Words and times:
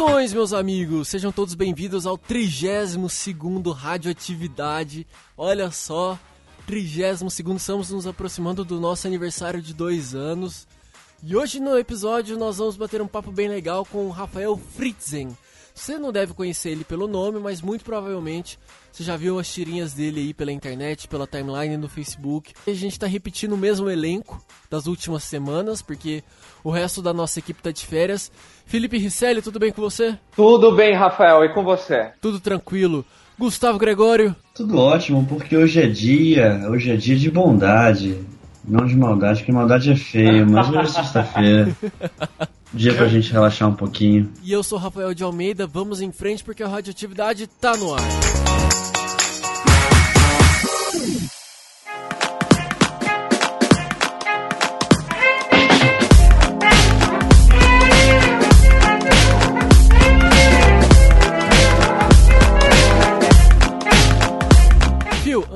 Saudações, 0.00 0.32
meus 0.32 0.54
amigos! 0.54 1.08
Sejam 1.08 1.30
todos 1.30 1.54
bem-vindos 1.54 2.06
ao 2.06 2.16
32º 2.16 3.70
Radioatividade. 3.70 5.06
Olha 5.36 5.70
só, 5.70 6.18
32º, 6.66 7.56
estamos 7.56 7.90
nos 7.90 8.06
aproximando 8.06 8.64
do 8.64 8.80
nosso 8.80 9.06
aniversário 9.06 9.60
de 9.60 9.74
dois 9.74 10.14
anos. 10.14 10.66
E 11.22 11.36
hoje 11.36 11.60
no 11.60 11.76
episódio 11.78 12.38
nós 12.38 12.56
vamos 12.56 12.78
bater 12.78 13.02
um 13.02 13.06
papo 13.06 13.30
bem 13.30 13.46
legal 13.46 13.84
com 13.84 14.06
o 14.06 14.10
Rafael 14.10 14.58
Fritzen. 14.74 15.36
Você 15.80 15.98
não 15.98 16.12
deve 16.12 16.34
conhecer 16.34 16.68
ele 16.68 16.84
pelo 16.84 17.08
nome, 17.08 17.40
mas 17.40 17.62
muito 17.62 17.86
provavelmente 17.86 18.58
você 18.92 19.02
já 19.02 19.16
viu 19.16 19.38
as 19.38 19.50
tirinhas 19.50 19.94
dele 19.94 20.20
aí 20.20 20.34
pela 20.34 20.52
internet, 20.52 21.08
pela 21.08 21.26
timeline 21.26 21.78
no 21.78 21.88
Facebook. 21.88 22.52
A 22.66 22.74
gente 22.74 22.98
tá 22.98 23.06
repetindo 23.06 23.54
o 23.54 23.56
mesmo 23.56 23.88
elenco 23.88 24.44
das 24.68 24.86
últimas 24.86 25.24
semanas, 25.24 25.80
porque 25.80 26.22
o 26.62 26.70
resto 26.70 27.00
da 27.00 27.14
nossa 27.14 27.38
equipe 27.38 27.62
tá 27.62 27.70
de 27.70 27.86
férias. 27.86 28.30
Felipe 28.66 28.98
Risselli, 28.98 29.40
tudo 29.40 29.58
bem 29.58 29.72
com 29.72 29.80
você? 29.80 30.18
Tudo 30.36 30.70
bem, 30.76 30.94
Rafael, 30.94 31.42
e 31.46 31.54
com 31.54 31.64
você? 31.64 32.10
Tudo 32.20 32.38
tranquilo. 32.40 33.02
Gustavo 33.38 33.78
Gregório? 33.78 34.36
Tudo 34.54 34.76
ótimo, 34.76 35.24
porque 35.26 35.56
hoje 35.56 35.80
é 35.80 35.86
dia, 35.86 36.60
hoje 36.68 36.90
é 36.90 36.96
dia 36.96 37.16
de 37.16 37.30
bondade. 37.30 38.20
Não 38.64 38.86
de 38.86 38.96
maldade, 38.96 39.40
porque 39.40 39.52
maldade 39.52 39.90
é 39.90 39.96
feio, 39.96 40.46
mas 40.48 40.68
hoje 40.68 40.78
é 40.78 40.86
sexta-feira. 40.86 41.76
Dia 42.72 42.94
pra 42.94 43.08
gente 43.08 43.32
relaxar 43.32 43.68
um 43.68 43.74
pouquinho. 43.74 44.30
E 44.44 44.52
eu 44.52 44.62
sou 44.62 44.78
Rafael 44.78 45.12
de 45.12 45.24
Almeida, 45.24 45.66
vamos 45.66 46.00
em 46.00 46.12
frente 46.12 46.44
porque 46.44 46.62
a 46.62 46.68
radioatividade 46.68 47.46
tá 47.46 47.76
no 47.76 47.94
ar. 47.94 48.00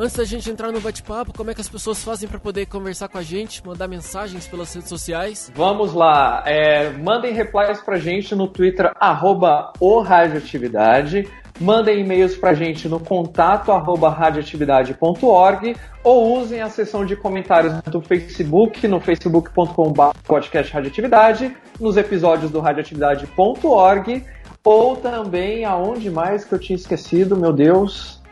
Antes 0.04 0.16
da 0.16 0.24
gente 0.24 0.50
entrar 0.50 0.70
no 0.70 0.80
bate-papo, 0.80 1.32
como 1.34 1.50
é 1.50 1.54
que 1.54 1.60
as 1.60 1.68
pessoas 1.68 2.04
fazem 2.04 2.28
para 2.28 2.38
poder 2.38 2.66
conversar 2.66 3.08
com 3.08 3.16
a 3.16 3.22
gente, 3.22 3.66
mandar 3.66 3.88
mensagens 3.88 4.46
pelas 4.46 4.72
redes 4.74 4.88
sociais? 4.88 5.50
Vamos 5.54 5.94
lá, 5.94 6.42
é, 6.46 6.90
mandem 6.90 7.32
replies 7.32 7.80
pra 7.80 7.98
gente 7.98 8.34
no 8.34 8.46
Twitter, 8.46 8.92
arroba 9.00 9.72
o 9.80 10.00
Radioatividade. 10.00 11.26
Mandem 11.60 12.00
e-mails 12.00 12.36
pra 12.36 12.52
gente 12.52 12.88
no 12.88 12.98
contato 12.98 13.70
arroba 13.70 14.10
radioatividade.org 14.10 15.76
ou 16.02 16.36
usem 16.40 16.60
a 16.60 16.68
seção 16.68 17.06
de 17.06 17.14
comentários 17.14 17.80
do 17.82 18.00
Facebook, 18.00 18.88
no 18.88 18.98
facebook.com.br 19.00 20.18
podcast 20.26 20.72
radioatividade, 20.72 21.56
nos 21.78 21.96
episódios 21.96 22.50
do 22.50 22.58
radioatividade.org 22.58 24.24
ou 24.64 24.96
também 24.96 25.64
aonde 25.64 26.10
mais 26.10 26.44
que 26.44 26.52
eu 26.52 26.58
tinha 26.58 26.74
esquecido, 26.74 27.36
meu 27.36 27.52
Deus. 27.52 28.23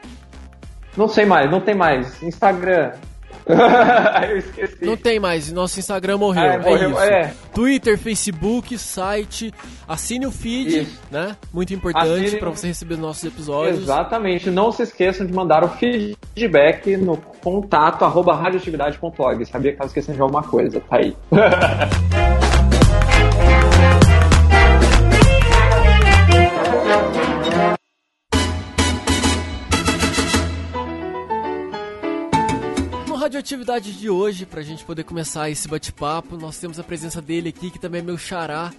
Não 0.97 1.09
sei 1.09 1.25
mais, 1.25 1.51
não 1.51 1.61
tem 1.61 1.75
mais. 1.75 2.23
Instagram. 2.23 2.93
eu 4.31 4.37
esqueci. 4.37 4.85
Não 4.85 4.97
tem 4.97 5.19
mais, 5.19 5.51
nosso 5.51 5.81
Instagram 5.81 6.17
morreu. 6.19 6.43
É, 6.45 6.55
É, 6.55 6.59
morreu, 6.59 6.91
isso. 6.91 7.01
é. 7.01 7.35
Twitter, 7.53 7.99
Facebook, 7.99 8.79
site, 8.79 9.53
assine 9.89 10.27
o 10.27 10.31
feed, 10.31 10.83
Isso. 10.83 11.01
né? 11.11 11.37
Muito 11.53 11.75
importante 11.75 12.37
para 12.37 12.51
você 12.51 12.69
receber 12.69 12.95
os 12.95 13.01
nossos 13.01 13.25
episódios. 13.25 13.81
Exatamente. 13.81 14.49
Não 14.51 14.71
se 14.71 14.85
esqueçam 14.85 15.27
de 15.27 15.33
mandar 15.33 15.65
o 15.65 15.69
feedback 15.71 16.97
no 16.97 17.17
contato 17.17 18.05
radioatividade.org. 18.05 19.45
Sabia 19.47 19.73
que 19.73 19.75
estava 19.75 19.89
esquecendo 19.89 20.17
de 20.17 20.23
alguma 20.23 20.43
coisa. 20.45 20.81
Tá 20.81 20.97
aí. 20.99 21.17
Radioatividade 33.33 33.95
de 33.95 34.11
hoje, 34.11 34.45
pra 34.45 34.61
gente 34.61 34.85
poder 34.85 35.05
começar 35.05 35.49
esse 35.49 35.67
bate-papo, 35.67 36.37
nós 36.37 36.59
temos 36.59 36.79
a 36.79 36.85
presença 36.85 37.23
dele 37.23 37.49
aqui, 37.49 37.71
que 37.71 37.79
também 37.79 38.03
é 38.03 38.05
meu 38.05 38.19
xará. 38.19 38.71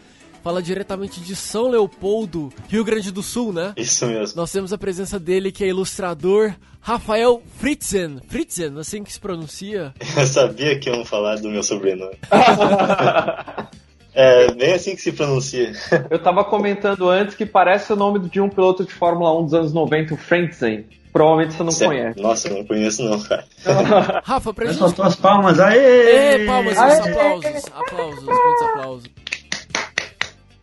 Fala 0.43 0.61
diretamente 0.61 1.19
de 1.21 1.35
São 1.35 1.69
Leopoldo, 1.69 2.53
Rio 2.69 2.83
Grande 2.83 3.11
do 3.11 3.23
Sul, 3.23 3.51
né? 3.51 3.73
Isso 3.75 4.05
mesmo. 4.05 4.37
Nós 4.37 4.51
temos 4.51 4.71
a 4.71 4.77
presença 4.77 5.19
dele, 5.19 5.51
que 5.51 5.63
é 5.63 5.69
ilustrador, 5.69 6.53
Rafael 6.79 7.41
Fritzen. 7.57 8.19
Fritzen, 8.27 8.77
assim 8.77 9.03
que 9.03 9.11
se 9.11 9.19
pronuncia. 9.19 9.91
Eu 10.15 10.27
sabia 10.27 10.77
que 10.77 10.87
iam 10.87 11.03
falar 11.03 11.37
do 11.37 11.49
meu 11.49 11.63
sobrenome. 11.63 12.15
é 14.13 14.53
bem 14.53 14.73
assim 14.73 14.95
que 14.95 15.01
se 15.01 15.13
pronuncia. 15.13 15.73
Eu 16.11 16.19
tava 16.19 16.43
comentando 16.43 17.09
antes 17.09 17.35
que 17.35 17.47
parece 17.47 17.91
o 17.91 17.95
nome 17.95 18.19
de 18.29 18.39
um 18.39 18.49
piloto 18.49 18.85
de 18.85 18.93
Fórmula 18.93 19.35
1 19.39 19.43
dos 19.45 19.53
anos 19.55 19.73
90, 19.73 20.13
o 20.13 20.17
Frentzen. 20.17 20.85
Provavelmente 21.13 21.53
você 21.53 21.63
não 21.63 21.71
Sério? 21.71 21.95
conhece. 22.01 22.19
Nossa, 22.21 22.47
eu 22.49 22.55
não 22.57 22.65
conheço 22.65 23.03
não, 23.03 23.19
cara. 23.21 23.45
Rafa, 24.25 24.53
pra 24.53 24.65
Mas 24.65 24.73
gente. 24.75 24.83
faltou 24.83 25.05
as 25.05 25.15
palmas, 25.15 25.59
aê! 25.59 26.41
Ê, 26.41 26.45
palmas, 26.45 26.77
Aê! 26.77 26.97
aplausos. 26.99 27.65
Aplausos, 27.71 28.23
muitos 28.23 28.61
aplausos. 28.63 29.09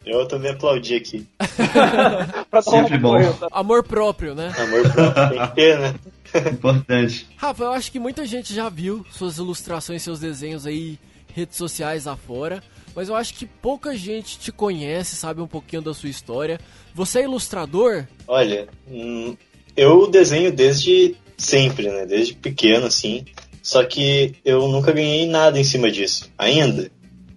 Eu 0.04 0.26
também 0.26 0.50
aplaudi 0.50 0.96
aqui. 0.96 1.26
Pra 2.50 2.62
Sempre 2.62 2.98
bom. 2.98 3.32
tá? 3.34 3.46
Amor 3.52 3.84
próprio, 3.84 4.34
né? 4.34 4.52
Amor 4.58 4.90
próprio 4.92 5.28
tem 5.30 5.46
que 5.46 5.54
ter, 5.54 5.78
né? 5.78 5.94
Importante. 6.50 7.28
Rafa, 7.36 7.64
eu 7.64 7.72
acho 7.72 7.92
que 7.92 7.98
muita 8.00 8.24
gente 8.26 8.52
já 8.54 8.68
viu 8.68 9.04
suas 9.12 9.36
ilustrações, 9.38 10.02
seus 10.02 10.18
desenhos 10.18 10.66
aí, 10.66 10.98
redes 11.34 11.56
sociais 11.56 12.06
afora, 12.06 12.62
mas 12.96 13.08
eu 13.08 13.14
acho 13.14 13.34
que 13.34 13.46
pouca 13.46 13.94
gente 13.96 14.38
te 14.38 14.50
conhece, 14.50 15.14
sabe 15.16 15.40
um 15.42 15.46
pouquinho 15.46 15.82
da 15.82 15.92
sua 15.94 16.08
história. 16.08 16.58
Você 16.94 17.20
é 17.20 17.24
ilustrador? 17.24 18.04
Olha, 18.26 18.68
hum, 18.90 19.36
eu 19.76 20.06
desenho 20.06 20.52
desde 20.52 21.16
sempre, 21.36 21.88
né? 21.88 22.06
Desde 22.06 22.34
pequeno, 22.34 22.86
assim. 22.86 23.24
Só 23.62 23.84
que 23.84 24.34
eu 24.44 24.66
nunca 24.68 24.92
ganhei 24.92 25.26
nada 25.26 25.58
em 25.58 25.64
cima 25.64 25.90
disso. 25.90 26.30
Ainda. 26.38 26.90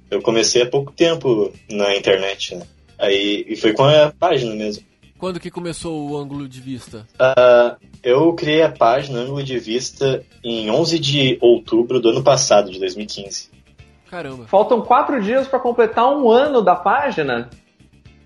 Eu 0.10 0.22
comecei 0.22 0.62
há 0.62 0.70
pouco 0.70 0.92
tempo 0.92 1.52
na 1.70 1.96
internet, 1.96 2.56
né? 2.56 2.66
Aí, 3.00 3.46
e 3.48 3.56
foi 3.56 3.74
com 3.74 3.84
a 3.84 4.14
página 4.18 4.54
mesmo. 4.56 4.84
Quando 5.18 5.40
que 5.40 5.50
começou 5.50 6.10
o 6.10 6.18
ângulo 6.18 6.48
de 6.48 6.60
vista? 6.60 7.08
Ah, 7.18 7.78
eu 8.04 8.34
criei 8.34 8.62
a 8.62 8.70
página 8.70 9.20
Ângulo 9.20 9.42
de 9.42 9.58
Vista 9.58 10.22
em 10.44 10.70
11 10.70 11.00
de 11.00 11.38
outubro 11.42 12.02
do 12.02 12.10
ano 12.10 12.22
passado, 12.22 12.70
de 12.70 12.78
2015. 12.78 13.50
Caramba. 14.10 14.46
Faltam 14.48 14.82
quatro 14.82 15.22
dias 15.24 15.48
pra 15.48 15.60
completar 15.60 16.06
um 16.14 16.30
ano 16.30 16.62
da 16.62 16.76
página. 16.76 17.50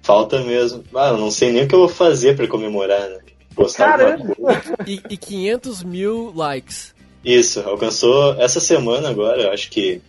Falta 0.01 0.41
mesmo. 0.41 0.83
Ah, 0.95 1.09
eu 1.09 1.17
não 1.17 1.29
sei 1.29 1.51
nem 1.51 1.65
o 1.65 1.67
que 1.67 1.75
eu 1.75 1.79
vou 1.79 1.87
fazer 1.87 2.35
pra 2.35 2.47
comemorar, 2.47 3.07
né? 3.07 3.19
Alguma 3.57 3.73
Caramba! 3.73 4.35
E, 4.85 5.01
e 5.09 5.17
500 5.17 5.83
mil 5.83 6.31
likes. 6.35 6.95
Isso, 7.23 7.59
alcançou 7.61 8.39
essa 8.39 8.59
semana 8.59 9.09
agora, 9.09 9.43
eu 9.43 9.51
acho 9.51 9.69
que. 9.69 10.01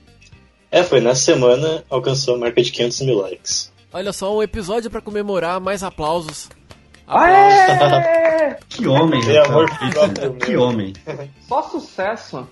É, 0.70 0.82
foi 0.82 1.00
nessa 1.00 1.22
semana, 1.22 1.82
alcançou 1.88 2.34
a 2.34 2.38
marca 2.38 2.62
de 2.62 2.70
500 2.70 3.00
mil 3.00 3.16
likes. 3.16 3.72
Olha 3.92 4.12
só, 4.12 4.36
um 4.36 4.42
episódio 4.42 4.90
pra 4.90 5.00
comemorar, 5.00 5.58
mais 5.60 5.82
aplausos. 5.82 6.48
Aplausos. 7.06 7.82
Aê! 7.82 8.56
Que 8.68 8.86
homem, 8.86 9.20
Rafael 9.20 9.44
amor 9.46 9.70
Que 10.38 10.56
homem. 10.56 10.92
Só 11.48 11.62
sucesso. 11.62 12.46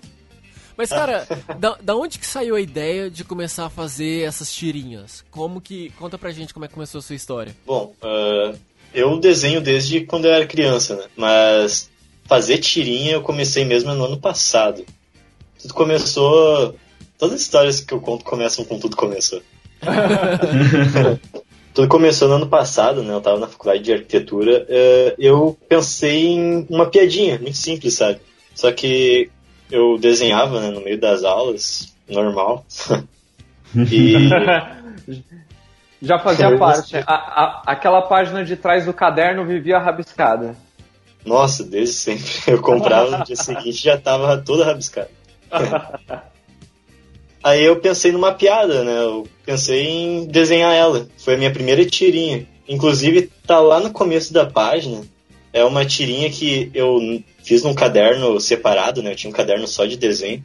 Mas, 0.77 0.91
cara, 0.91 1.27
da, 1.59 1.78
da 1.81 1.97
onde 1.97 2.19
que 2.19 2.27
saiu 2.27 2.55
a 2.55 2.61
ideia 2.61 3.11
de 3.11 3.25
começar 3.25 3.67
a 3.67 3.71
fazer 3.71 4.27
essas 4.27 4.53
tirinhas? 4.53 5.25
Como 5.31 5.61
que. 5.61 5.91
Conta 5.99 6.19
pra 6.19 6.31
gente 6.31 6.53
como 6.53 6.65
é 6.65 6.69
que 6.69 6.75
começou 6.75 6.99
a 6.99 7.03
sua 7.03 7.17
história. 7.17 7.57
Bom, 7.65 7.95
ah, 8.03 8.55
eu 8.97 9.19
desenho 9.19 9.61
desde 9.61 10.01
quando 10.01 10.25
eu 10.25 10.33
era 10.33 10.47
criança, 10.47 10.97
né? 10.97 11.05
Mas 11.15 11.91
fazer 12.25 12.59
tirinha 12.59 13.12
eu 13.12 13.23
comecei 13.23 13.65
mesmo 13.65 13.95
no 13.95 14.07
ano 14.07 14.19
passado. 14.19 14.84
Tudo 15.61 15.75
começou. 15.75 16.75
Todas 17.19 17.34
as 17.34 17.43
histórias 17.43 17.81
que 17.81 17.93
eu 17.93 18.01
conto 18.01 18.25
começam 18.25 18.65
com 18.65 18.78
tudo 18.78 18.97
começou. 18.97 19.43
Tudo 21.75 21.89
começou 21.89 22.27
no 22.27 22.37
ano 22.37 22.47
passado, 22.47 23.03
né? 23.03 23.13
Eu 23.13 23.21
tava 23.21 23.39
na 23.39 23.48
faculdade 23.48 23.83
de 23.83 23.93
arquitetura. 23.93 24.65
eh, 24.66 25.15
eu 25.19 25.54
pensei 25.69 26.28
em 26.28 26.66
uma 26.71 26.87
piadinha, 26.87 27.39
muito 27.39 27.59
simples, 27.59 27.92
sabe? 27.92 28.19
Só 28.54 28.72
que 28.72 29.31
eu 29.71 29.99
desenhava 29.99 30.59
né, 30.59 30.71
no 30.71 30.81
meio 30.81 30.99
das 30.99 31.22
aulas, 31.22 31.95
normal. 32.09 32.65
e 33.92 34.31
Já 36.03 36.19
fazia 36.19 36.48
Foi 36.48 36.59
parte. 36.59 36.91
você. 36.91 36.98
A- 37.07 37.15
a- 37.15 37.63
aquela 37.66 38.03
página 38.03 38.45
de 38.45 38.57
trás 38.57 38.84
do 38.84 38.93
caderno 38.93 39.45
vivia 39.47 39.78
rabiscada. 39.78 40.54
Nossa, 41.25 41.65
desde 41.65 41.95
sempre. 41.95 42.25
Eu 42.47 42.60
comprava 42.60 43.19
no 43.19 43.25
dia 43.25 43.37
seguinte 43.37 43.69
e 43.81 43.84
já 43.84 43.97
tava 43.98 44.37
toda 44.39 44.65
rabiscada. 44.65 45.10
Aí 47.43 47.65
eu 47.65 47.77
pensei 47.78 48.10
numa 48.10 48.33
piada, 48.33 48.83
né? 48.83 48.98
Eu 49.04 49.28
pensei 49.45 49.87
em 49.87 50.27
desenhar 50.27 50.75
ela. 50.75 51.07
Foi 51.16 51.34
a 51.34 51.39
minha 51.39 51.53
primeira 51.53 51.84
tirinha. 51.87 52.45
Inclusive, 52.69 53.31
tá 53.47 53.60
lá 53.60 53.78
no 53.78 53.92
começo 53.92 54.33
da 54.33 54.45
página. 54.45 55.03
É 55.53 55.63
uma 55.65 55.84
tirinha 55.84 56.28
que 56.28 56.69
eu 56.75 57.22
fiz 57.45 57.63
num 57.63 57.72
caderno 57.72 58.41
separado, 58.41 59.01
né? 59.01 59.13
Eu 59.13 59.16
tinha 59.16 59.31
um 59.31 59.34
caderno 59.34 59.69
só 59.69 59.87
de 59.87 59.97
desenho. 59.97 60.45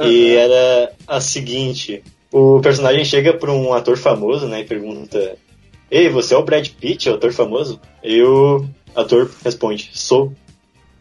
E 0.00 0.34
Aham. 0.34 0.40
era 0.40 0.92
a 1.06 1.20
seguinte: 1.20 2.02
o 2.32 2.60
personagem 2.60 3.04
chega 3.04 3.32
pra 3.32 3.52
um 3.52 3.72
ator 3.72 3.96
famoso, 3.96 4.46
né? 4.46 4.60
E 4.60 4.64
pergunta: 4.64 5.36
Ei, 5.90 6.08
você 6.08 6.34
é 6.34 6.36
o 6.36 6.44
Brad 6.44 6.68
Pitt, 6.68 7.08
autor 7.08 7.32
famoso? 7.32 7.80
E 8.02 8.22
o 8.22 8.66
ator 8.94 9.30
responde, 9.44 9.90
sou. 9.92 10.32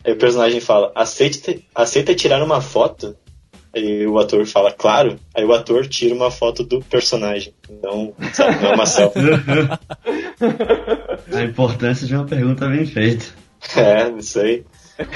Aí 0.03 0.13
o 0.13 0.17
personagem 0.17 0.61
fala, 0.61 0.91
aceita, 0.95 1.55
aceita 1.75 2.15
tirar 2.15 2.41
uma 2.41 2.61
foto? 2.61 3.15
Aí 3.75 4.07
o 4.07 4.17
ator 4.17 4.45
fala, 4.45 4.71
claro. 4.71 5.19
Aí 5.35 5.43
o 5.43 5.53
ator 5.53 5.85
tira 5.87 6.15
uma 6.15 6.31
foto 6.31 6.63
do 6.63 6.81
personagem. 6.81 7.53
Então, 7.69 8.13
sabe, 8.33 8.61
não 8.61 8.71
é 8.71 8.75
uma 8.75 8.85
selfie. 8.85 9.19
A 11.35 11.43
importância 11.43 12.07
de 12.07 12.15
uma 12.15 12.25
pergunta 12.25 12.67
bem 12.67 12.85
feita. 12.85 13.25
É, 13.75 14.09
isso 14.17 14.39
aí. 14.39 14.63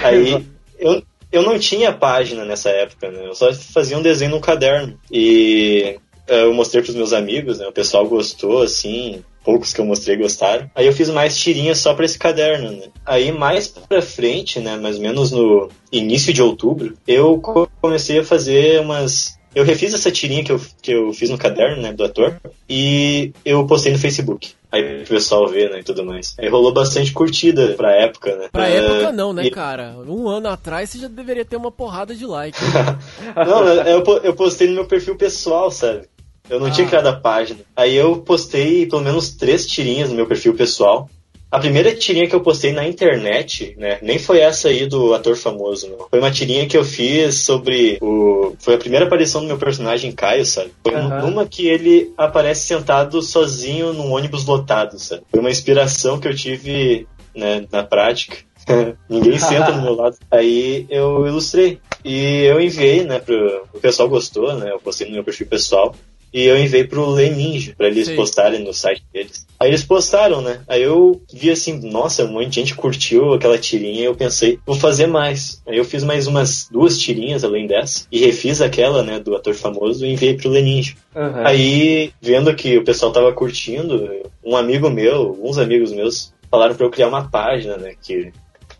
Aí 0.03 0.45
eu, 0.77 1.01
eu 1.31 1.41
não 1.43 1.57
tinha 1.57 1.93
página 1.93 2.45
nessa 2.45 2.69
época, 2.69 3.09
né? 3.09 3.27
Eu 3.27 3.35
só 3.35 3.53
fazia 3.53 3.97
um 3.97 4.01
desenho 4.01 4.31
no 4.31 4.41
caderno. 4.41 4.99
E 5.11 5.97
é, 6.27 6.43
eu 6.43 6.53
mostrei 6.53 6.81
pros 6.81 6.95
meus 6.95 7.13
amigos, 7.13 7.59
né? 7.59 7.67
O 7.67 7.71
pessoal 7.73 8.07
gostou, 8.07 8.61
assim. 8.61 9.23
Poucos 9.43 9.73
que 9.73 9.81
eu 9.81 9.85
mostrei 9.85 10.17
gostaram. 10.17 10.69
Aí 10.75 10.85
eu 10.85 10.93
fiz 10.93 11.09
mais 11.09 11.35
tirinhas 11.35 11.79
só 11.79 11.95
pra 11.95 12.05
esse 12.05 12.17
caderno, 12.17 12.71
né? 12.71 12.89
Aí 13.03 13.31
mais 13.31 13.67
pra 13.67 14.01
frente, 14.01 14.59
né? 14.59 14.77
Mais 14.77 14.97
ou 14.97 15.01
menos 15.01 15.31
no 15.31 15.67
início 15.91 16.31
de 16.31 16.43
outubro, 16.43 16.95
eu 17.07 17.41
comecei 17.81 18.19
a 18.19 18.23
fazer 18.23 18.79
umas 18.81 19.39
eu 19.53 19.63
refiz 19.63 19.93
essa 19.93 20.11
tirinha 20.11 20.43
que 20.43 20.51
eu, 20.51 20.61
que 20.81 20.91
eu 20.91 21.13
fiz 21.13 21.29
no 21.29 21.37
caderno, 21.37 21.81
né, 21.81 21.91
do 21.91 22.03
ator, 22.03 22.39
e 22.69 23.33
eu 23.43 23.65
postei 23.65 23.91
no 23.91 23.99
Facebook. 23.99 24.53
Aí 24.71 25.03
o 25.03 25.05
pessoal 25.05 25.47
vê, 25.47 25.67
né, 25.69 25.79
e 25.79 25.83
tudo 25.83 26.05
mais. 26.05 26.33
Aí 26.39 26.47
rolou 26.47 26.73
bastante 26.73 27.11
curtida 27.11 27.73
pra 27.75 27.91
época, 27.91 28.35
né. 28.37 28.47
Pra 28.51 28.63
uh, 28.63 28.67
época 28.67 29.11
não, 29.11 29.33
né, 29.33 29.45
e... 29.45 29.51
cara? 29.51 29.97
Um 30.07 30.29
ano 30.29 30.47
atrás 30.47 30.89
você 30.89 30.99
já 30.99 31.07
deveria 31.07 31.43
ter 31.43 31.57
uma 31.57 31.71
porrada 31.71 32.15
de 32.15 32.25
like. 32.25 32.57
não, 33.35 33.67
eu, 33.67 34.03
eu 34.23 34.33
postei 34.33 34.67
no 34.67 34.75
meu 34.75 34.85
perfil 34.85 35.15
pessoal, 35.15 35.69
sabe? 35.69 36.03
Eu 36.49 36.59
não 36.59 36.67
ah. 36.67 36.71
tinha 36.71 36.87
criado 36.87 37.07
a 37.07 37.13
página. 37.13 37.59
Aí 37.75 37.95
eu 37.95 38.17
postei 38.17 38.85
pelo 38.85 39.01
menos 39.01 39.31
três 39.31 39.65
tirinhas 39.65 40.09
no 40.09 40.15
meu 40.15 40.25
perfil 40.25 40.53
pessoal. 40.53 41.09
A 41.51 41.59
primeira 41.59 41.93
tirinha 41.93 42.29
que 42.29 42.35
eu 42.35 42.39
postei 42.39 42.71
na 42.71 42.87
internet, 42.87 43.75
né, 43.77 43.99
nem 44.01 44.17
foi 44.17 44.39
essa 44.39 44.69
aí 44.69 44.85
do 44.85 45.13
ator 45.13 45.35
famoso, 45.35 45.89
não. 45.89 46.07
Foi 46.09 46.19
uma 46.19 46.31
tirinha 46.31 46.65
que 46.65 46.77
eu 46.77 46.85
fiz 46.85 47.39
sobre 47.39 47.97
o... 48.01 48.55
Foi 48.59 48.75
a 48.75 48.77
primeira 48.77 49.05
aparição 49.05 49.41
do 49.41 49.47
meu 49.47 49.57
personagem 49.57 50.13
Caio, 50.13 50.45
sabe? 50.45 50.71
Foi 50.81 50.95
uhum. 50.95 51.27
uma 51.27 51.45
que 51.45 51.67
ele 51.67 52.13
aparece 52.17 52.65
sentado 52.67 53.21
sozinho 53.21 53.91
num 53.91 54.13
ônibus 54.13 54.45
lotado, 54.45 54.97
sabe? 54.97 55.23
Foi 55.29 55.41
uma 55.41 55.51
inspiração 55.51 56.17
que 56.17 56.27
eu 56.27 56.35
tive, 56.35 57.05
né, 57.35 57.65
na 57.69 57.83
prática. 57.83 58.37
Ninguém 59.09 59.37
senta 59.37 59.71
no 59.71 59.81
meu 59.81 59.95
lado. 59.95 60.15
Aí 60.31 60.85
eu 60.89 61.27
ilustrei. 61.27 61.79
E 62.05 62.43
eu 62.45 62.61
enviei, 62.61 63.03
né, 63.03 63.19
pro... 63.19 63.67
O 63.73 63.79
pessoal 63.79 64.07
gostou, 64.07 64.55
né? 64.55 64.71
Eu 64.71 64.79
postei 64.79 65.07
no 65.07 65.13
meu 65.13 65.23
perfil 65.23 65.47
pessoal. 65.47 65.93
E 66.33 66.45
eu 66.45 66.57
enviei 66.57 66.85
pro 66.85 67.09
Leninja, 67.09 67.73
pra 67.77 67.87
eles 67.87 68.07
Sim. 68.07 68.15
postarem 68.15 68.63
no 68.63 68.73
site 68.73 69.03
deles. 69.13 69.45
Aí 69.59 69.69
eles 69.69 69.83
postaram, 69.83 70.41
né? 70.41 70.61
Aí 70.67 70.81
eu 70.81 71.21
vi 71.31 71.51
assim, 71.51 71.79
nossa, 71.89 72.23
um 72.23 72.31
monte 72.31 72.47
de 72.47 72.55
gente 72.55 72.75
curtiu 72.75 73.33
aquela 73.33 73.57
tirinha 73.57 74.01
e 74.01 74.05
eu 74.05 74.15
pensei, 74.15 74.57
vou 74.65 74.75
fazer 74.75 75.07
mais. 75.07 75.61
Aí 75.67 75.77
eu 75.77 75.85
fiz 75.85 76.03
mais 76.03 76.27
umas 76.27 76.69
duas 76.71 76.97
tirinhas 76.97 77.43
além 77.43 77.67
dessa 77.67 78.07
e 78.11 78.19
refiz 78.19 78.61
aquela, 78.61 79.03
né, 79.03 79.19
do 79.19 79.35
ator 79.35 79.53
famoso 79.53 80.05
e 80.05 80.13
enviei 80.13 80.35
pro 80.35 80.49
Leninja. 80.49 80.95
Uhum. 81.15 81.45
Aí, 81.45 82.13
vendo 82.21 82.55
que 82.55 82.77
o 82.77 82.83
pessoal 82.83 83.11
tava 83.11 83.33
curtindo, 83.33 84.09
um 84.43 84.55
amigo 84.55 84.89
meu, 84.89 85.15
alguns 85.15 85.57
amigos 85.57 85.91
meus, 85.91 86.33
falaram 86.49 86.75
para 86.75 86.85
eu 86.85 86.91
criar 86.91 87.09
uma 87.09 87.29
página, 87.29 87.77
né, 87.77 87.93
que 88.01 88.31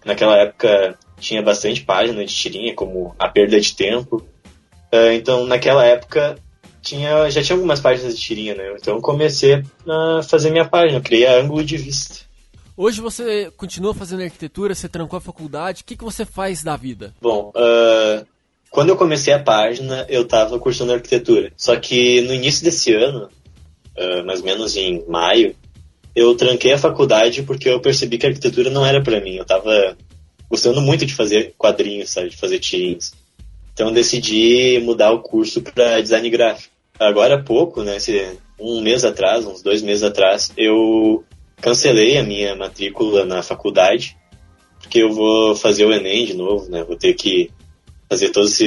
naquela 0.06 0.38
época 0.38 0.97
tinha 1.19 1.42
bastante 1.42 1.83
página 1.83 2.25
de 2.25 2.33
tirinha, 2.33 2.74
como 2.74 3.15
A 3.19 3.27
Perda 3.27 3.59
de 3.59 3.75
Tempo. 3.75 4.25
Uh, 4.94 5.12
então, 5.13 5.45
naquela 5.45 5.86
época, 5.86 6.38
tinha, 6.81 7.30
já 7.30 7.42
tinha 7.42 7.56
algumas 7.56 7.80
páginas 7.80 8.16
de 8.16 8.22
tirinha, 8.22 8.56
né? 8.56 8.75
Então 8.80 9.00
comecei 9.00 9.63
a 9.88 10.24
fazer 10.24 10.51
minha 10.51 10.68
página, 10.68 11.00
criei 11.00 11.25
a 11.25 11.39
ângulo 11.39 11.63
de 11.63 11.78
vista. 11.78 12.19
Hoje 12.75 13.00
você 13.00 13.51
continua 13.56 13.94
fazendo 13.94 14.24
arquitetura, 14.24 14.74
você 14.74 14.89
trancou 14.89 15.18
a 15.18 15.22
faculdade, 15.22 15.83
o 15.83 15.86
que, 15.86 15.95
que 15.95 16.04
você 16.04 16.25
faz 16.25 16.63
da 16.63 16.75
vida? 16.75 17.13
Bom, 17.22 17.51
uh, 17.56 18.25
quando 18.69 18.89
eu 18.89 18.95
comecei 18.95 19.33
a 19.33 19.44
página, 19.44 20.06
eu 20.10 20.24
estava 20.24 20.57
cursando 20.57 20.94
arquitetura. 20.94 21.51
Só 21.56 21.75
que 21.75 22.22
no 22.22 22.33
início 22.33 22.63
desse 22.63 22.94
ano, 22.94 23.30
uh, 23.98 24.25
mais 24.25 24.39
ou 24.39 24.45
menos 24.45 24.75
em 24.75 25.06
maio, 25.07 25.56
eu 26.16 26.36
tranquei 26.36 26.74
a 26.74 26.78
faculdade 26.78 27.44
porque 27.44 27.69
eu 27.69 27.80
percebi 27.80 28.18
que 28.18 28.25
a 28.25 28.30
arquitetura 28.30 28.69
não 28.69 28.86
era 28.86 29.01
para 29.01 29.22
mim. 29.22 29.36
Eu 29.36 29.44
estava 29.44 29.95
gostando 30.50 30.81
muito 30.81 31.06
de 31.06 31.13
fazer 31.13 31.54
quadrinhos, 31.57 32.10
sabe? 32.10 32.30
De 32.30 32.38
fazer 32.38 32.60
tirinhas. 32.60 33.13
Então 33.74 33.92
decidi 33.92 34.80
mudar 34.83 35.12
o 35.12 35.22
curso 35.22 35.62
para 35.62 36.01
design 36.01 36.30
gráfico. 36.30 36.70
Agora 37.01 37.33
há 37.33 37.42
pouco, 37.42 37.81
né, 37.81 37.98
um 38.59 38.80
mês 38.80 39.03
atrás, 39.03 39.44
uns 39.44 39.63
dois 39.63 39.81
meses 39.81 40.03
atrás, 40.03 40.53
eu 40.56 41.24
cancelei 41.59 42.15
a 42.15 42.24
minha 42.24 42.56
matrícula 42.56 43.25
na 43.25 43.42
faculdade, 43.42 44.15
porque 44.80 45.01
eu 45.01 45.12
vou 45.12 45.56
fazer 45.56 45.83
o 45.83 45.92
Enem 45.92 46.27
de 46.27 46.36
novo, 46.36 46.69
né? 46.69 46.83
Vou 46.83 46.95
ter 46.95 47.15
que 47.15 47.50
fazer 48.07 48.30
todas 48.30 48.62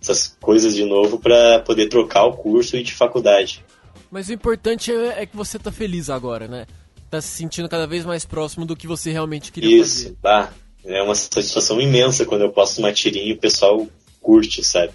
essas 0.00 0.34
coisas 0.40 0.74
de 0.74 0.86
novo 0.86 1.18
para 1.18 1.58
poder 1.58 1.88
trocar 1.88 2.24
o 2.24 2.32
curso 2.32 2.74
e 2.74 2.82
de 2.82 2.94
faculdade. 2.94 3.62
Mas 4.10 4.30
o 4.30 4.32
importante 4.32 4.90
é, 4.90 5.22
é, 5.22 5.26
que 5.26 5.36
você 5.36 5.58
tá 5.58 5.70
feliz 5.70 6.08
agora, 6.08 6.48
né? 6.48 6.66
Tá 7.10 7.20
se 7.20 7.28
sentindo 7.28 7.68
cada 7.68 7.86
vez 7.86 8.06
mais 8.06 8.24
próximo 8.24 8.64
do 8.64 8.74
que 8.74 8.86
você 8.86 9.12
realmente 9.12 9.52
queria 9.52 9.78
Isso, 9.78 9.94
fazer. 9.94 10.06
Isso, 10.06 10.18
tá. 10.22 10.54
É 10.86 11.02
uma 11.02 11.14
satisfação 11.14 11.78
imensa 11.82 12.24
quando 12.24 12.42
eu 12.42 12.50
posto 12.50 12.78
uma 12.78 12.94
tirinha 12.94 13.26
e 13.26 13.32
o 13.32 13.38
pessoal 13.38 13.86
curte, 14.22 14.64
sabe? 14.64 14.92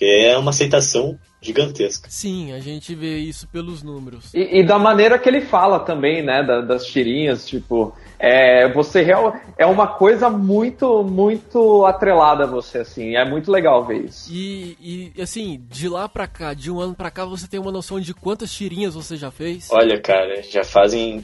Que 0.00 0.06
é 0.06 0.38
uma 0.38 0.48
aceitação 0.48 1.18
gigantesca. 1.42 2.08
Sim, 2.08 2.54
a 2.54 2.58
gente 2.58 2.94
vê 2.94 3.18
isso 3.18 3.46
pelos 3.48 3.82
números. 3.82 4.32
E, 4.32 4.60
e 4.60 4.64
da 4.64 4.78
maneira 4.78 5.18
que 5.18 5.28
ele 5.28 5.42
fala 5.42 5.78
também, 5.78 6.22
né? 6.22 6.42
Da, 6.42 6.62
das 6.62 6.86
tirinhas, 6.86 7.46
tipo, 7.46 7.94
é, 8.18 8.66
você 8.72 9.02
real, 9.02 9.38
é 9.58 9.66
uma 9.66 9.86
coisa 9.86 10.30
muito, 10.30 11.04
muito 11.04 11.84
atrelada 11.84 12.44
a 12.44 12.46
você, 12.46 12.78
assim. 12.78 13.14
É 13.14 13.28
muito 13.28 13.52
legal 13.52 13.86
ver 13.86 14.06
isso. 14.06 14.32
E, 14.32 15.12
e 15.14 15.20
assim, 15.20 15.62
de 15.68 15.86
lá 15.86 16.08
pra 16.08 16.26
cá, 16.26 16.54
de 16.54 16.70
um 16.70 16.80
ano 16.80 16.94
pra 16.94 17.10
cá, 17.10 17.26
você 17.26 17.46
tem 17.46 17.60
uma 17.60 17.70
noção 17.70 18.00
de 18.00 18.14
quantas 18.14 18.50
tirinhas 18.50 18.94
você 18.94 19.18
já 19.18 19.30
fez? 19.30 19.68
Olha, 19.70 20.00
cara, 20.00 20.42
já 20.42 20.64
fazem. 20.64 21.22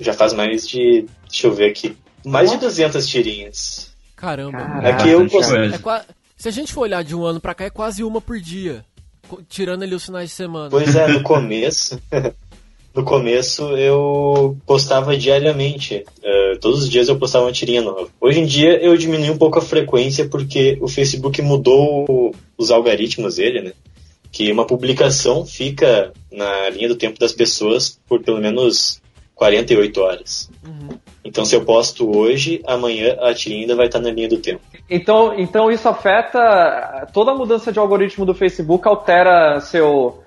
Já 0.00 0.12
faz 0.12 0.32
mais 0.32 0.66
de. 0.66 1.06
Deixa 1.28 1.46
eu 1.46 1.52
ver 1.52 1.70
aqui. 1.70 1.96
Mais 2.24 2.50
Nossa. 2.50 2.58
de 2.58 2.66
200 2.66 3.06
tirinhas. 3.06 3.96
Caramba. 4.16 4.58
Caraca, 4.58 4.88
é 4.88 4.96
que 4.96 5.08
eu 5.10 5.22
é, 5.22 6.04
Se 6.36 6.48
a 6.48 6.52
gente 6.52 6.72
for 6.72 6.82
olhar 6.82 7.02
de 7.02 7.14
um 7.16 7.24
ano 7.24 7.40
pra 7.40 7.54
cá, 7.54 7.64
é 7.64 7.70
quase 7.70 8.04
uma 8.04 8.20
por 8.20 8.38
dia. 8.38 8.84
Tirando 9.48 9.82
ali 9.82 9.94
os 9.94 10.04
finais 10.04 10.28
de 10.28 10.36
semana. 10.36 10.70
Pois 10.70 10.94
é, 10.94 11.08
no 11.08 11.22
começo. 11.22 12.00
no 12.94 13.02
começo 13.02 13.62
eu 13.76 14.56
postava 14.66 15.16
diariamente. 15.16 16.04
Uh, 16.18 16.58
todos 16.60 16.82
os 16.82 16.90
dias 16.90 17.08
eu 17.08 17.18
postava 17.18 17.46
uma 17.46 17.52
tirinha 17.52 17.82
nova. 17.82 18.08
Hoje 18.20 18.40
em 18.40 18.46
dia 18.46 18.78
eu 18.82 18.96
diminui 18.96 19.30
um 19.30 19.38
pouco 19.38 19.58
a 19.58 19.62
frequência 19.62 20.28
porque 20.28 20.78
o 20.80 20.86
Facebook 20.86 21.40
mudou 21.40 22.34
os 22.56 22.70
algoritmos 22.70 23.36
dele, 23.36 23.62
né? 23.62 23.72
Que 24.30 24.52
uma 24.52 24.66
publicação 24.66 25.44
fica 25.46 26.12
na 26.30 26.68
linha 26.68 26.88
do 26.88 26.96
tempo 26.96 27.18
das 27.18 27.32
pessoas 27.32 27.98
por 28.06 28.22
pelo 28.22 28.40
menos 28.40 29.00
48 29.36 30.00
horas. 30.00 30.50
Uhum. 30.66 30.98
Então, 31.22 31.44
se 31.44 31.54
eu 31.54 31.64
posto 31.64 32.16
hoje, 32.16 32.62
amanhã 32.66 33.16
a 33.20 33.34
tirinha 33.34 33.60
ainda 33.60 33.76
vai 33.76 33.86
estar 33.86 34.00
na 34.00 34.10
linha 34.10 34.28
do 34.28 34.38
tempo. 34.38 34.62
Então, 34.88 35.38
então 35.38 35.70
isso 35.70 35.88
afeta 35.88 37.06
toda 37.12 37.32
a 37.32 37.34
mudança 37.34 37.70
de 37.70 37.78
algoritmo 37.78 38.24
do 38.24 38.34
Facebook 38.34 38.88
altera 38.88 39.60
seu 39.60 40.22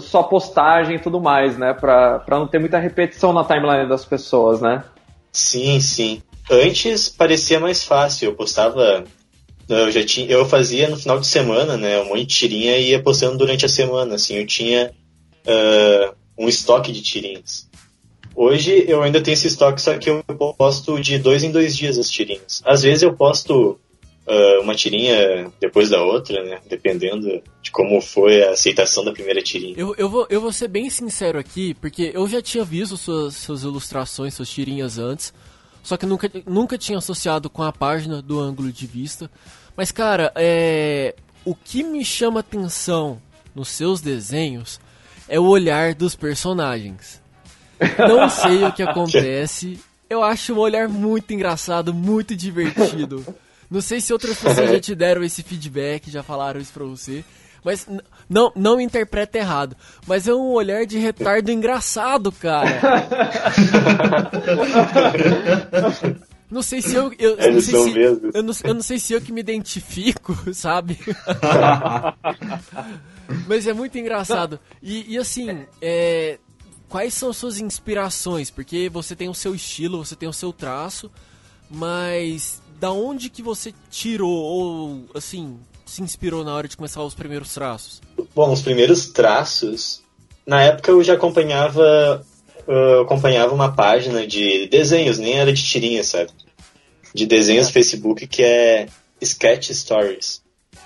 sua 0.00 0.24
postagem 0.24 0.96
e 0.96 0.98
tudo 0.98 1.20
mais, 1.20 1.56
né? 1.56 1.72
Pra, 1.72 2.22
não 2.28 2.46
ter 2.46 2.58
muita 2.58 2.78
repetição 2.78 3.32
na 3.32 3.44
timeline 3.44 3.88
das 3.88 4.04
pessoas, 4.04 4.60
né? 4.60 4.84
Sim, 5.32 5.80
sim. 5.80 6.22
Antes 6.50 7.08
parecia 7.08 7.60
mais 7.60 7.84
fácil. 7.84 8.30
Eu 8.30 8.34
postava. 8.34 9.04
Eu 9.68 9.90
já 9.92 10.04
tinha. 10.04 10.28
Eu 10.28 10.44
fazia 10.44 10.88
no 10.88 10.96
final 10.96 11.20
de 11.20 11.26
semana, 11.26 11.76
né? 11.76 12.00
Um 12.00 12.06
monte 12.06 12.26
de 12.26 12.26
tirinha 12.26 12.76
e 12.76 12.90
ia 12.90 13.02
postando 13.02 13.38
durante 13.38 13.64
a 13.64 13.68
semana. 13.68 14.16
Assim, 14.16 14.34
eu 14.34 14.46
tinha 14.46 14.90
uh, 15.46 16.14
um 16.36 16.48
estoque 16.48 16.90
de 16.90 17.00
tirinhas. 17.00 17.69
Hoje 18.42 18.86
eu 18.88 19.02
ainda 19.02 19.22
tenho 19.22 19.34
esse 19.34 19.48
estoque, 19.48 19.82
só 19.82 19.98
que 19.98 20.08
eu 20.08 20.24
posto 20.56 20.98
de 20.98 21.18
dois 21.18 21.44
em 21.44 21.52
dois 21.52 21.76
dias 21.76 21.98
as 21.98 22.08
tirinhas. 22.08 22.62
Às 22.64 22.80
vezes 22.80 23.02
eu 23.02 23.12
posto 23.12 23.78
uh, 24.26 24.62
uma 24.62 24.74
tirinha 24.74 25.52
depois 25.60 25.90
da 25.90 26.02
outra, 26.02 26.42
né? 26.42 26.58
Dependendo 26.66 27.42
de 27.60 27.70
como 27.70 28.00
foi 28.00 28.42
a 28.42 28.52
aceitação 28.52 29.04
da 29.04 29.12
primeira 29.12 29.42
tirinha. 29.42 29.74
Eu, 29.76 29.94
eu, 29.98 30.08
vou, 30.08 30.26
eu 30.30 30.40
vou 30.40 30.50
ser 30.54 30.68
bem 30.68 30.88
sincero 30.88 31.38
aqui, 31.38 31.74
porque 31.74 32.12
eu 32.14 32.26
já 32.26 32.40
tinha 32.40 32.64
visto 32.64 32.96
suas, 32.96 33.36
suas 33.36 33.62
ilustrações, 33.62 34.32
suas 34.32 34.48
tirinhas 34.48 34.96
antes, 34.96 35.34
só 35.82 35.98
que 35.98 36.06
nunca, 36.06 36.30
nunca 36.46 36.78
tinha 36.78 36.96
associado 36.96 37.50
com 37.50 37.62
a 37.62 37.70
página 37.70 38.22
do 38.22 38.40
ângulo 38.40 38.72
de 38.72 38.86
vista. 38.86 39.30
Mas, 39.76 39.92
cara, 39.92 40.32
é, 40.34 41.14
o 41.44 41.54
que 41.54 41.82
me 41.82 42.02
chama 42.02 42.40
atenção 42.40 43.20
nos 43.54 43.68
seus 43.68 44.00
desenhos 44.00 44.80
é 45.28 45.38
o 45.38 45.44
olhar 45.44 45.94
dos 45.94 46.16
personagens. 46.16 47.20
Não 47.98 48.28
sei 48.28 48.64
o 48.64 48.72
que 48.72 48.82
acontece. 48.84 49.78
Eu 50.08 50.22
acho 50.22 50.54
um 50.54 50.58
olhar 50.58 50.88
muito 50.88 51.32
engraçado, 51.32 51.94
muito 51.94 52.34
divertido. 52.34 53.24
Não 53.70 53.80
sei 53.80 54.00
se 54.00 54.12
outras 54.12 54.38
pessoas 54.38 54.70
já 54.70 54.80
te 54.80 54.94
deram 54.94 55.22
esse 55.22 55.42
feedback, 55.42 56.10
já 56.10 56.22
falaram 56.22 56.60
isso 56.60 56.72
pra 56.72 56.84
você. 56.84 57.24
Mas 57.64 57.86
não, 58.28 58.50
não 58.56 58.76
me 58.78 58.84
interpreta 58.84 59.38
errado. 59.38 59.76
Mas 60.06 60.26
é 60.26 60.34
um 60.34 60.52
olhar 60.52 60.84
de 60.86 60.98
retardo 60.98 61.50
engraçado, 61.50 62.32
cara. 62.32 62.80
Não 66.50 66.62
sei 66.62 66.82
se 66.82 66.94
eu. 66.96 67.12
Eu, 67.16 67.36
eu 67.36 67.52
não 67.52 67.60
sei 67.60 67.78
se, 67.78 67.98
eu, 68.00 68.42
não, 68.42 68.54
eu 68.64 68.74
não 68.74 68.82
sei 68.82 68.98
se 68.98 69.12
eu 69.12 69.20
que 69.20 69.32
me 69.32 69.40
identifico, 69.40 70.36
sabe? 70.52 70.98
Mas 73.46 73.68
é 73.68 73.72
muito 73.72 73.96
engraçado. 73.96 74.58
E, 74.82 75.14
e 75.14 75.16
assim, 75.16 75.64
é, 75.80 76.40
quais 76.90 77.14
são 77.14 77.32
suas 77.32 77.58
inspirações? 77.58 78.50
Porque 78.50 78.90
você 78.90 79.16
tem 79.16 79.28
o 79.28 79.34
seu 79.34 79.54
estilo, 79.54 80.04
você 80.04 80.16
tem 80.16 80.28
o 80.28 80.32
seu 80.32 80.52
traço, 80.52 81.10
mas 81.70 82.60
da 82.78 82.90
onde 82.90 83.30
que 83.30 83.42
você 83.42 83.72
tirou 83.90 84.30
ou 84.30 85.04
assim 85.14 85.58
se 85.86 86.02
inspirou 86.02 86.44
na 86.44 86.54
hora 86.54 86.68
de 86.68 86.76
começar 86.76 87.02
os 87.02 87.14
primeiros 87.14 87.54
traços? 87.54 88.02
Bom, 88.34 88.52
os 88.52 88.60
primeiros 88.60 89.08
traços, 89.08 90.02
na 90.44 90.62
época 90.62 90.90
eu 90.90 91.02
já 91.02 91.14
acompanhava 91.14 92.26
eu 92.66 93.00
acompanhava 93.02 93.54
uma 93.54 93.72
página 93.72 94.26
de 94.26 94.68
desenhos, 94.68 95.18
nem 95.18 95.38
era 95.38 95.52
de 95.52 95.62
tirinha, 95.62 96.04
sabe? 96.04 96.30
De 97.14 97.26
desenhos 97.26 97.66
no 97.66 97.72
Facebook 97.72 98.26
que 98.26 98.42
é 98.42 98.86
Sketch 99.20 99.70
Stories, 99.70 100.42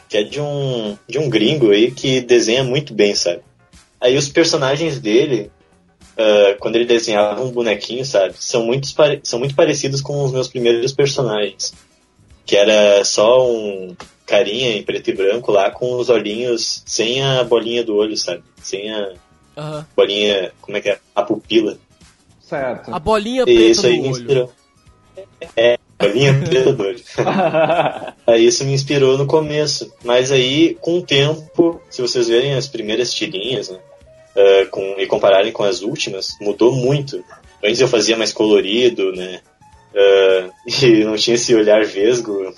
que 0.08 0.18
é 0.18 0.23
de 0.23 0.40
um 0.40 0.99
de 1.08 1.18
um 1.18 1.28
gringo 1.28 1.70
aí 1.70 1.90
que 1.90 2.20
desenha 2.20 2.62
muito 2.62 2.94
bem, 2.94 3.14
sabe? 3.14 3.42
Aí 4.00 4.16
os 4.16 4.28
personagens 4.28 5.00
dele 5.00 5.50
uh, 6.14 6.59
quando 6.59 6.76
ele 6.76 6.85
desenhava 6.85 7.42
um 7.42 7.50
bonequinho, 7.50 8.04
sabe? 8.04 8.35
São 8.38 8.64
muito, 8.64 8.88
são 9.23 9.38
muito 9.38 9.54
parecidos 9.54 10.00
com 10.00 10.25
os 10.25 10.33
meus 10.33 10.49
primeiros 10.49 10.92
personagens. 10.92 11.75
Que 12.47 12.56
era 12.56 13.04
só 13.04 13.47
um 13.49 13.97
carinha 14.26 14.76
em 14.76 14.83
preto 14.83 15.11
e 15.11 15.14
branco 15.14 15.52
lá 15.52 15.71
com 15.71 15.97
os 15.97 16.09
olhinhos 16.09 16.83
sem 16.87 17.23
a 17.23 17.44
bolinha 17.44 17.85
do 17.85 17.97
olho, 17.97 18.16
sabe? 18.16 18.42
Sem 18.62 18.92
a 18.92 19.12
uhum. 19.56 19.85
bolinha, 19.97 20.52
como 20.61 20.76
é 20.76 20.80
que 20.80 20.90
é? 20.90 20.99
A 21.14 21.23
pupila. 21.23 21.78
Certo. 22.40 22.94
A 22.94 22.99
bolinha 22.99 23.44
preta 23.44 23.61
isso 23.61 23.87
aí 23.87 23.99
me 23.99 24.09
inspirou. 24.09 24.52
É, 25.56 25.78
bolinha 25.99 26.35
preta 26.44 26.73
do 26.73 26.83
olho. 26.83 27.00
aí 28.26 28.47
isso 28.47 28.64
me 28.64 28.73
inspirou 28.73 29.16
no 29.16 29.26
começo. 29.26 29.92
Mas 30.04 30.30
aí, 30.30 30.76
com 30.80 30.99
o 30.99 31.02
tempo, 31.02 31.80
se 31.88 32.02
vocês 32.02 32.28
verem 32.28 32.54
as 32.54 32.66
primeiras 32.66 33.12
tirinhas, 33.12 33.71
né? 33.71 33.78
Uh, 34.37 34.69
com, 34.71 34.97
e 34.99 35.07
compararem 35.07 35.53
com 35.53 35.62
as 35.62 35.83
últimas, 35.83 36.37
mudou 36.41 36.75
muito. 36.75 37.23
Antes 37.62 37.81
eu 37.81 37.88
fazia 37.88 38.17
mais 38.17 38.33
colorido, 38.33 39.12
né? 39.12 39.41
Uh, 39.95 40.50
e 40.85 41.05
não 41.05 41.17
tinha 41.17 41.35
esse 41.35 41.55
olhar 41.55 41.85
vesgo. 41.85 42.53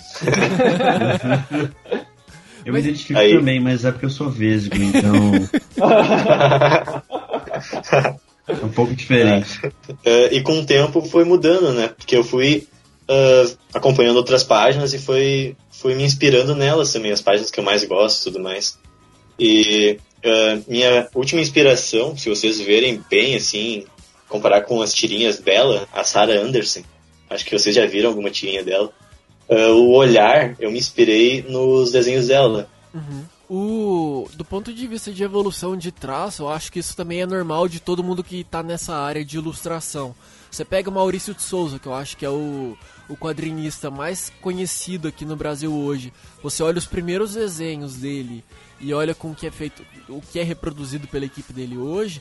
eu 2.64 2.73
me 2.73 2.80
identifico 2.80 3.18
Aí... 3.18 3.37
também, 3.37 3.61
mas 3.61 3.85
é 3.85 3.92
porque 3.92 4.06
eu 4.06 4.11
sou 4.11 4.30
vesgo, 4.30 4.76
então. 4.76 5.14
é 8.49 8.64
um 8.64 8.71
pouco 8.71 8.95
diferente. 8.95 9.66
Uh, 9.66 10.33
e 10.33 10.40
com 10.40 10.61
o 10.61 10.66
tempo 10.66 11.02
foi 11.02 11.25
mudando, 11.25 11.73
né? 11.73 11.88
Porque 11.88 12.16
eu 12.16 12.25
fui 12.25 12.66
uh, 13.09 13.56
acompanhando 13.73 14.16
outras 14.16 14.42
páginas 14.42 14.92
e 14.95 14.99
foi, 14.99 15.56
fui 15.71 15.95
me 15.95 16.04
inspirando 16.04 16.54
nelas 16.54 16.92
também, 16.92 17.12
as 17.12 17.21
páginas 17.21 17.50
que 17.50 17.61
eu 17.61 17.64
mais 17.64 17.85
gosto 17.85 18.21
e 18.21 18.25
tudo 18.25 18.42
mais. 18.42 18.78
E 19.38 19.99
uh, 20.25 20.64
minha 20.66 21.08
última 21.14 21.40
inspiração, 21.40 22.16
se 22.16 22.28
vocês 22.28 22.61
verem 22.61 23.02
bem, 23.08 23.37
assim, 23.37 23.85
comparar 24.28 24.62
com 24.62 24.82
as 24.82 24.92
tirinhas 24.92 25.38
dela, 25.38 25.88
a 25.92 26.04
Sarah 26.04 26.40
Anderson, 26.40 26.82
acho 27.30 27.44
que 27.44 27.58
vocês 27.58 27.75
já 27.75 27.87
viram 27.87 28.11
alguma 28.11 28.30
tirinha 28.30 28.64
dela, 28.64 28.90
uh, 29.49 29.73
o 29.73 29.94
olhar, 29.94 30.54
eu 30.58 30.70
me 30.70 30.78
inspirei 30.78 31.42
nos 31.42 31.92
desenhos 31.92 32.28
dela. 32.28 32.68
Uhum. 32.94 33.25
O, 33.49 34.28
do 34.35 34.44
ponto 34.44 34.73
de 34.73 34.87
vista 34.88 35.12
de 35.12 35.23
evolução 35.23 35.76
de 35.76 35.92
traço, 35.92 36.42
eu 36.42 36.49
acho 36.49 36.73
que 36.73 36.80
isso 36.80 36.96
também 36.96 37.20
é 37.20 37.26
normal 37.26 37.68
de 37.68 37.78
todo 37.78 38.02
mundo 38.02 38.25
que 38.25 38.40
está 38.40 38.61
nessa 38.61 38.96
área 38.96 39.25
de 39.25 39.37
ilustração. 39.37 40.16
Você 40.50 40.64
pega 40.64 40.90
o 40.90 40.92
Maurício 40.92 41.32
de 41.32 41.42
Souza, 41.42 41.78
que 41.78 41.87
eu 41.87 41.94
acho 41.94 42.16
que 42.16 42.25
é 42.25 42.30
o, 42.30 42.76
o 43.08 43.16
quadrinista 43.16 43.88
mais 43.88 44.32
conhecido 44.40 45.06
aqui 45.06 45.25
no 45.25 45.37
Brasil 45.37 45.73
hoje. 45.73 46.12
Você 46.42 46.62
olha 46.62 46.78
os 46.78 46.87
primeiros 46.87 47.35
desenhos 47.35 47.94
dele 47.96 48.42
e 48.80 48.92
olha 48.92 49.14
com 49.14 49.30
o 49.30 49.35
que 49.35 49.47
é 49.47 49.50
feito, 49.50 49.85
o 50.09 50.21
que 50.21 50.38
é 50.38 50.42
reproduzido 50.42 51.06
pela 51.09 51.25
equipe 51.25 51.52
dele 51.52 51.76
hoje, 51.76 52.21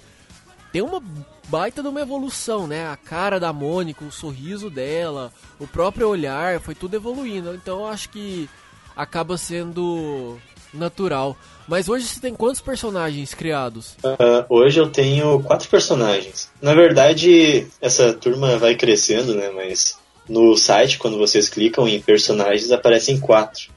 tem 0.71 0.81
uma 0.81 1.01
baita 1.47 1.81
de 1.81 1.87
uma 1.87 2.01
evolução, 2.01 2.67
né? 2.67 2.87
A 2.87 2.97
cara 2.97 3.39
da 3.39 3.53
Mônica, 3.53 4.03
o 4.03 4.11
sorriso 4.11 4.69
dela, 4.69 5.31
o 5.57 5.65
próprio 5.65 6.09
olhar, 6.09 6.59
foi 6.59 6.75
tudo 6.75 6.95
evoluindo. 6.95 7.53
Então 7.55 7.79
eu 7.79 7.87
acho 7.87 8.09
que 8.09 8.49
acaba 8.95 9.37
sendo 9.37 10.37
natural. 10.73 11.37
Mas 11.67 11.89
hoje 11.89 12.05
você 12.05 12.19
tem 12.19 12.35
quantos 12.35 12.61
personagens 12.61 13.33
criados? 13.33 13.95
Uh, 14.03 14.45
hoje 14.49 14.79
eu 14.79 14.89
tenho 14.89 15.41
quatro 15.43 15.67
personagens. 15.69 16.49
Na 16.61 16.73
verdade, 16.73 17.67
essa 17.81 18.13
turma 18.13 18.57
vai 18.57 18.75
crescendo, 18.75 19.33
né? 19.33 19.49
Mas 19.49 19.97
no 20.27 20.57
site, 20.57 20.97
quando 20.97 21.17
vocês 21.17 21.49
clicam 21.49 21.87
em 21.87 22.01
personagens, 22.01 22.71
aparecem 22.71 23.19
quatro. 23.19 23.73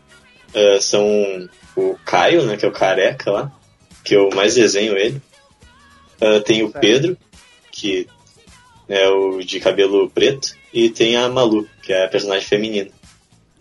Uh, 0.54 0.80
são 0.80 1.48
o 1.76 1.96
Caio, 2.04 2.44
né, 2.44 2.56
que 2.56 2.64
é 2.64 2.68
o 2.68 2.72
careca 2.72 3.30
lá, 3.30 3.52
que 4.04 4.14
eu 4.14 4.30
mais 4.30 4.54
desenho 4.54 4.96
ele. 4.96 5.20
Uh, 6.20 6.40
tem 6.40 6.62
o 6.62 6.70
Pedro, 6.70 7.16
que 7.70 8.08
é 8.88 9.08
o 9.08 9.40
de 9.40 9.60
cabelo 9.60 10.10
preto, 10.10 10.54
e 10.72 10.88
tem 10.88 11.16
a 11.16 11.28
Malu, 11.28 11.68
que 11.82 11.92
é 11.92 12.04
a 12.04 12.08
personagem 12.08 12.46
feminina. 12.46 12.90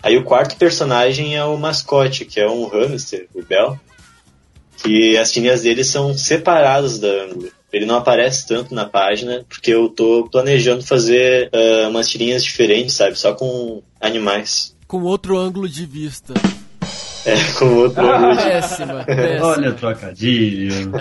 Aí 0.02 0.18
o 0.18 0.24
quarto 0.24 0.56
personagem 0.58 1.36
é 1.36 1.44
o 1.44 1.58
mascote, 1.58 2.26
que 2.26 2.40
é 2.40 2.50
um 2.50 2.66
hamster, 2.68 3.28
o 3.34 3.44
Bel, 3.44 3.80
que 4.78 5.18
as 5.18 5.32
tirinhas 5.32 5.64
dele 5.64 5.84
são 5.84 6.14
separadas 6.18 7.00
da 7.00 7.08
ângulo. 7.08 7.52
Ele 7.74 7.86
não 7.86 7.96
aparece 7.96 8.48
tanto 8.48 8.74
na 8.74 8.86
página, 8.86 9.46
porque 9.50 9.74
eu 9.74 9.90
tô 9.90 10.30
planejando 10.32 10.84
fazer 10.84 11.50
uh, 11.54 11.90
umas 11.90 12.08
tirinhas 12.08 12.44
diferentes, 12.44 12.96
sabe? 12.96 13.18
Só 13.18 13.34
com 13.34 13.82
animais. 14.00 14.76
Com 14.88 15.04
outro 15.04 15.38
ângulo 15.38 15.68
de 15.68 15.86
vista. 15.86 16.34
É, 17.28 17.52
com 17.60 17.66
outro 17.76 18.02
péssima, 18.38 19.04
péssima. 19.04 19.48
Olha 19.48 19.70
o 19.72 19.74
trocadilho. 19.74 20.94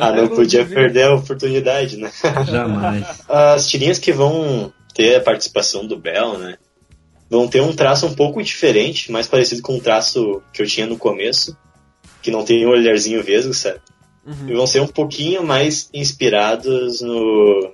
ah, 0.00 0.12
não 0.12 0.28
podia 0.28 0.64
perder 0.64 1.04
a 1.04 1.14
oportunidade, 1.14 1.98
né? 1.98 2.10
Jamais. 2.50 3.04
As 3.28 3.68
tirinhas 3.68 3.98
que 3.98 4.10
vão 4.10 4.72
ter 4.94 5.16
a 5.16 5.20
participação 5.20 5.86
do 5.86 5.98
Bell, 5.98 6.38
né? 6.38 6.56
Vão 7.28 7.46
ter 7.46 7.60
um 7.60 7.74
traço 7.74 8.06
um 8.06 8.14
pouco 8.14 8.42
diferente, 8.42 9.12
mais 9.12 9.26
parecido 9.26 9.60
com 9.60 9.76
o 9.76 9.80
traço 9.80 10.42
que 10.54 10.62
eu 10.62 10.66
tinha 10.66 10.86
no 10.86 10.96
começo, 10.96 11.54
que 12.22 12.30
não 12.30 12.44
tem 12.44 12.66
um 12.66 12.70
olharzinho 12.70 13.22
vesgo, 13.22 13.52
sabe? 13.52 13.80
Uhum. 14.26 14.48
E 14.48 14.54
vão 14.54 14.66
ser 14.66 14.80
um 14.80 14.88
pouquinho 14.88 15.44
mais 15.44 15.90
inspirados 15.92 17.02
no, 17.02 17.70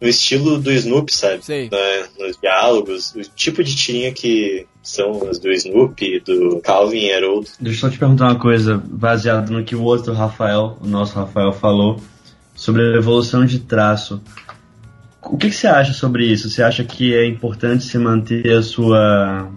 no 0.00 0.08
estilo 0.08 0.58
do 0.58 0.70
Snoopy, 0.70 1.12
sabe? 1.12 1.40
Né? 1.48 2.06
Nos 2.18 2.36
diálogos, 2.40 3.14
o 3.14 3.22
tipo 3.34 3.64
de 3.64 3.74
tirinha 3.74 4.12
que 4.12 4.66
são 4.82 5.28
as 5.28 5.38
do 5.38 5.50
Snoopy, 5.50 6.20
do 6.20 6.60
Calvin 6.62 7.06
e 7.06 7.12
Harold. 7.12 7.48
Deixa 7.60 7.78
eu 7.78 7.80
só 7.80 7.90
te 7.90 7.98
perguntar 7.98 8.26
uma 8.26 8.38
coisa, 8.38 8.82
baseado 8.84 9.50
no 9.50 9.64
que 9.64 9.74
o 9.74 9.82
outro 9.82 10.12
Rafael, 10.12 10.78
o 10.80 10.86
nosso 10.86 11.14
Rafael, 11.14 11.52
falou 11.52 12.00
sobre 12.54 12.82
a 12.82 12.96
evolução 12.96 13.44
de 13.44 13.58
traço. 13.58 14.22
O 15.22 15.36
que, 15.36 15.48
que 15.48 15.54
você 15.54 15.66
acha 15.66 15.92
sobre 15.92 16.26
isso? 16.26 16.48
Você 16.48 16.62
acha 16.62 16.84
que 16.84 17.14
é 17.14 17.26
importante 17.26 17.84
se 17.84 17.98
manter 17.98 18.50
a 18.52 18.62
sua 18.62 19.50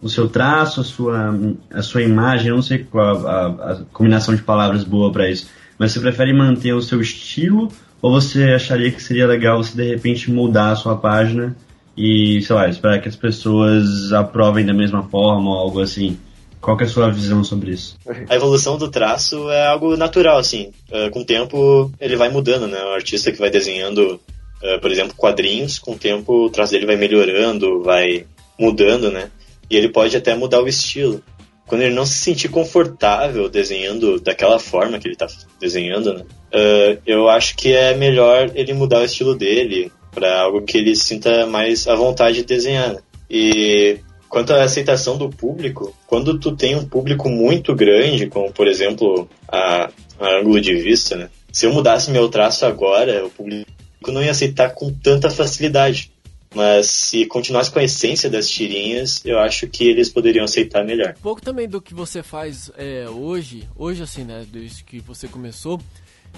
o 0.00 0.08
seu 0.10 0.28
traço, 0.28 0.82
a 0.82 0.84
sua, 0.84 1.34
a 1.72 1.80
sua 1.80 2.02
imagem, 2.02 2.48
eu 2.48 2.56
não 2.56 2.62
sei 2.62 2.84
qual 2.84 3.26
a, 3.26 3.30
a, 3.30 3.72
a 3.72 3.76
combinação 3.90 4.36
de 4.36 4.42
palavras 4.42 4.84
boa 4.84 5.10
para 5.10 5.30
isso, 5.30 5.46
mas 5.78 5.92
você 5.92 6.00
prefere 6.00 6.32
manter 6.32 6.72
o 6.72 6.82
seu 6.82 7.00
estilo 7.00 7.70
ou 8.00 8.12
você 8.12 8.52
acharia 8.52 8.90
que 8.90 9.02
seria 9.02 9.26
legal 9.26 9.62
você 9.62 9.74
de 9.74 9.88
repente 9.88 10.30
mudar 10.30 10.72
a 10.72 10.76
sua 10.76 10.96
página 10.96 11.56
e, 11.96 12.42
sei 12.42 12.56
lá, 12.56 12.68
esperar 12.68 13.00
que 13.00 13.08
as 13.08 13.16
pessoas 13.16 14.12
aprovem 14.12 14.66
da 14.66 14.74
mesma 14.74 15.02
forma 15.04 15.50
ou 15.50 15.56
algo 15.56 15.80
assim? 15.80 16.18
Qual 16.60 16.78
é 16.80 16.84
a 16.84 16.88
sua 16.88 17.10
visão 17.10 17.44
sobre 17.44 17.72
isso? 17.72 17.96
A 18.28 18.34
evolução 18.34 18.78
do 18.78 18.90
traço 18.90 19.50
é 19.50 19.66
algo 19.66 19.96
natural, 19.96 20.38
assim. 20.38 20.72
Uh, 20.90 21.10
com 21.10 21.20
o 21.20 21.24
tempo, 21.24 21.92
ele 22.00 22.16
vai 22.16 22.30
mudando, 22.30 22.66
né? 22.66 22.82
O 22.82 22.94
artista 22.94 23.30
que 23.30 23.38
vai 23.38 23.50
desenhando, 23.50 24.20
uh, 24.62 24.80
por 24.80 24.90
exemplo, 24.90 25.14
quadrinhos, 25.14 25.78
com 25.78 25.92
o 25.92 25.98
tempo 25.98 26.46
o 26.46 26.50
traço 26.50 26.72
dele 26.72 26.86
vai 26.86 26.96
melhorando, 26.96 27.82
vai 27.82 28.24
mudando, 28.58 29.10
né? 29.10 29.30
E 29.70 29.76
ele 29.76 29.90
pode 29.90 30.16
até 30.16 30.34
mudar 30.34 30.62
o 30.62 30.68
estilo. 30.68 31.22
Quando 31.66 31.82
ele 31.82 31.94
não 31.94 32.04
se 32.04 32.18
sentir 32.18 32.48
confortável 32.48 33.48
desenhando 33.48 34.20
daquela 34.20 34.58
forma 34.58 34.98
que 34.98 35.06
ele 35.08 35.14
está 35.14 35.26
desenhando, 35.58 36.14
né? 36.14 36.24
Uh, 36.52 37.00
eu 37.06 37.28
acho 37.28 37.56
que 37.56 37.72
é 37.72 37.94
melhor 37.96 38.50
ele 38.54 38.72
mudar 38.72 39.00
o 39.00 39.04
estilo 39.04 39.34
dele 39.34 39.90
para 40.14 40.40
algo 40.40 40.62
que 40.62 40.78
ele 40.78 40.94
sinta 40.94 41.46
mais 41.46 41.88
à 41.88 41.94
vontade 41.94 42.36
de 42.36 42.44
desenhar. 42.44 42.94
Né? 42.94 42.98
E 43.28 43.98
quanto 44.28 44.52
à 44.52 44.62
aceitação 44.62 45.16
do 45.16 45.28
público, 45.28 45.94
quando 46.06 46.38
tu 46.38 46.54
tem 46.54 46.76
um 46.76 46.86
público 46.86 47.28
muito 47.28 47.74
grande, 47.74 48.26
como 48.26 48.52
por 48.52 48.68
exemplo 48.68 49.28
a, 49.48 49.90
a 50.20 50.38
ângulo 50.38 50.60
de 50.60 50.74
vista, 50.74 51.16
né? 51.16 51.28
Se 51.52 51.66
eu 51.66 51.72
mudasse 51.72 52.10
meu 52.10 52.28
traço 52.28 52.66
agora, 52.66 53.24
o 53.24 53.30
público 53.30 53.66
não 54.08 54.22
ia 54.22 54.32
aceitar 54.32 54.70
com 54.70 54.92
tanta 54.92 55.30
facilidade. 55.30 56.10
Mas 56.54 56.86
se 56.86 57.26
continuasse 57.26 57.70
com 57.70 57.80
a 57.80 57.84
essência 57.84 58.30
das 58.30 58.48
tirinhas, 58.48 59.20
eu 59.24 59.38
acho 59.38 59.66
que 59.66 59.88
eles 59.88 60.08
poderiam 60.08 60.44
aceitar 60.44 60.84
melhor. 60.84 61.14
Um 61.18 61.22
pouco 61.22 61.42
também 61.42 61.68
do 61.68 61.82
que 61.82 61.92
você 61.92 62.22
faz 62.22 62.70
é, 62.76 63.08
hoje, 63.08 63.68
hoje 63.76 64.02
assim, 64.02 64.22
né, 64.22 64.46
desde 64.50 64.84
que 64.84 65.00
você 65.00 65.26
começou, 65.26 65.80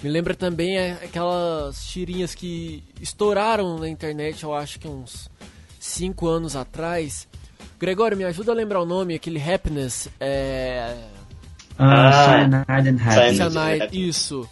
me 0.03 0.11
lembra 0.11 0.35
também 0.35 0.79
aquelas 0.79 1.87
tirinhas 1.87 2.35
que 2.35 2.83
estouraram 3.01 3.79
na 3.79 3.89
internet, 3.89 4.43
eu 4.43 4.55
acho 4.55 4.79
que 4.79 4.89
uns 4.89 5.31
5 5.79 6.27
anos 6.27 6.57
atrás. 6.57 7.29
Gregório, 7.79 8.17
me 8.17 8.25
ajuda 8.25 8.53
a 8.53 8.55
lembrar 8.55 8.81
o 8.81 8.87
nome, 8.87 9.15
aquele 9.15 9.41
Happiness, 9.41 10.09
é... 10.19 10.97
Ah, 11.79 12.09
ah 12.09 12.25
Cyanide 12.25 12.89
and 12.89 13.03
Happiness. 13.03 13.53
Cyanide, 13.53 14.09
isso. 14.09 14.49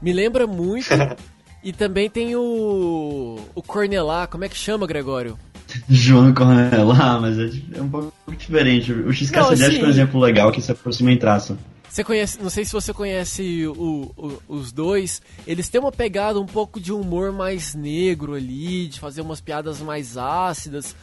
Me 0.00 0.12
lembra 0.12 0.46
muito 0.46 0.88
E 1.62 1.72
também 1.72 2.08
tem 2.08 2.34
o. 2.36 3.38
O 3.54 3.62
Cornelá, 3.62 4.26
como 4.26 4.44
é 4.44 4.48
que 4.48 4.56
chama, 4.56 4.86
Gregório? 4.86 5.38
João 5.88 6.32
Cornelá, 6.32 7.20
mas 7.20 7.38
é, 7.38 7.50
é, 7.76 7.82
um 7.82 7.88
pouco 7.88 8.12
diferente. 8.36 8.92
O 8.92 9.12
XKCD 9.12 9.64
assim, 9.64 9.78
é 9.80 9.84
um 9.84 9.88
exemplo 9.88 10.20
legal 10.20 10.50
que 10.50 10.62
se 10.62 10.72
aproxima 10.72 11.12
em 11.12 11.16
traço. 11.16 11.56
Você 11.88 12.04
conhece, 12.04 12.40
não 12.40 12.50
sei 12.50 12.64
se 12.64 12.72
você 12.72 12.92
conhece 12.94 13.66
o, 13.66 14.12
o, 14.16 14.42
os 14.48 14.70
dois. 14.70 15.20
Eles 15.46 15.68
têm 15.68 15.80
uma 15.80 15.90
pegada 15.90 16.40
um 16.40 16.46
pouco 16.46 16.80
de 16.80 16.92
humor 16.92 17.32
mais 17.32 17.74
negro 17.74 18.34
ali, 18.34 18.86
de 18.86 19.00
fazer 19.00 19.20
umas 19.20 19.40
piadas 19.40 19.80
mais 19.80 20.16
ácidas. 20.16 20.94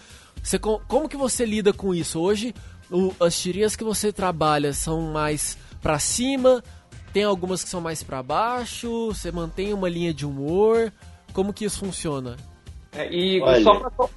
Você, 0.42 0.58
como 0.58 1.10
que 1.10 1.18
você 1.18 1.46
lida 1.46 1.74
com 1.74 1.94
isso? 1.94 2.20
Hoje, 2.20 2.56
o, 2.90 3.14
as 3.20 3.38
tirinhas 3.38 3.76
que 3.76 3.84
você 3.84 4.14
trabalha 4.14 4.72
são 4.72 5.12
mais 5.12 5.58
pra 5.82 6.00
cima, 6.00 6.64
tem 7.14 7.24
algumas 7.24 7.64
que 7.64 7.70
são 7.70 7.82
mais 7.82 8.04
para 8.04 8.22
baixo, 8.22 9.08
você 9.08 9.32
mantém 9.32 9.74
uma 9.74 9.90
linha 9.90 10.14
de 10.14 10.26
humor. 10.26 10.92
Como 11.34 11.54
que 11.54 11.66
isso 11.66 11.80
funciona? 11.80 12.36
É, 12.98 13.14
e 13.14 13.42
Olha. 13.42 13.64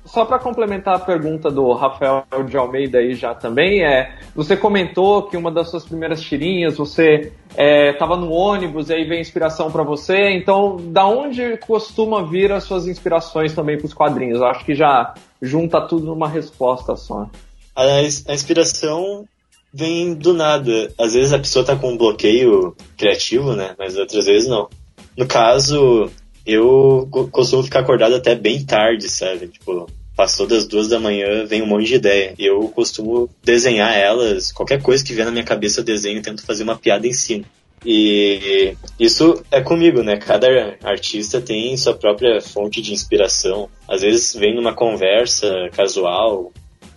só 0.06 0.24
para 0.24 0.38
complementar 0.38 0.96
a 0.96 0.98
pergunta 0.98 1.50
do 1.50 1.70
Rafael 1.72 2.24
de 2.48 2.56
Almeida 2.56 2.98
aí 2.98 3.14
já 3.14 3.34
também, 3.34 3.84
é, 3.84 4.14
você 4.34 4.56
comentou 4.56 5.24
que 5.24 5.36
uma 5.36 5.50
das 5.50 5.70
suas 5.70 5.84
primeiras 5.84 6.22
tirinhas, 6.22 6.78
você 6.78 7.32
estava 7.50 8.14
é, 8.14 8.16
no 8.16 8.30
ônibus 8.30 8.88
e 8.88 8.94
aí 8.94 9.04
veio 9.04 9.20
inspiração 9.20 9.70
para 9.70 9.82
você, 9.82 10.30
então 10.30 10.78
da 10.78 11.06
onde 11.06 11.58
costuma 11.58 12.22
vir 12.22 12.52
as 12.52 12.64
suas 12.64 12.86
inspirações 12.86 13.52
também 13.52 13.76
para 13.76 13.86
os 13.86 13.92
quadrinhos? 13.92 14.40
Eu 14.40 14.46
acho 14.46 14.64
que 14.64 14.74
já 14.74 15.12
junta 15.42 15.80
tudo 15.80 16.06
numa 16.06 16.28
resposta 16.28 16.96
só. 16.96 17.28
A, 17.76 17.82
a 17.82 18.34
inspiração 18.34 19.26
vem 19.72 20.14
do 20.14 20.32
nada. 20.32 20.92
Às 20.98 21.14
vezes 21.14 21.32
a 21.32 21.38
pessoa 21.38 21.64
tá 21.64 21.76
com 21.76 21.92
um 21.92 21.96
bloqueio 21.96 22.74
criativo, 22.96 23.54
né? 23.54 23.74
Mas 23.78 23.96
outras 23.96 24.26
vezes 24.26 24.48
não. 24.48 24.68
No 25.16 25.26
caso, 25.26 26.10
eu 26.46 27.08
costumo 27.30 27.62
ficar 27.62 27.80
acordado 27.80 28.14
até 28.14 28.34
bem 28.34 28.64
tarde, 28.64 29.08
sabe? 29.08 29.48
Tipo, 29.48 29.88
passou 30.16 30.46
das 30.46 30.66
duas 30.66 30.88
da 30.88 31.00
manhã, 31.00 31.46
vem 31.46 31.62
um 31.62 31.66
monte 31.66 31.86
de 31.86 31.94
ideia. 31.94 32.34
Eu 32.38 32.68
costumo 32.68 33.28
desenhar 33.42 33.96
elas, 33.96 34.52
qualquer 34.52 34.82
coisa 34.82 35.04
que 35.04 35.14
vier 35.14 35.24
na 35.24 35.32
minha 35.32 35.44
cabeça 35.44 35.80
eu 35.80 35.84
desenho 35.84 36.22
tento 36.22 36.44
fazer 36.44 36.62
uma 36.62 36.76
piada 36.76 37.06
em 37.06 37.12
cima. 37.12 37.44
E 37.84 38.74
isso 38.98 39.42
é 39.50 39.62
comigo, 39.62 40.02
né? 40.02 40.18
Cada 40.18 40.76
artista 40.84 41.40
tem 41.40 41.74
sua 41.76 41.94
própria 41.94 42.40
fonte 42.40 42.82
de 42.82 42.92
inspiração. 42.92 43.70
Às 43.88 44.02
vezes 44.02 44.34
vem 44.34 44.54
numa 44.54 44.74
conversa 44.74 45.70
casual, 45.72 46.52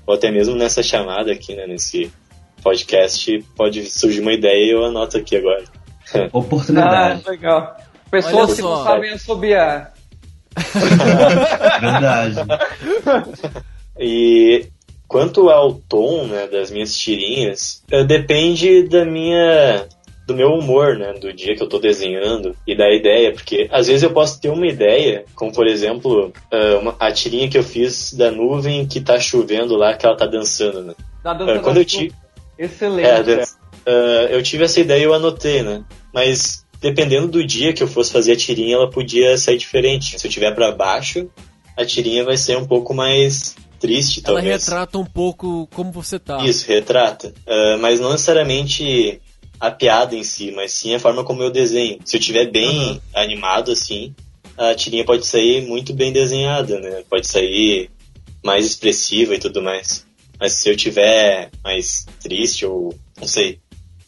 ou 0.06 0.14
até 0.14 0.30
mesmo 0.30 0.56
nessa 0.56 0.84
chamada 0.84 1.32
aqui, 1.32 1.56
né? 1.56 1.66
Nesse 1.66 2.12
podcast, 2.64 3.46
pode 3.56 3.86
surgir 3.86 4.22
uma 4.22 4.34
ideia 4.34 4.66
e 4.66 4.72
eu 4.72 4.86
anoto 4.86 5.18
aqui 5.18 5.36
agora. 5.36 5.64
Oportunidade. 6.32 7.24
Ah, 7.26 7.30
legal. 7.30 7.78
Pessoas 8.10 8.56
que 8.56 8.62
não 8.62 8.84
sabem 8.84 9.12
assobiar. 9.12 9.94
Verdade. 11.82 12.36
E 14.00 14.68
quanto 15.08 15.50
ao 15.50 15.74
tom 15.74 16.26
né, 16.28 16.48
das 16.48 16.72
minhas 16.72 16.96
tirinhas, 16.96 17.84
eh, 17.92 18.04
depende 18.04 18.84
da 18.84 19.04
minha 19.04 19.88
do 20.26 20.34
meu 20.34 20.54
humor, 20.54 20.96
né, 20.96 21.14
do 21.14 21.34
dia 21.34 21.54
que 21.54 21.62
eu 21.62 21.68
tô 21.68 21.80
desenhando 21.80 22.56
e 22.66 22.78
da 22.78 22.90
ideia, 22.90 23.34
porque 23.34 23.68
às 23.70 23.88
vezes 23.88 24.04
eu 24.04 24.14
posso 24.14 24.40
ter 24.40 24.50
uma 24.50 24.66
ideia, 24.66 25.26
como 25.36 25.52
por 25.52 25.68
exemplo, 25.68 26.32
uma, 26.80 26.96
a 26.98 27.12
tirinha 27.12 27.50
que 27.50 27.58
eu 27.58 27.64
fiz 27.64 28.14
da 28.14 28.32
nuvem 28.32 28.88
que 28.88 29.02
tá 29.02 29.20
chovendo 29.20 29.76
lá, 29.76 29.94
que 29.96 30.06
ela 30.06 30.16
tá 30.16 30.26
dançando, 30.26 30.82
né? 30.82 30.94
Tá 31.22 31.34
dançando 31.34 31.60
uh, 31.60 31.62
quando 31.62 31.78
eu 31.78 31.86
tive 31.86 32.14
Excelente. 32.58 33.08
É, 33.08 33.44
uh, 33.44 34.28
eu 34.30 34.44
tive 34.44 34.64
essa 34.64 34.80
ideia 34.80 35.02
e 35.02 35.04
eu 35.04 35.14
anotei, 35.14 35.64
né? 35.64 35.84
Mas 36.14 36.64
dependendo 36.80 37.28
do 37.28 37.46
dia 37.46 37.74
que 37.74 37.82
eu 37.82 37.88
fosse 37.88 38.12
fazer 38.12 38.34
a 38.34 38.36
tirinha, 38.36 38.76
ela 38.76 38.90
podia 38.90 39.38
sair 39.38 39.58
diferente. 39.58 40.20
Se 40.20 40.28
eu 40.28 40.32
tiver 40.32 40.54
para 40.54 40.72
baixo, 40.72 41.30
a 41.78 41.86
tirinha 41.86 42.24
vai 42.24 42.38
ser 42.38 42.58
um 42.58 42.66
pouco 42.66 42.94
mais 42.94 43.56
triste, 43.80 44.20
ela 44.20 44.36
talvez. 44.36 44.46
Ela 44.46 44.58
retrata 44.58 44.98
um 44.98 45.06
pouco 45.06 45.68
como 45.74 45.92
você 45.92 46.20
tá. 46.20 46.44
Isso, 46.44 46.68
retrata. 46.68 47.34
Uh, 47.48 47.80
mas 47.80 48.00
não 48.00 48.12
necessariamente 48.12 49.22
a 49.60 49.72
piada 49.72 50.14
em 50.14 50.24
si, 50.24 50.52
mas 50.52 50.74
sim 50.74 50.94
a 50.94 51.00
forma 51.00 51.24
como 51.24 51.42
eu 51.42 51.50
desenho. 51.50 52.00
Se 52.04 52.18
eu 52.18 52.22
tiver 52.22 52.52
bem 52.52 52.92
uhum. 52.92 53.00
animado 53.14 53.72
assim, 53.72 54.14
a 54.58 54.76
tirinha 54.76 55.06
pode 55.06 55.26
sair 55.26 55.66
muito 55.66 55.94
bem 55.94 56.12
desenhada, 56.12 56.80
né? 56.80 57.04
Pode 57.10 57.28
sair 57.28 57.90
mais 58.44 58.66
expressiva 58.66 59.36
e 59.36 59.40
tudo 59.40 59.62
mais. 59.62 60.03
Mas 60.40 60.54
se 60.54 60.70
eu 60.70 60.76
tiver 60.76 61.52
mais 61.64 62.06
triste 62.22 62.66
ou, 62.66 62.94
não 63.20 63.28
sei, 63.28 63.60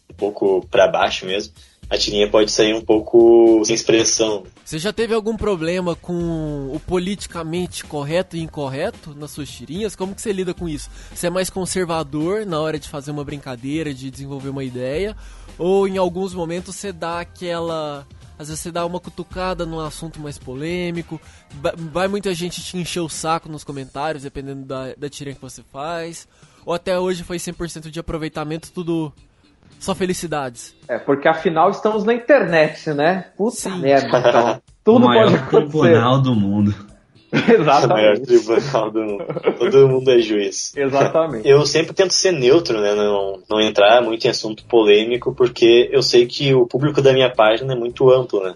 um 0.10 0.14
pouco 0.14 0.66
para 0.70 0.88
baixo 0.88 1.26
mesmo, 1.26 1.54
a 1.90 1.98
tirinha 1.98 2.30
pode 2.30 2.52
sair 2.52 2.74
um 2.74 2.82
pouco 2.82 3.62
sem 3.64 3.76
expressão. 3.76 4.44
Você 4.64 4.80
já 4.80 4.92
teve 4.92 5.14
algum 5.14 5.38
problema 5.38 5.96
com 5.96 6.72
o 6.74 6.80
politicamente 6.80 7.84
correto 7.86 8.36
e 8.36 8.42
incorreto 8.42 9.14
nas 9.14 9.32
suas 9.32 9.50
tirinhas? 9.50 9.96
Como 9.96 10.16
que 10.16 10.22
você 10.22 10.32
lida 10.34 10.54
com 10.54 10.68
isso? 10.68 10.90
Você 11.14 11.28
é 11.28 11.30
mais 11.30 11.50
conservador 11.50 12.46
na 12.46 12.60
hora 12.60 12.80
de 12.80 12.90
fazer 12.90 13.12
uma 13.12 13.24
brincadeira, 13.24 13.94
de 13.94 14.10
desenvolver 14.10 14.50
uma 14.50 14.64
ideia? 14.64 15.16
Ou 15.60 15.88
em 15.88 15.98
alguns 15.98 16.34
momentos 16.34 16.76
você 16.76 16.92
dá 16.92 17.20
aquela 17.20 18.06
às 18.38 18.48
vezes 18.48 18.62
você 18.62 18.72
dá 18.72 18.86
uma 18.86 19.00
cutucada 19.00 19.66
num 19.66 19.80
assunto 19.80 20.20
mais 20.20 20.38
polêmico, 20.38 21.20
vai 21.92 22.08
muita 22.08 22.34
gente 22.34 22.62
te 22.62 22.78
encher 22.78 23.00
o 23.00 23.10
saco 23.10 23.50
nos 23.50 23.64
comentários, 23.64 24.24
dependendo 24.24 24.66
da, 24.66 24.94
da 24.98 25.10
tirinha 25.10 25.36
que 25.36 25.42
você 25.42 25.64
faz, 25.72 26.28
ou 26.66 26.74
até 26.74 27.00
hoje 27.00 27.24
foi 27.24 27.38
100% 27.38 27.90
de 27.90 28.00
aproveitamento, 28.00 28.72
tudo 28.72 29.14
só 29.80 29.94
felicidades. 29.94 30.76
É, 30.88 30.98
porque 30.98 31.28
afinal 31.28 31.70
estamos 31.70 32.04
na 32.04 32.14
internet, 32.14 32.92
né? 32.94 33.26
Puta 33.38 33.56
Sim. 33.56 33.80
merda, 33.80 34.20
então. 34.20 34.62
Tudo 34.86 35.06
o 35.06 35.08
maior 35.08 35.24
pode 35.24 35.36
acontecer. 35.36 35.80
tribunal 35.80 36.22
do 36.22 36.36
mundo. 36.36 36.95
Exatamente. 37.60 38.22
Todo 39.60 39.88
mundo 39.88 40.12
é 40.12 40.20
juiz. 40.20 40.76
Exatamente. 40.76 41.48
Eu 41.48 41.66
sempre 41.66 41.94
tento 41.94 42.12
ser 42.12 42.32
neutro, 42.32 42.80
né? 42.80 42.94
Não, 42.96 43.42
não 43.50 43.62
entrar 43.62 44.02
muito 44.02 44.26
em 44.26 44.30
assunto 44.30 44.64
polêmico, 44.66 45.34
porque 45.34 45.90
eu 45.92 46.02
sei 46.02 46.26
que 46.26 46.54
o 46.54 46.66
público 46.66 47.02
da 47.02 47.14
minha 47.14 47.30
página 47.30 47.74
é 47.74 47.76
muito 47.76 48.10
amplo, 48.10 48.44
né? 48.44 48.56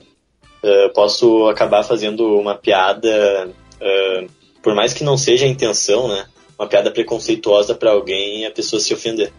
Uh, 0.64 0.94
posso 0.94 1.48
acabar 1.48 1.84
fazendo 1.84 2.38
uma 2.38 2.56
piada, 2.56 3.50
uh, 3.50 4.30
por 4.62 4.76
mais 4.76 4.94
que 4.94 5.04
não 5.04 5.18
seja 5.18 5.46
a 5.46 5.50
intenção, 5.50 6.08
né? 6.08 6.26
Uma 6.58 6.68
piada 6.68 6.92
preconceituosa 6.92 7.74
para 7.74 7.92
alguém 7.92 8.42
e 8.42 8.46
a 8.46 8.52
pessoa 8.52 8.80
se 8.80 8.94
ofender. 8.94 9.32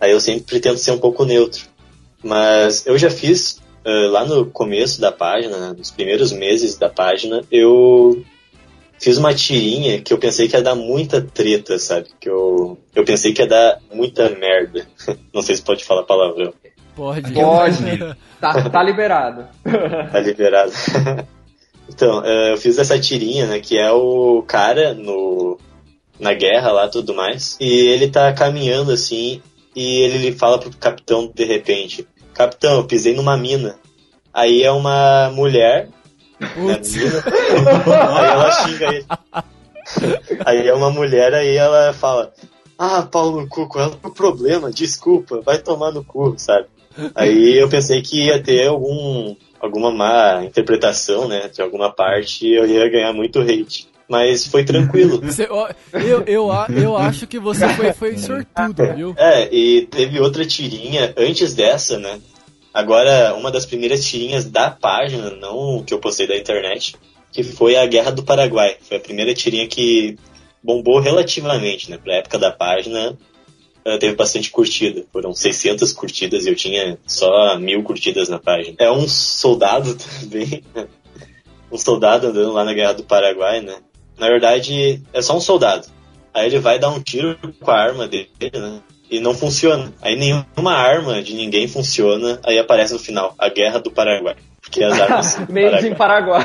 Aí 0.00 0.12
eu 0.12 0.20
sempre 0.20 0.60
tento 0.60 0.78
ser 0.78 0.92
um 0.92 0.98
pouco 0.98 1.24
neutro. 1.24 1.62
Mas 2.22 2.86
eu 2.86 2.96
já 2.98 3.10
fiz 3.10 3.60
Uh, 3.84 4.12
lá 4.12 4.24
no 4.24 4.46
começo 4.46 5.00
da 5.00 5.10
página, 5.10 5.58
né, 5.58 5.74
nos 5.76 5.90
primeiros 5.90 6.30
meses 6.30 6.76
da 6.78 6.88
página, 6.88 7.42
eu 7.50 8.22
fiz 9.02 9.18
uma 9.18 9.34
tirinha 9.34 10.00
que 10.00 10.12
eu 10.12 10.18
pensei 10.18 10.46
que 10.48 10.56
ia 10.56 10.62
dar 10.62 10.76
muita 10.76 11.20
treta, 11.20 11.76
sabe? 11.76 12.08
Que 12.20 12.30
eu, 12.30 12.78
eu 12.94 13.04
pensei 13.04 13.32
que 13.34 13.42
ia 13.42 13.48
dar 13.48 13.78
muita 13.92 14.30
merda. 14.30 14.86
Não 15.34 15.42
sei 15.42 15.56
se 15.56 15.62
pode 15.62 15.84
falar 15.84 16.04
palavrão. 16.04 16.54
Pode. 16.94 17.32
Pode. 17.32 17.98
tá, 18.40 18.70
tá 18.70 18.82
liberado. 18.82 19.46
tá 20.12 20.20
liberado. 20.20 20.72
então, 21.90 22.24
eu 22.24 22.56
fiz 22.56 22.78
essa 22.78 22.98
tirinha, 22.98 23.46
né? 23.46 23.58
Que 23.58 23.76
é 23.76 23.90
o 23.90 24.42
cara 24.46 24.94
no, 24.94 25.58
na 26.20 26.32
guerra 26.32 26.70
lá 26.70 26.88
tudo 26.88 27.12
mais. 27.12 27.56
E 27.60 27.88
ele 27.88 28.08
tá 28.08 28.32
caminhando 28.32 28.92
assim. 28.92 29.42
E 29.74 30.02
ele 30.02 30.32
fala 30.32 30.58
pro 30.58 30.70
capitão 30.76 31.32
de 31.34 31.44
repente: 31.44 32.06
Capitão, 32.32 32.76
eu 32.76 32.84
pisei 32.84 33.16
numa 33.16 33.36
mina. 33.36 33.74
Aí 34.32 34.62
é 34.62 34.70
uma 34.70 35.30
mulher 35.30 35.88
Putz. 36.54 36.96
aí 36.96 38.30
ela 38.30 38.50
xinga 38.52 38.94
ele. 38.94 39.06
Aí 40.44 40.68
é 40.68 40.74
uma 40.74 40.90
mulher, 40.90 41.34
aí 41.34 41.56
ela 41.56 41.92
fala: 41.92 42.32
Ah, 42.78 43.02
Paulo 43.02 43.40
no 43.42 43.48
cu, 43.48 43.68
qual 43.68 43.84
é 43.84 43.92
o 44.02 44.10
problema? 44.10 44.70
Desculpa, 44.70 45.40
vai 45.40 45.58
tomar 45.58 45.92
no 45.92 46.04
cu, 46.04 46.34
sabe? 46.36 46.66
Aí 47.14 47.58
eu 47.58 47.68
pensei 47.68 48.02
que 48.02 48.26
ia 48.26 48.42
ter 48.42 48.68
algum, 48.68 49.34
alguma 49.60 49.90
má 49.90 50.44
interpretação, 50.44 51.28
né? 51.28 51.48
De 51.48 51.62
alguma 51.62 51.90
parte 51.90 52.46
eu 52.46 52.66
ia 52.66 52.88
ganhar 52.90 53.12
muito 53.12 53.40
hate. 53.40 53.88
Mas 54.08 54.46
foi 54.46 54.62
tranquilo. 54.64 55.22
Eu, 55.92 56.22
eu, 56.26 56.50
eu 56.76 56.96
acho 56.96 57.26
que 57.26 57.38
você 57.38 57.66
foi, 57.70 57.92
foi 57.92 58.18
sortudo, 58.18 58.94
viu? 58.94 59.14
É, 59.16 59.48
e 59.54 59.86
teve 59.86 60.20
outra 60.20 60.44
tirinha 60.44 61.14
antes 61.16 61.54
dessa, 61.54 61.98
né? 61.98 62.20
Agora, 62.72 63.34
uma 63.34 63.50
das 63.50 63.66
primeiras 63.66 64.04
tirinhas 64.04 64.44
da 64.44 64.70
página, 64.70 65.30
não 65.30 65.84
que 65.84 65.92
eu 65.92 65.98
postei 65.98 66.26
da 66.26 66.36
internet, 66.36 66.96
que 67.30 67.42
foi 67.42 67.76
a 67.76 67.86
Guerra 67.86 68.10
do 68.10 68.22
Paraguai. 68.22 68.76
Foi 68.80 68.96
a 68.96 69.00
primeira 69.00 69.34
tirinha 69.34 69.66
que 69.66 70.18
bombou 70.62 71.00
relativamente, 71.00 71.90
né? 71.90 71.98
Pra 71.98 72.16
época 72.16 72.38
da 72.38 72.50
página, 72.50 73.16
teve 73.98 74.14
bastante 74.14 74.50
curtida. 74.50 75.04
Foram 75.12 75.34
600 75.34 75.92
curtidas 75.92 76.46
e 76.46 76.50
eu 76.50 76.56
tinha 76.56 76.98
só 77.06 77.58
mil 77.58 77.82
curtidas 77.82 78.28
na 78.28 78.38
página. 78.38 78.76
É 78.78 78.90
um 78.90 79.08
soldado 79.08 79.96
também, 80.20 80.62
um 81.70 81.76
soldado 81.76 82.28
andando 82.28 82.52
lá 82.52 82.64
na 82.64 82.72
Guerra 82.72 82.94
do 82.94 83.04
Paraguai, 83.04 83.60
né? 83.60 83.76
Na 84.18 84.28
verdade, 84.28 85.02
é 85.12 85.20
só 85.20 85.36
um 85.36 85.40
soldado. 85.40 85.88
Aí 86.32 86.46
ele 86.46 86.58
vai 86.58 86.78
dar 86.78 86.90
um 86.90 87.00
tiro 87.00 87.38
com 87.60 87.70
a 87.70 87.76
arma 87.76 88.06
dele, 88.06 88.30
né? 88.40 88.80
E 89.12 89.20
não 89.20 89.34
funciona. 89.34 89.92
Aí 90.00 90.16
nenhuma 90.16 90.72
arma 90.72 91.22
de 91.22 91.34
ninguém 91.34 91.68
funciona. 91.68 92.40
Aí 92.42 92.58
aparece 92.58 92.94
no 92.94 92.98
final, 92.98 93.34
a 93.38 93.50
Guerra 93.50 93.78
do 93.78 93.90
Paraguai. 93.90 94.36
Porque 94.62 94.82
as 94.82 94.98
armas. 94.98 95.38
Made 95.52 95.86
em 95.86 95.94
Paraguai. 95.94 96.42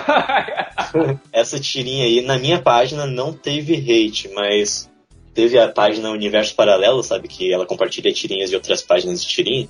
Essa 1.31 1.57
tirinha 1.61 2.03
aí, 2.03 2.19
na 2.19 2.37
minha 2.37 2.61
página, 2.61 3.05
não 3.05 3.31
teve 3.31 3.73
hate, 3.75 4.29
mas 4.35 4.91
teve 5.33 5.57
a 5.57 5.69
página 5.69 6.11
Universo 6.11 6.53
Paralelo, 6.55 7.01
sabe? 7.01 7.29
Que 7.29 7.53
ela 7.53 7.65
compartilha 7.65 8.11
tirinhas 8.11 8.49
de 8.49 8.57
outras 8.57 8.81
páginas 8.81 9.21
de 9.21 9.29
tirinha. 9.29 9.69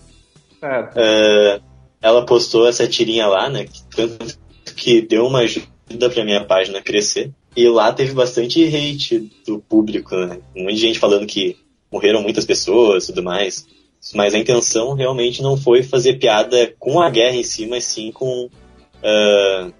Uh, 0.64 1.62
ela 2.02 2.26
postou 2.26 2.68
essa 2.68 2.88
tirinha 2.88 3.28
lá, 3.28 3.48
né? 3.48 3.68
Tanto 3.96 4.40
que 4.76 5.04
deu 5.04 5.28
uma 5.28 5.42
ajuda 5.42 6.10
pra 6.12 6.26
minha 6.26 6.44
página 6.44 6.82
crescer. 6.82 7.30
E 7.56 7.70
lá 7.70 7.94
teve 7.94 8.14
bastante 8.14 8.64
hate 8.66 9.32
do 9.46 9.60
público, 9.60 10.16
né? 10.16 10.40
Um 10.56 10.64
monte 10.64 10.74
de 10.74 10.82
gente 10.82 11.00
falando 11.00 11.28
que 11.28 11.58
morreram 11.92 12.22
muitas 12.22 12.46
pessoas 12.46 13.04
e 13.04 13.08
tudo 13.08 13.24
mais. 13.24 13.68
Mas 14.14 14.34
a 14.34 14.38
intenção 14.38 14.94
realmente 14.94 15.42
não 15.42 15.58
foi 15.58 15.84
fazer 15.84 16.16
piada 16.16 16.74
com 16.80 17.02
a 17.02 17.10
guerra 17.10 17.36
em 17.36 17.44
si, 17.44 17.66
mas 17.68 17.84
sim 17.84 18.12
com 18.12 18.46
uh, 18.46 19.74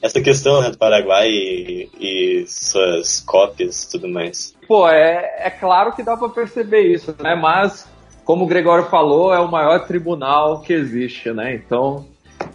essa 0.00 0.20
questão 0.20 0.60
né, 0.60 0.70
do 0.70 0.78
Paraguai 0.78 1.28
e, 1.28 1.90
e, 1.98 2.46
suas 2.46 3.20
cópias 3.20 3.84
e 3.84 3.90
tudo 3.90 4.08
mais. 4.08 4.54
Pô, 4.66 4.88
é, 4.88 5.34
é 5.38 5.50
claro 5.50 5.92
que 5.92 6.02
dá 6.02 6.16
para 6.16 6.28
perceber 6.28 6.82
isso, 6.82 7.14
né? 7.20 7.34
Mas, 7.34 7.88
como 8.24 8.44
o 8.44 8.48
Gregório 8.48 8.86
falou, 8.86 9.34
é 9.34 9.40
o 9.40 9.50
maior 9.50 9.86
tribunal 9.86 10.60
que 10.60 10.72
existe, 10.72 11.32
né? 11.32 11.54
Então, 11.54 12.06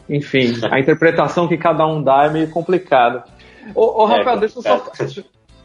enfim, 0.09 0.53
a 0.71 0.79
interpretação 0.79 1.47
que 1.47 1.57
cada 1.57 1.85
um 1.85 2.01
dá 2.01 2.25
é 2.25 2.29
meio 2.29 2.49
complicada. 2.49 3.23
Ô, 3.75 4.03
ô 4.03 4.05
Rafael, 4.05 4.37
é, 4.37 4.39
deixa, 4.39 4.59
eu 4.59 4.63
só, 4.63 4.91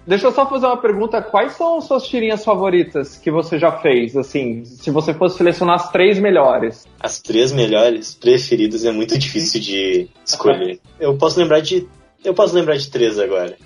deixa 0.06 0.26
eu 0.26 0.32
só 0.32 0.48
fazer 0.48 0.66
uma 0.66 0.76
pergunta. 0.76 1.20
Quais 1.20 1.52
são 1.52 1.80
suas 1.80 2.06
tirinhas 2.06 2.44
favoritas 2.44 3.16
que 3.16 3.30
você 3.30 3.58
já 3.58 3.72
fez? 3.72 4.16
Assim, 4.16 4.64
se 4.64 4.90
você 4.90 5.12
fosse 5.12 5.38
selecionar 5.38 5.76
as 5.76 5.90
três 5.90 6.18
melhores. 6.18 6.86
As 7.00 7.20
três 7.20 7.52
melhores 7.52 8.14
preferidas 8.14 8.84
é 8.84 8.92
muito 8.92 9.18
difícil 9.18 9.60
de 9.60 10.08
escolher. 10.24 10.78
Eu 11.00 11.16
posso 11.16 11.38
lembrar 11.38 11.60
de. 11.60 11.86
Eu 12.24 12.34
posso 12.34 12.54
lembrar 12.54 12.76
de 12.76 12.90
três 12.90 13.18
agora. 13.18 13.56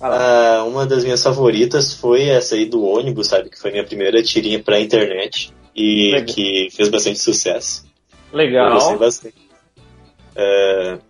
Ah, 0.00 0.64
uma 0.66 0.86
das 0.86 1.02
minhas 1.02 1.22
favoritas 1.22 1.94
foi 1.94 2.28
essa 2.28 2.54
aí 2.54 2.66
do 2.66 2.84
ônibus, 2.84 3.26
sabe? 3.28 3.50
Que 3.50 3.58
foi 3.58 3.72
minha 3.72 3.84
primeira 3.84 4.22
tirinha 4.22 4.62
pra 4.62 4.80
internet 4.80 5.52
e 5.74 6.12
Legal. 6.12 6.34
que 6.34 6.68
fez 6.70 6.88
bastante 6.88 7.18
sucesso. 7.18 7.84
Legal. 8.32 8.68
Eu 8.68 8.74
gostei 8.74 8.96
bastante. 8.96 9.48
Uh, 10.36 11.00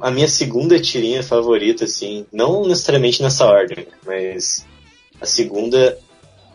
a 0.00 0.10
minha 0.10 0.28
segunda 0.28 0.80
tirinha 0.80 1.22
favorita, 1.22 1.84
assim, 1.84 2.26
não 2.32 2.66
necessariamente 2.66 3.22
nessa 3.22 3.46
ordem, 3.46 3.86
mas 4.04 4.66
a 5.20 5.26
segunda 5.26 5.98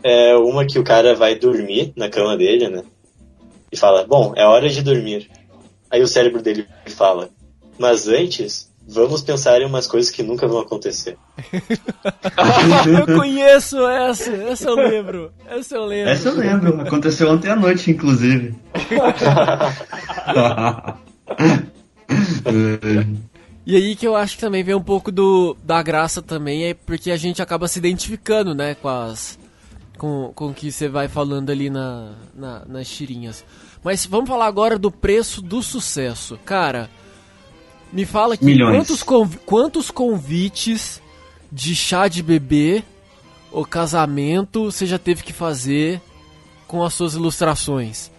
é 0.04 0.36
uma 0.36 0.66
que 0.66 0.78
o 0.78 0.84
cara 0.84 1.16
vai 1.16 1.36
dormir 1.36 1.94
na 1.96 2.10
cama 2.10 2.36
dele, 2.36 2.68
né? 2.68 2.84
E 3.72 3.78
fala, 3.78 4.06
bom, 4.06 4.34
é 4.36 4.46
hora 4.46 4.70
de 4.70 4.82
dormir. 4.82 5.30
Aí 5.90 6.02
o 6.02 6.08
cérebro 6.08 6.42
dele 6.42 6.68
fala, 6.88 7.30
mas 7.80 8.08
antes, 8.08 8.70
vamos 8.88 9.22
pensar 9.22 9.62
em 9.62 9.66
umas 9.66 9.88
coisas 9.88 10.12
que 10.12 10.22
nunca 10.22 10.48
vão 10.48 10.60
acontecer. 10.60 11.18
eu 13.08 13.16
conheço 13.16 13.80
essa, 13.88 14.32
essa 14.32 14.70
eu 14.70 14.76
lembro. 14.76 15.32
Essa 15.48 15.76
eu 15.76 15.86
lembro. 15.86 16.12
Essa 16.12 16.30
eu 16.30 16.36
lembro, 16.36 16.82
aconteceu 16.82 17.32
ontem 17.32 17.50
à 17.50 17.56
noite, 17.56 17.90
inclusive. 17.90 18.54
E 23.66 23.78
aí 23.78 23.96
que 23.96 24.06
eu 24.06 24.16
acho 24.16 24.36
que 24.36 24.42
também 24.42 24.62
vem 24.62 24.76
um 24.76 24.84
pouco 24.84 25.10
do, 25.12 25.56
da 25.64 25.82
graça 25.82 26.22
também, 26.22 26.66
é 26.66 26.74
porque 26.74 27.10
a 27.10 27.16
gente 27.16 27.42
acaba 27.42 27.68
se 27.68 27.80
identificando, 27.80 28.54
né, 28.54 28.76
com 28.76 28.90
as. 28.90 29.40
com, 29.98 30.34
com 30.36 30.48
o 30.50 30.54
que 30.54 30.70
você 30.70 30.90
vai 30.90 31.08
falando 31.08 31.50
ali 31.50 31.70
na, 31.70 32.12
na, 32.36 32.66
nas 32.66 32.90
tirinhas. 32.90 33.46
Mas 33.82 34.06
vamos 34.06 34.30
falar 34.30 34.48
agora 34.48 34.78
do 34.78 34.92
preço 34.92 35.42
do 35.42 35.64
sucesso. 35.64 36.38
Cara, 36.46 36.90
me 37.92 38.06
fala 38.06 38.34
aqui 38.34 38.58
quantos, 38.58 39.02
conv, 39.02 39.36
quantos 39.46 39.90
convites 39.90 41.02
de 41.52 41.74
chá 41.74 42.08
de 42.10 42.22
bebê 42.22 42.84
ou 43.52 43.66
casamento 43.66 44.72
você 44.72 44.86
já 44.86 44.98
teve 44.98 45.24
que 45.24 45.32
fazer 45.32 46.02
com 46.68 46.84
as 46.84 46.94
suas 46.94 47.14
ilustrações? 47.14 48.12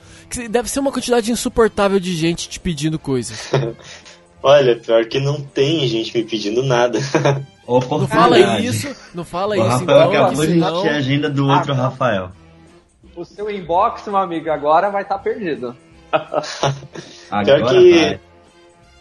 Deve 0.51 0.71
ser 0.71 0.81
uma 0.81 0.91
quantidade 0.91 1.31
insuportável 1.31 2.01
de 2.01 2.17
gente 2.17 2.49
te 2.49 2.59
pedindo 2.59 2.99
coisas. 2.99 3.51
Olha, 4.47 4.77
pior 4.77 5.07
que 5.07 5.19
não 5.19 5.41
tem 5.41 5.89
gente 5.89 6.15
me 6.15 6.23
pedindo 6.23 6.63
nada. 6.63 6.99
não 7.67 8.07
fala 8.07 8.61
isso, 8.61 8.95
não 9.15 9.25
fala 9.25 9.55
o 9.55 9.59
isso. 9.59 9.67
Rafael 9.67 9.83
então, 9.83 10.23
acabou 10.23 10.47
de 10.47 10.53
senão... 10.53 10.87
a 10.87 10.97
agenda 10.97 11.31
do 11.31 11.49
outro 11.49 11.73
ah, 11.73 11.77
Rafael. 11.77 12.31
O 13.17 13.25
seu 13.25 13.51
inbox, 13.51 14.07
meu 14.07 14.19
amigo, 14.19 14.51
agora 14.51 14.91
vai 14.91 15.01
estar 15.01 15.17
tá 15.17 15.23
perdido. 15.23 15.75
pior 16.13 17.71
que... 17.71 18.21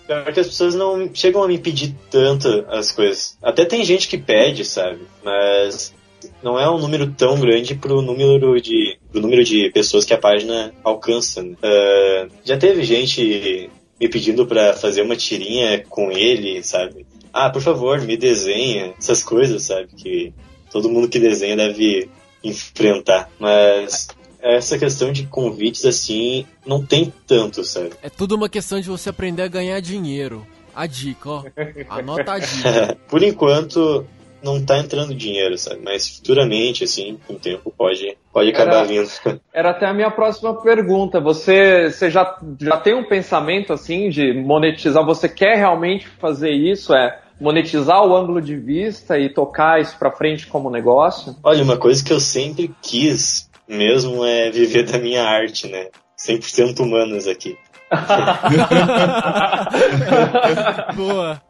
Pior 0.08 0.34
que 0.34 0.40
as 0.40 0.48
pessoas 0.48 0.76
não 0.76 1.14
chegam 1.14 1.44
a 1.44 1.48
me 1.50 1.58
pedir 1.58 1.94
tanto 2.10 2.66
as 2.70 2.94
coisas. 2.94 3.38
Até 3.44 3.66
tem 3.66 3.84
gente 3.84 4.08
que 4.08 4.18
pede, 4.18 4.64
sabe? 4.64 5.02
Mas 5.22 5.94
não 6.42 6.58
é 6.58 6.70
um 6.70 6.78
número 6.78 7.12
tão 7.12 7.38
grande 7.38 7.76
pro 7.76 8.02
número 8.02 8.62
de, 8.62 8.98
pro 9.12 9.20
número 9.20 9.44
de 9.44 9.70
pessoas 9.72 10.06
que 10.06 10.14
a 10.14 10.18
página 10.18 10.74
alcança. 10.86 11.44
Né? 11.44 11.58
Uh, 11.62 12.32
já 12.46 12.58
teve 12.58 12.84
gente 12.84 13.70
me 14.00 14.08
pedindo 14.10 14.46
para 14.46 14.74
fazer 14.74 15.02
uma 15.02 15.16
tirinha 15.16 15.84
com 15.90 16.12
ele, 16.12 16.64
sabe? 16.64 17.06
Ah, 17.32 17.50
por 17.50 17.62
favor, 17.62 18.02
me 18.02 18.18
desenha. 18.18 18.94
Essas 18.98 19.24
coisas, 19.24 19.64
sabe? 19.64 19.88
Que 19.96 20.34
todo 20.72 20.90
mundo 20.90 21.10
que 21.10 21.20
desenha 21.20 21.56
deve 21.56 22.10
enfrentar. 22.44 23.30
Mas 23.40 24.08
essa 24.40 24.78
questão 24.78 25.12
de 25.12 25.26
convites, 25.26 25.86
assim, 25.86 26.46
não 26.66 26.86
tem 26.86 27.12
tanto, 27.26 27.64
sabe? 27.64 27.92
É 28.02 28.10
tudo 28.10 28.36
uma 28.36 28.50
questão 28.50 28.80
de 28.80 28.90
você 28.90 29.10
aprender 29.10 29.42
a 29.42 29.48
ganhar 29.48 29.80
dinheiro. 29.80 30.46
A 30.76 30.86
dica, 30.86 31.30
ó. 31.30 31.44
Anota 31.90 32.34
a 32.34 32.40
dica. 32.40 32.98
por 33.08 33.24
enquanto, 33.24 34.06
não 34.44 34.64
tá 34.64 34.78
entrando 34.78 35.16
dinheiro, 35.16 35.58
sabe? 35.58 35.80
Mas 35.84 36.18
futuramente, 36.18 36.84
assim, 36.84 37.18
com 37.26 37.34
o 37.34 37.40
tempo, 37.40 37.74
pode, 37.76 38.16
pode 38.32 38.50
acabar 38.50 38.80
era, 38.80 38.86
vindo. 38.86 39.10
Era 39.54 39.72
até 39.72 39.88
a 39.88 39.94
minha 39.94 40.12
próxima 40.12 40.62
pergunta. 40.62 41.20
Você, 41.22 41.90
você 41.90 42.12
já, 42.12 42.38
já 42.60 42.78
tem 42.78 42.94
um 42.94 43.08
pensamento, 43.08 43.72
assim, 43.72 44.10
de 44.10 44.34
monetizar? 44.34 45.06
Você 45.06 45.30
quer 45.30 45.56
realmente 45.56 46.08
fazer 46.20 46.52
isso? 46.52 46.94
É 46.94 47.22
monetizar 47.40 48.06
o 48.06 48.14
ângulo 48.16 48.40
de 48.42 48.56
vista 48.56 49.18
e 49.18 49.34
tocar 49.34 49.82
isso 49.82 49.98
para 49.98 50.12
frente 50.12 50.46
como 50.48 50.70
negócio? 50.70 51.36
Olha, 51.44 51.64
uma 51.64 51.78
coisa 51.78 52.04
que 52.04 52.14
eu 52.14 52.20
sempre 52.20 52.72
quis 52.82 53.50
mesmo 53.68 54.26
é 54.26 54.52
viver 54.52 54.84
da 54.84 55.00
minha 55.00 55.24
arte, 55.24 55.68
né? 55.68 55.88
100% 56.18 56.82
humanos 56.82 57.28
aqui. 57.28 57.58
Boa 60.96 61.42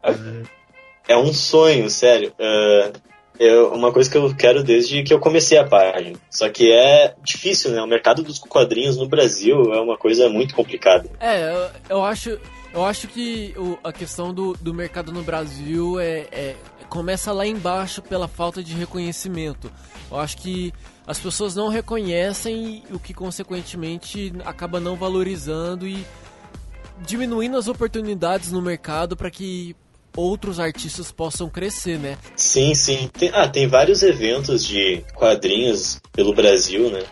é 1.08 1.16
um 1.16 1.32
sonho, 1.32 1.88
sério. 1.90 2.32
Uh, 2.38 2.92
eu, 3.38 3.72
uma 3.72 3.92
coisa 3.92 4.10
que 4.10 4.16
eu 4.16 4.34
quero 4.34 4.62
desde 4.62 5.02
que 5.02 5.12
eu 5.12 5.18
comecei 5.18 5.58
a 5.58 5.64
página. 5.66 6.16
Só 6.30 6.48
que 6.48 6.72
é 6.72 7.14
difícil, 7.22 7.72
né? 7.72 7.82
O 7.82 7.86
mercado 7.86 8.22
dos 8.22 8.38
quadrinhos 8.38 8.96
no 8.96 9.08
Brasil 9.08 9.72
é 9.72 9.80
uma 9.80 9.98
coisa 9.98 10.28
muito 10.28 10.54
complicada. 10.54 11.08
É, 11.20 11.52
eu, 11.52 11.96
eu 11.96 12.04
acho. 12.04 12.38
Eu 12.72 12.84
acho 12.84 13.06
que 13.06 13.54
o, 13.56 13.78
a 13.84 13.92
questão 13.92 14.34
do, 14.34 14.52
do 14.54 14.74
mercado 14.74 15.12
no 15.12 15.22
Brasil 15.22 16.00
é, 16.00 16.26
é, 16.32 16.56
começa 16.88 17.32
lá 17.32 17.46
embaixo 17.46 18.02
pela 18.02 18.26
falta 18.26 18.64
de 18.64 18.74
reconhecimento. 18.74 19.70
Eu 20.10 20.18
acho 20.18 20.38
que 20.38 20.72
as 21.06 21.20
pessoas 21.20 21.54
não 21.54 21.68
reconhecem 21.68 22.82
o 22.90 22.98
que 22.98 23.14
consequentemente 23.14 24.32
acaba 24.44 24.80
não 24.80 24.96
valorizando 24.96 25.86
e 25.86 26.04
diminuindo 27.06 27.56
as 27.56 27.68
oportunidades 27.68 28.50
no 28.50 28.60
mercado 28.60 29.16
para 29.16 29.30
que 29.30 29.76
outros 30.16 30.58
artistas 30.60 31.10
possam 31.10 31.48
crescer, 31.48 31.98
né? 31.98 32.16
Sim, 32.36 32.74
sim. 32.74 33.08
Tem, 33.12 33.30
ah, 33.32 33.48
tem 33.48 33.66
vários 33.66 34.02
eventos 34.02 34.64
de 34.64 35.04
quadrinhos 35.14 36.00
pelo 36.12 36.34
Brasil, 36.34 36.90
né? 36.90 37.02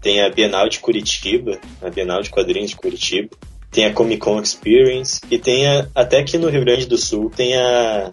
Tem 0.00 0.22
a 0.22 0.30
Bienal 0.30 0.68
de 0.68 0.80
Curitiba, 0.80 1.58
a 1.80 1.88
Bienal 1.88 2.22
de 2.22 2.30
Quadrinhos 2.30 2.70
de 2.70 2.76
Curitiba. 2.76 3.30
Tem 3.70 3.86
a 3.86 3.92
Comic 3.92 4.20
Con 4.20 4.40
Experience 4.40 5.20
e 5.30 5.38
tem 5.38 5.66
a, 5.66 5.88
até 5.94 6.18
aqui 6.18 6.36
no 6.36 6.48
Rio 6.48 6.64
Grande 6.64 6.86
do 6.86 6.98
Sul 6.98 7.30
tem 7.30 7.56
a 7.56 8.10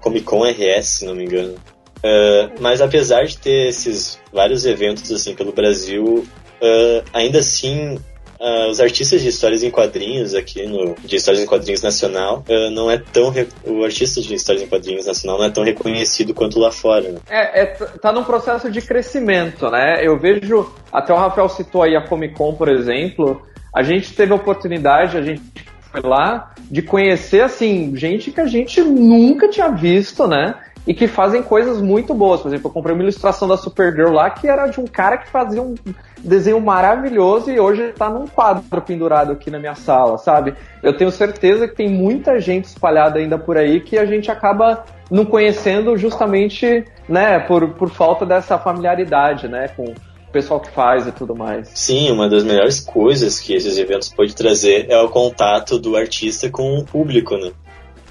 Comic 0.00 0.24
Con 0.24 0.42
RS, 0.42 0.86
se 0.86 1.04
não 1.04 1.14
me 1.14 1.24
engano. 1.24 1.54
Uh, 1.98 2.60
mas 2.60 2.80
apesar 2.80 3.24
de 3.24 3.38
ter 3.38 3.68
esses 3.68 4.18
vários 4.32 4.64
eventos 4.66 5.10
assim 5.12 5.34
pelo 5.34 5.52
Brasil, 5.52 6.26
uh, 6.62 7.04
ainda 7.12 7.38
assim 7.38 7.98
uh, 8.40 8.70
os 8.70 8.80
artistas 8.80 9.20
de 9.20 9.28
histórias 9.28 9.62
em 9.62 9.70
quadrinhos 9.70 10.34
aqui 10.34 10.66
no 10.66 10.94
de 11.04 11.16
histórias 11.16 11.42
em 11.42 11.46
quadrinhos 11.46 11.82
nacional 11.82 12.44
uh, 12.48 12.70
não 12.70 12.90
é 12.90 12.98
tão 12.98 13.32
o 13.64 13.84
artista 13.84 14.20
de 14.20 14.34
histórias 14.34 14.64
em 14.64 14.68
quadrinhos 14.68 15.06
nacional 15.06 15.38
não 15.38 15.44
é 15.46 15.50
tão 15.50 15.64
reconhecido 15.64 16.34
quanto 16.34 16.58
lá 16.58 16.70
fora. 16.70 17.10
Né? 17.10 17.18
É, 17.28 17.62
é, 17.62 17.66
tá 17.66 18.12
num 18.12 18.24
processo 18.24 18.70
de 18.70 18.80
crescimento, 18.80 19.70
né? 19.70 19.98
Eu 20.02 20.18
vejo 20.18 20.72
até 20.92 21.12
o 21.12 21.16
Rafael 21.16 21.48
citou 21.48 21.82
aí 21.82 21.96
a 21.96 22.06
Comic 22.06 22.34
Con, 22.34 22.54
por 22.54 22.68
exemplo. 22.68 23.42
A 23.74 23.82
gente 23.82 24.14
teve 24.14 24.32
a 24.32 24.36
oportunidade, 24.36 25.18
a 25.18 25.22
gente 25.22 25.42
foi 25.90 26.00
lá 26.00 26.54
de 26.70 26.82
conhecer 26.82 27.42
assim 27.42 27.94
gente 27.94 28.30
que 28.30 28.40
a 28.40 28.46
gente 28.46 28.80
nunca 28.80 29.48
tinha 29.48 29.68
visto, 29.68 30.26
né? 30.26 30.54
E 30.86 30.94
que 30.94 31.08
fazem 31.08 31.42
coisas 31.42 31.80
muito 31.80 32.14
boas. 32.14 32.40
Por 32.40 32.48
exemplo, 32.48 32.68
eu 32.68 32.72
comprei 32.72 32.94
uma 32.94 33.02
ilustração 33.02 33.48
da 33.48 33.56
Supergirl 33.56 34.12
lá 34.12 34.30
que 34.30 34.46
era 34.46 34.66
de 34.68 34.80
um 34.80 34.86
cara 34.86 35.18
que 35.18 35.28
fazia 35.28 35.60
um 35.60 35.74
desenho 36.18 36.60
maravilhoso 36.60 37.50
e 37.50 37.58
hoje 37.58 37.82
está 37.82 38.08
num 38.08 38.26
quadro 38.26 38.80
pendurado 38.82 39.32
aqui 39.32 39.50
na 39.50 39.58
minha 39.58 39.74
sala, 39.74 40.16
sabe? 40.18 40.54
Eu 40.82 40.96
tenho 40.96 41.10
certeza 41.10 41.66
que 41.66 41.74
tem 41.74 41.88
muita 41.88 42.40
gente 42.40 42.66
espalhada 42.66 43.18
ainda 43.18 43.38
por 43.38 43.56
aí 43.56 43.80
que 43.80 43.98
a 43.98 44.06
gente 44.06 44.30
acaba 44.30 44.84
não 45.10 45.24
conhecendo 45.24 45.96
justamente, 45.96 46.84
né, 47.08 47.38
por, 47.40 47.68
por 47.70 47.90
falta 47.90 48.26
dessa 48.26 48.58
familiaridade, 48.58 49.46
né, 49.46 49.68
com 49.68 49.84
o 49.84 49.94
pessoal 50.32 50.60
que 50.60 50.70
faz 50.70 51.06
e 51.06 51.12
tudo 51.12 51.34
mais. 51.34 51.70
Sim, 51.74 52.10
uma 52.10 52.28
das 52.28 52.42
melhores 52.44 52.80
coisas 52.80 53.38
que 53.38 53.54
esses 53.54 53.78
eventos 53.78 54.08
podem 54.12 54.34
trazer 54.34 54.86
é 54.90 55.00
o 55.00 55.08
contato 55.08 55.78
do 55.78 55.96
artista 55.96 56.50
com 56.50 56.76
o 56.78 56.84
público, 56.84 57.36
né? 57.36 57.52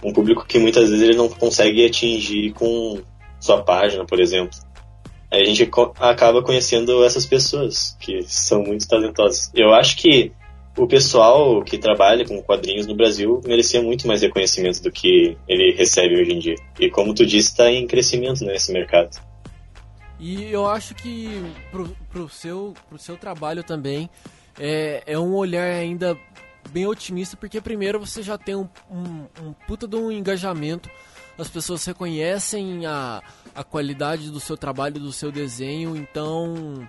Um 0.04 0.14
público 0.14 0.46
que 0.46 0.60
muitas 0.60 0.90
vezes 0.90 1.08
ele 1.08 1.18
não 1.18 1.30
consegue 1.30 1.86
atingir 1.86 2.54
com 2.54 3.02
sua 3.40 3.64
página, 3.64 4.06
por 4.06 4.20
exemplo. 4.20 4.58
Aí 5.32 5.42
a 5.42 5.46
gente 5.46 5.70
acaba 6.00 6.42
conhecendo 6.42 7.04
essas 7.04 7.26
pessoas 7.26 7.98
que 8.00 8.24
são 8.24 8.64
muito 8.64 8.88
talentosas. 8.88 9.52
Eu 9.54 9.74
acho 9.74 9.98
que 9.98 10.32
o 10.78 10.88
pessoal 10.88 11.64
que 11.64 11.78
trabalha 11.78 12.26
com 12.26 12.42
quadrinhos 12.42 12.86
no 12.86 12.96
Brasil 12.96 13.42
merecia 13.46 13.82
muito 13.82 14.08
mais 14.08 14.22
reconhecimento 14.22 14.82
do 14.82 14.92
que 14.92 15.38
ele 15.48 15.74
recebe 15.76 16.20
hoje 16.20 16.32
em 16.32 16.40
dia. 16.40 16.56
E 16.80 16.90
como 16.90 17.14
tu 17.14 17.26
disse, 17.26 17.50
está 17.50 17.72
em 17.72 17.88
crescimento 17.88 18.44
nesse 18.44 18.72
mercado. 18.72 19.18
E 20.20 20.52
eu 20.52 20.68
acho 20.68 20.96
que 20.96 21.30
pro, 21.72 21.96
pro, 22.10 22.30
seu, 22.30 22.74
pro 22.90 22.98
seu 22.98 23.18
trabalho 23.18 23.64
também 23.64 24.10
é, 24.60 25.04
é 25.06 25.20
um 25.20 25.34
olhar 25.34 25.70
ainda 25.70 26.18
bem 26.70 26.86
otimista, 26.86 27.38
porque 27.38 27.62
primeiro 27.62 28.00
você 28.00 28.22
já 28.22 28.38
tem 28.38 28.56
um, 28.56 28.68
um, 28.90 29.28
um 29.42 29.54
puta 29.68 29.88
de 29.88 29.96
um 29.96 30.12
engajamento, 30.12 30.90
as 31.38 31.50
pessoas 31.50 31.84
reconhecem 31.86 32.86
a, 32.86 33.22
a 33.54 33.64
qualidade 33.64 34.32
do 34.32 34.40
seu 34.40 34.56
trabalho, 34.56 35.00
do 35.00 35.12
seu 35.12 35.32
desenho, 35.32 35.96
então 35.96 36.88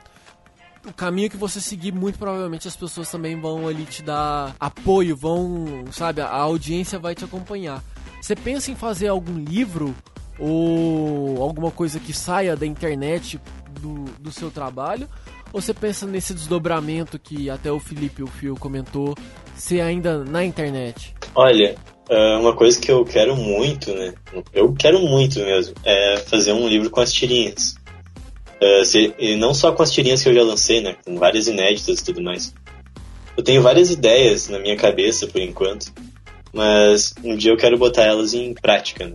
o 0.87 0.93
caminho 0.93 1.29
que 1.29 1.37
você 1.37 1.61
seguir, 1.61 1.93
muito 1.93 2.19
provavelmente 2.19 2.69
as 2.69 2.77
pessoas 2.77 3.11
também 3.11 3.39
vão 3.41 3.67
ali 3.67 3.85
te 3.85 4.03
dar 4.03 4.55
apoio, 4.61 5.17
vão, 5.17 5.85
sabe, 5.91 6.21
a 6.21 6.29
audiência 6.29 6.99
vai 6.99 7.15
te 7.15 7.25
acompanhar. 7.25 7.83
Você 8.21 8.37
pensa 8.37 8.71
em 8.71 8.77
fazer 8.77 9.09
algum 9.09 9.39
livro 9.39 9.95
ou 10.39 11.43
alguma 11.43 11.71
coisa 11.71 11.99
que 11.99 12.12
saia 12.12 12.57
da 12.57 12.67
internet 12.67 13.41
do, 13.81 14.05
do 14.21 14.31
seu 14.31 14.51
trabalho? 14.51 15.09
Ou 15.57 15.62
você 15.62 15.73
pensa 15.73 16.07
nesse 16.07 16.35
desdobramento 16.35 17.19
que 17.19 17.49
até 17.49 17.73
o 17.73 17.81
Felipe 17.81 18.23
o 18.23 18.27
Fio 18.27 18.57
comentou, 18.57 19.14
ser 19.57 19.81
ainda 19.81 20.23
na 20.23 20.45
internet? 20.45 21.14
Olha, 21.35 21.75
é, 22.11 22.37
uma 22.37 22.55
coisa 22.55 22.79
que 22.79 22.92
eu 22.92 23.03
quero 23.07 23.35
muito, 23.35 23.90
né? 23.95 24.12
Eu 24.53 24.75
quero 24.75 25.01
muito 25.01 25.38
mesmo, 25.38 25.75
é 25.83 26.19
fazer 26.19 26.53
um 26.53 26.69
livro 26.69 26.90
com 26.90 27.01
as 27.01 27.11
tirinhas. 27.11 27.75
É, 28.61 28.83
e 29.19 29.35
não 29.37 29.55
só 29.55 29.73
com 29.73 29.83
as 29.83 29.90
tirinhas 29.90 30.23
que 30.23 30.29
eu 30.29 30.35
já 30.35 30.42
lancei, 30.42 30.83
né? 30.83 30.95
Com 31.03 31.16
várias 31.16 31.47
inéditas 31.47 32.01
e 32.01 32.05
tudo 32.05 32.21
mais. 32.21 32.53
Eu 33.35 33.42
tenho 33.42 33.62
várias 33.62 33.90
ideias 33.90 34.51
na 34.51 34.59
minha 34.59 34.77
cabeça 34.77 35.27
por 35.27 35.40
enquanto, 35.40 35.90
mas 36.53 37.14
um 37.25 37.35
dia 37.35 37.53
eu 37.53 37.57
quero 37.57 37.79
botar 37.79 38.05
elas 38.05 38.35
em 38.35 38.53
prática. 38.53 39.07
Né? 39.07 39.14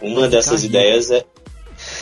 Uma 0.00 0.28
dessas 0.28 0.62
ideias 0.62 1.10
é. 1.10 1.24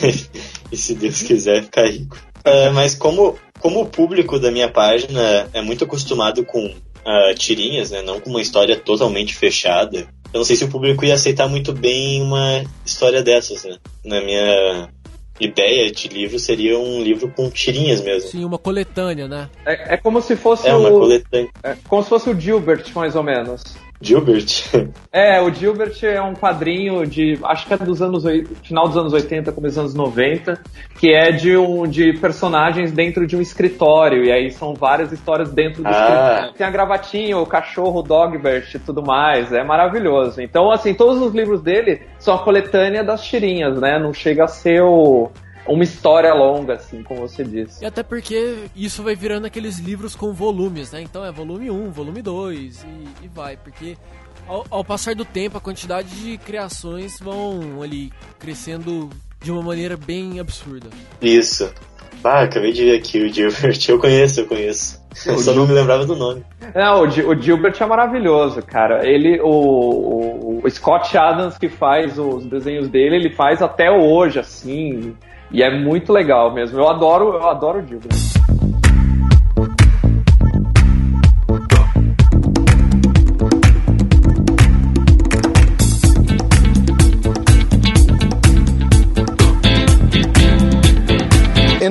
e 0.71 0.77
se 0.77 0.93
Deus 0.93 1.23
quiser, 1.23 1.63
ficar 1.63 1.87
rico. 1.87 2.15
Uh, 2.45 2.71
mas 2.71 2.93
como 2.93 3.39
como 3.65 3.81
o 3.81 3.85
público 3.87 4.37
da 4.37 4.51
minha 4.51 4.69
página 4.69 5.49
é 5.51 5.59
muito 5.59 5.85
acostumado 5.85 6.45
com 6.45 6.67
uh, 6.67 7.33
tirinhas, 7.35 7.89
né, 7.89 8.03
não 8.03 8.19
com 8.19 8.29
uma 8.29 8.39
história 8.39 8.75
totalmente 8.75 9.33
fechada, 9.33 10.07
eu 10.31 10.37
não 10.37 10.43
sei 10.43 10.55
se 10.55 10.65
o 10.65 10.67
público 10.67 11.03
ia 11.03 11.15
aceitar 11.15 11.47
muito 11.47 11.73
bem 11.73 12.21
uma 12.21 12.63
história 12.85 13.23
dessas, 13.23 13.63
né? 13.63 13.77
Na 14.03 14.21
minha 14.21 14.89
ideia 15.39 15.91
de 15.91 16.09
livro 16.09 16.37
seria 16.37 16.77
um 16.77 17.01
livro 17.01 17.31
com 17.31 17.49
tirinhas 17.49 18.01
mesmo. 18.01 18.29
Sim, 18.29 18.45
uma 18.45 18.59
coletânea, 18.59 19.27
né? 19.27 19.49
É, 19.65 19.95
é 19.95 19.97
como 19.97 20.21
se 20.21 20.35
fosse 20.35 20.67
é, 20.67 20.75
o... 20.75 20.81
uma 20.81 20.91
coletânea. 20.91 21.49
É 21.63 21.75
como 21.87 22.03
se 22.03 22.09
fosse 22.09 22.29
o 22.29 22.39
Gilbert, 22.39 22.85
mais 22.93 23.15
ou 23.15 23.23
menos. 23.23 23.63
Gilbert? 24.01 24.45
É, 25.11 25.41
o 25.41 25.49
Gilbert 25.49 25.95
é 26.03 26.21
um 26.21 26.33
quadrinho 26.33 27.07
de. 27.07 27.39
Acho 27.45 27.65
que 27.65 27.73
é 27.73 27.77
dos 27.77 28.01
anos. 28.01 28.25
final 28.63 28.85
dos 28.85 28.97
anos 28.97 29.13
80, 29.13 29.49
começo 29.53 29.75
dos 29.75 29.95
anos 29.95 29.95
90, 29.95 30.61
que 30.99 31.13
é 31.13 31.31
de, 31.31 31.55
um, 31.55 31.87
de 31.87 32.11
personagens 32.19 32.91
dentro 32.91 33.25
de 33.25 33.37
um 33.37 33.41
escritório. 33.41 34.25
E 34.25 34.31
aí 34.31 34.51
são 34.51 34.73
várias 34.73 35.13
histórias 35.13 35.53
dentro 35.53 35.81
do 35.81 35.87
ah. 35.87 35.91
escritório. 35.91 36.53
Tem 36.57 36.67
a 36.67 36.69
gravatinha, 36.69 37.37
o 37.37 37.45
cachorro, 37.45 38.01
o 38.01 38.03
Dogbert 38.03 38.75
e 38.75 38.79
tudo 38.79 39.01
mais. 39.01 39.53
É 39.53 39.63
maravilhoso. 39.63 40.41
Então, 40.41 40.69
assim, 40.69 40.93
todos 40.93 41.21
os 41.21 41.33
livros 41.33 41.61
dele 41.61 42.01
são 42.19 42.35
a 42.35 42.43
coletânea 42.43 43.05
das 43.05 43.23
tirinhas, 43.23 43.79
né? 43.79 43.97
Não 43.97 44.11
chega 44.11 44.43
a 44.43 44.47
ser 44.49 44.81
o 44.81 45.31
uma 45.67 45.83
história 45.83 46.33
longa, 46.33 46.73
assim, 46.73 47.01
como 47.03 47.21
você 47.21 47.43
disse. 47.43 47.83
E 47.83 47.85
até 47.85 48.03
porque 48.03 48.65
isso 48.75 49.03
vai 49.03 49.15
virando 49.15 49.45
aqueles 49.45 49.79
livros 49.79 50.15
com 50.15 50.33
volumes, 50.33 50.91
né? 50.91 51.01
Então 51.01 51.25
é 51.25 51.31
volume 51.31 51.71
1, 51.71 51.91
volume 51.91 52.21
2 52.21 52.83
e, 52.83 53.25
e 53.25 53.27
vai, 53.27 53.57
porque 53.57 53.97
ao, 54.47 54.65
ao, 54.69 54.83
passar 54.83 55.15
do 55.15 55.25
tempo 55.25 55.57
a 55.57 55.61
quantidade 55.61 56.09
de 56.09 56.37
criações 56.37 57.19
vão 57.19 57.81
ali 57.81 58.11
crescendo 58.37 59.09
de 59.41 59.51
uma 59.51 59.61
maneira 59.61 59.97
bem 59.97 60.39
absurda. 60.39 60.89
Isso. 61.21 61.71
Ah, 62.25 62.41
acabei 62.41 62.71
de 62.71 62.85
ver 62.85 62.97
aqui 62.97 63.23
o 63.23 63.31
Gilbert. 63.31 63.79
Eu 63.87 63.99
conheço, 63.99 64.41
eu 64.41 64.47
conheço. 64.47 64.99
Eu 65.25 65.37
só 65.37 65.53
não 65.53 65.67
me 65.67 65.73
lembrava 65.73 66.05
do 66.05 66.15
nome. 66.15 66.43
Não, 66.73 67.03
o, 67.03 67.07
o 67.07 67.41
Gilbert 67.41 67.75
é 67.79 67.85
maravilhoso, 67.85 68.61
cara. 68.63 69.07
Ele, 69.07 69.39
o, 69.41 69.47
o, 69.47 70.61
o 70.63 70.69
Scott 70.69 71.15
Adams 71.17 71.57
que 71.57 71.69
faz 71.69 72.17
os 72.17 72.45
desenhos 72.45 72.89
dele, 72.89 73.15
ele 73.15 73.29
faz 73.29 73.61
até 73.61 73.91
hoje, 73.91 74.39
assim. 74.39 75.15
E 75.51 75.61
é 75.61 75.69
muito 75.69 76.11
legal 76.11 76.53
mesmo. 76.53 76.79
Eu 76.79 76.89
adoro, 76.89 77.33
eu 77.35 77.47
adoro 77.47 77.79
o 77.79 77.83
Dilbert. 77.83 78.15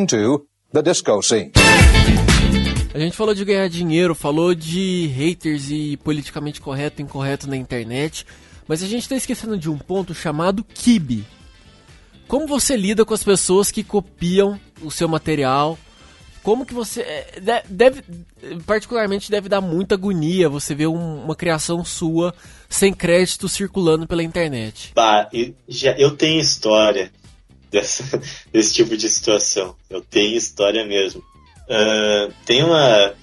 Into 0.04 0.46
the 0.70 0.82
disco 0.82 1.22
scene. 1.22 1.50
A 2.92 2.98
gente 2.98 3.16
falou 3.16 3.34
de 3.34 3.42
ganhar 3.42 3.66
dinheiro, 3.70 4.14
falou 4.14 4.54
de 4.54 5.06
haters 5.06 5.70
e 5.70 5.96
politicamente 5.96 6.60
correto 6.60 7.00
e 7.00 7.04
incorreto 7.04 7.48
na 7.48 7.56
internet, 7.56 8.26
mas 8.68 8.82
a 8.82 8.86
gente 8.86 9.04
está 9.04 9.16
esquecendo 9.16 9.56
de 9.56 9.70
um 9.70 9.78
ponto 9.78 10.14
chamado 10.14 10.62
kibe. 10.62 11.24
Como 12.28 12.46
você 12.46 12.76
lida 12.76 13.02
com 13.02 13.14
as 13.14 13.24
pessoas 13.24 13.70
que 13.70 13.82
copiam 13.82 14.60
o 14.82 14.90
seu 14.90 15.08
material? 15.08 15.78
Como 16.42 16.66
que 16.66 16.74
você. 16.74 17.00
É, 17.00 17.62
deve, 17.66 18.04
particularmente 18.66 19.30
deve 19.30 19.48
dar 19.48 19.62
muita 19.62 19.94
agonia 19.94 20.50
você 20.50 20.74
ver 20.74 20.88
um, 20.88 21.24
uma 21.24 21.34
criação 21.34 21.82
sua 21.82 22.34
sem 22.68 22.92
crédito 22.92 23.48
circulando 23.48 24.06
pela 24.06 24.22
internet. 24.22 24.92
Bah, 24.94 25.30
eu, 25.32 25.54
já, 25.66 25.92
eu 25.92 26.14
tenho 26.14 26.42
história 26.42 27.10
dessa, 27.74 28.20
desse 28.52 28.72
tipo 28.72 28.96
de 28.96 29.08
situação. 29.08 29.74
Eu 29.90 30.00
tenho 30.00 30.36
história 30.36 30.84
mesmo. 30.84 31.22
Uh, 31.68 32.32
tem 32.44 32.62
uma, 32.62 33.14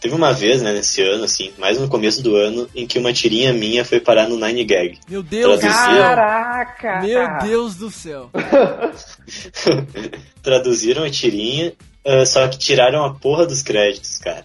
Teve 0.00 0.14
uma 0.14 0.32
vez, 0.32 0.60
né, 0.60 0.72
nesse 0.72 1.02
ano, 1.02 1.24
assim, 1.24 1.52
mais 1.58 1.80
no 1.80 1.88
começo 1.88 2.22
do 2.22 2.36
ano, 2.36 2.68
em 2.74 2.86
que 2.86 2.98
uma 2.98 3.12
tirinha 3.12 3.52
minha 3.52 3.84
foi 3.84 3.98
parar 3.98 4.28
no 4.28 4.36
Nine 4.36 4.64
Gag. 4.64 4.98
Meu 5.08 5.22
Deus, 5.22 5.58
Traduziram... 5.58 5.98
caraca! 5.98 7.00
Meu 7.00 7.38
Deus 7.42 7.76
do 7.76 7.90
céu! 7.90 8.30
Traduziram 10.42 11.02
a 11.02 11.10
tirinha, 11.10 11.72
uh, 12.04 12.26
só 12.26 12.46
que 12.46 12.58
tiraram 12.58 13.04
a 13.04 13.14
porra 13.14 13.46
dos 13.46 13.62
créditos, 13.62 14.18
cara. 14.18 14.44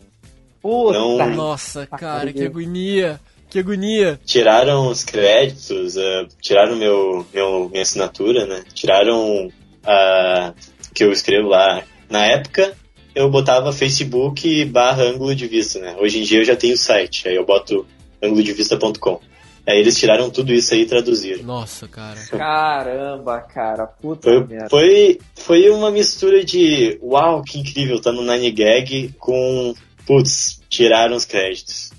Puta! 0.62 0.98
Não... 0.98 1.30
Nossa, 1.36 1.86
cara, 1.86 2.32
que 2.32 2.46
agonia! 2.46 3.20
Que 3.52 3.60
agonia! 3.60 4.18
Tiraram 4.26 4.88
os 4.88 5.04
créditos, 5.04 5.98
uh, 5.98 6.26
tiraram 6.42 6.78
meu, 6.78 7.28
meu, 7.34 7.68
minha 7.70 7.82
assinatura, 7.82 8.46
né? 8.46 8.64
Tiraram 8.74 9.52
a 9.86 10.54
que 10.96 11.04
eu 11.04 11.12
escrevo 11.12 11.50
lá. 11.50 11.84
Na 12.10 12.26
época, 12.26 12.74
eu 13.14 13.30
botava 13.30 13.74
Facebook 13.74 14.64
barra 14.66 15.04
ângulo 15.04 15.36
de 15.36 15.48
vista, 15.48 15.80
né? 15.80 15.98
Hoje 16.00 16.20
em 16.20 16.24
dia 16.24 16.40
eu 16.40 16.46
já 16.46 16.56
tenho 16.56 16.76
o 16.76 16.78
site, 16.78 17.28
aí 17.28 17.36
eu 17.36 17.46
boto 17.46 17.86
ânglodevista.com. 18.24 19.20
Aí 19.68 19.78
eles 19.78 20.00
tiraram 20.00 20.30
tudo 20.30 20.54
isso 20.54 20.74
aí 20.74 20.84
e 20.84 20.86
traduziram. 20.86 21.44
Nossa, 21.44 21.90
cara. 21.90 22.20
Caramba, 22.30 23.42
cara, 23.42 23.86
puta 23.86 24.30
foi, 24.30 24.48
merda. 24.48 24.70
Foi, 24.70 25.20
foi 25.36 25.70
uma 25.70 25.92
mistura 25.92 26.42
de 26.42 26.98
uau, 27.02 27.44
que 27.44 27.60
incrível, 27.60 28.02
tá 28.02 28.14
no 28.14 28.24
Nine 28.24 28.52
Gag 28.52 29.14
com 29.20 29.74
putz, 30.06 30.62
tiraram 30.70 31.18
os 31.18 31.26
créditos. 31.26 31.92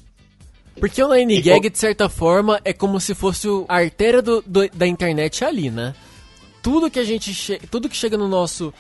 Porque 0.79 1.03
o 1.03 1.13
Nine 1.13 1.41
Gag, 1.41 1.69
de 1.69 1.79
certa 1.79 2.09
forma, 2.09 2.61
é 2.65 2.73
como 2.73 2.99
se 3.01 3.15
fosse 3.15 3.47
a 3.69 3.77
artéria 3.77 4.23
do, 4.23 4.43
do, 4.47 4.69
da 4.69 4.87
internet 4.87 5.45
ali, 5.45 5.71
né? 5.71 5.95
Tudo 6.63 6.91
que 6.91 6.99
a 6.99 7.05
gente 7.05 7.61
tudo 7.71 7.89
que 7.89 7.97
chega 7.97 8.17
no 8.17 8.29
nosso 8.29 8.73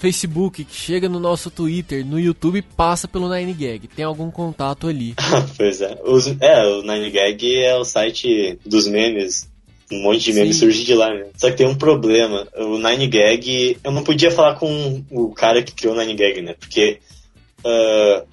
Facebook, 0.00 0.64
que 0.64 0.74
chega 0.74 1.10
no 1.10 1.20
nosso 1.20 1.50
Twitter, 1.50 2.04
no 2.04 2.18
YouTube, 2.18 2.62
passa 2.62 3.06
pelo 3.06 3.32
Nine 3.32 3.52
Gag. 3.52 3.86
Tem 3.88 4.04
algum 4.04 4.30
contato 4.30 4.88
ali. 4.88 5.14
pois 5.58 5.82
é. 5.82 5.98
Os, 6.04 6.26
é, 6.40 6.66
o 6.66 6.82
Nine 6.82 7.10
Gag 7.10 7.56
é 7.62 7.76
o 7.76 7.84
site 7.84 8.58
dos 8.64 8.86
memes. 8.86 9.48
Um 9.92 10.02
monte 10.02 10.20
de 10.20 10.32
memes 10.32 10.56
surge 10.56 10.84
de 10.84 10.94
lá, 10.94 11.12
né? 11.12 11.26
Só 11.36 11.50
que 11.50 11.56
tem 11.58 11.66
um 11.66 11.74
problema. 11.74 12.48
O 12.56 12.78
Nine 12.78 13.08
Gag, 13.08 13.76
eu 13.84 13.92
não 13.92 14.02
podia 14.02 14.30
falar 14.30 14.54
com 14.54 15.04
o 15.10 15.32
cara 15.32 15.62
que 15.62 15.72
criou 15.72 15.94
o 15.94 15.98
Nine 15.98 16.14
Gag, 16.14 16.40
né? 16.40 16.54
Porque 16.58 16.98
uh, 17.58 18.26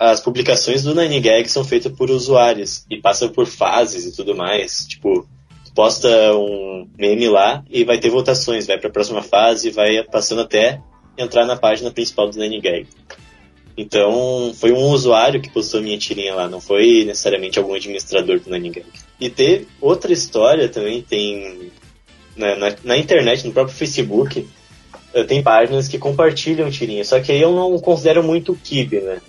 as 0.00 0.18
publicações 0.18 0.82
do 0.82 0.94
Nine 0.94 1.20
Gag 1.20 1.46
são 1.46 1.62
feitas 1.62 1.92
por 1.92 2.10
usuários 2.10 2.86
e 2.88 2.96
passam 2.96 3.28
por 3.28 3.46
fases 3.46 4.06
e 4.06 4.16
tudo 4.16 4.34
mais. 4.34 4.86
Tipo, 4.88 5.28
posta 5.74 6.08
um 6.34 6.88
meme 6.98 7.28
lá 7.28 7.62
e 7.68 7.84
vai 7.84 7.98
ter 7.98 8.08
votações, 8.08 8.66
vai 8.66 8.78
para 8.78 8.88
a 8.88 8.92
próxima 8.92 9.22
fase, 9.22 9.70
vai 9.70 10.02
passando 10.04 10.40
até 10.40 10.80
entrar 11.18 11.44
na 11.44 11.54
página 11.54 11.90
principal 11.90 12.30
do 12.30 12.38
Nine 12.38 12.62
Gag. 12.62 12.86
Então, 13.76 14.54
foi 14.54 14.72
um 14.72 14.86
usuário 14.86 15.38
que 15.38 15.50
postou 15.50 15.82
minha 15.82 15.98
tirinha 15.98 16.34
lá, 16.34 16.48
não 16.48 16.62
foi 16.62 17.04
necessariamente 17.04 17.58
algum 17.58 17.74
administrador 17.74 18.40
do 18.40 18.50
Nine 18.50 18.70
Gag. 18.70 18.86
E 19.20 19.28
teve 19.28 19.68
outra 19.82 20.14
história 20.14 20.66
também, 20.70 21.02
tem 21.02 21.70
na, 22.34 22.56
na, 22.56 22.76
na 22.82 22.96
internet, 22.96 23.46
no 23.46 23.52
próprio 23.52 23.76
Facebook, 23.76 24.48
eh, 25.12 25.24
tem 25.24 25.42
páginas 25.42 25.88
que 25.88 25.98
compartilham 25.98 26.70
tirinha, 26.70 27.04
só 27.04 27.20
que 27.20 27.32
aí 27.32 27.42
eu 27.42 27.52
não 27.54 27.78
considero 27.78 28.22
muito 28.22 28.58
kibe, 28.64 28.98
né? 29.00 29.20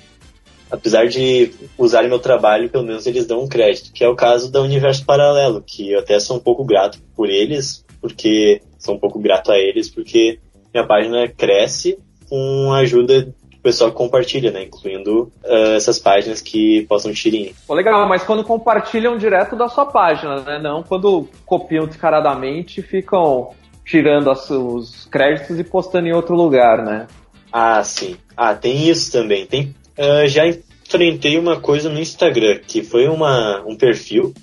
Apesar 0.71 1.07
de 1.07 1.51
usarem 1.77 2.09
meu 2.09 2.19
trabalho, 2.19 2.69
pelo 2.69 2.85
menos 2.85 3.05
eles 3.05 3.27
dão 3.27 3.41
um 3.41 3.47
crédito, 3.47 3.91
que 3.91 4.03
é 4.03 4.09
o 4.09 4.15
caso 4.15 4.51
da 4.51 4.61
Universo 4.61 5.05
Paralelo, 5.05 5.61
que 5.65 5.91
eu 5.91 5.99
até 5.99 6.19
sou 6.19 6.37
um 6.37 6.39
pouco 6.39 6.63
grato 6.63 6.99
por 7.15 7.29
eles, 7.29 7.85
porque 7.99 8.61
sou 8.79 8.95
um 8.95 8.99
pouco 8.99 9.19
grato 9.19 9.51
a 9.51 9.57
eles, 9.59 9.89
porque 9.89 10.39
minha 10.73 10.87
página 10.87 11.27
cresce 11.27 11.99
com 12.29 12.71
a 12.71 12.79
ajuda 12.79 13.23
do 13.23 13.57
pessoal 13.61 13.91
que 13.91 13.97
compartilha, 13.97 14.51
né? 14.51 14.63
Incluindo 14.63 15.31
uh, 15.43 15.75
essas 15.75 15.99
páginas 15.99 16.41
que 16.41 16.85
postam 16.87 17.11
tirinha. 17.11 17.51
Pô, 17.67 17.73
legal, 17.73 18.07
mas 18.07 18.23
quando 18.23 18.43
compartilham 18.43 19.17
direto 19.17 19.55
da 19.55 19.67
sua 19.67 19.85
página, 19.85 20.41
né? 20.41 20.59
Não 20.59 20.81
quando 20.81 21.27
copiam 21.45 21.85
descaradamente 21.85 22.79
e 22.79 22.83
ficam 22.83 23.51
tirando 23.85 24.31
as, 24.31 24.49
os 24.49 25.05
créditos 25.05 25.59
e 25.59 25.63
postando 25.63 26.07
em 26.07 26.13
outro 26.13 26.33
lugar, 26.35 26.83
né? 26.83 27.07
Ah, 27.51 27.83
sim. 27.83 28.15
Ah, 28.37 28.55
tem 28.55 28.87
isso 28.87 29.11
também. 29.11 29.45
Tem 29.45 29.75
uh, 30.01 30.27
já 30.27 30.47
enfrentei 30.47 31.37
uma 31.37 31.59
coisa 31.59 31.89
no 31.89 31.99
Instagram, 31.99 32.59
que 32.67 32.83
foi 32.83 33.07
uma, 33.07 33.63
um 33.65 33.75
perfil 33.75 34.33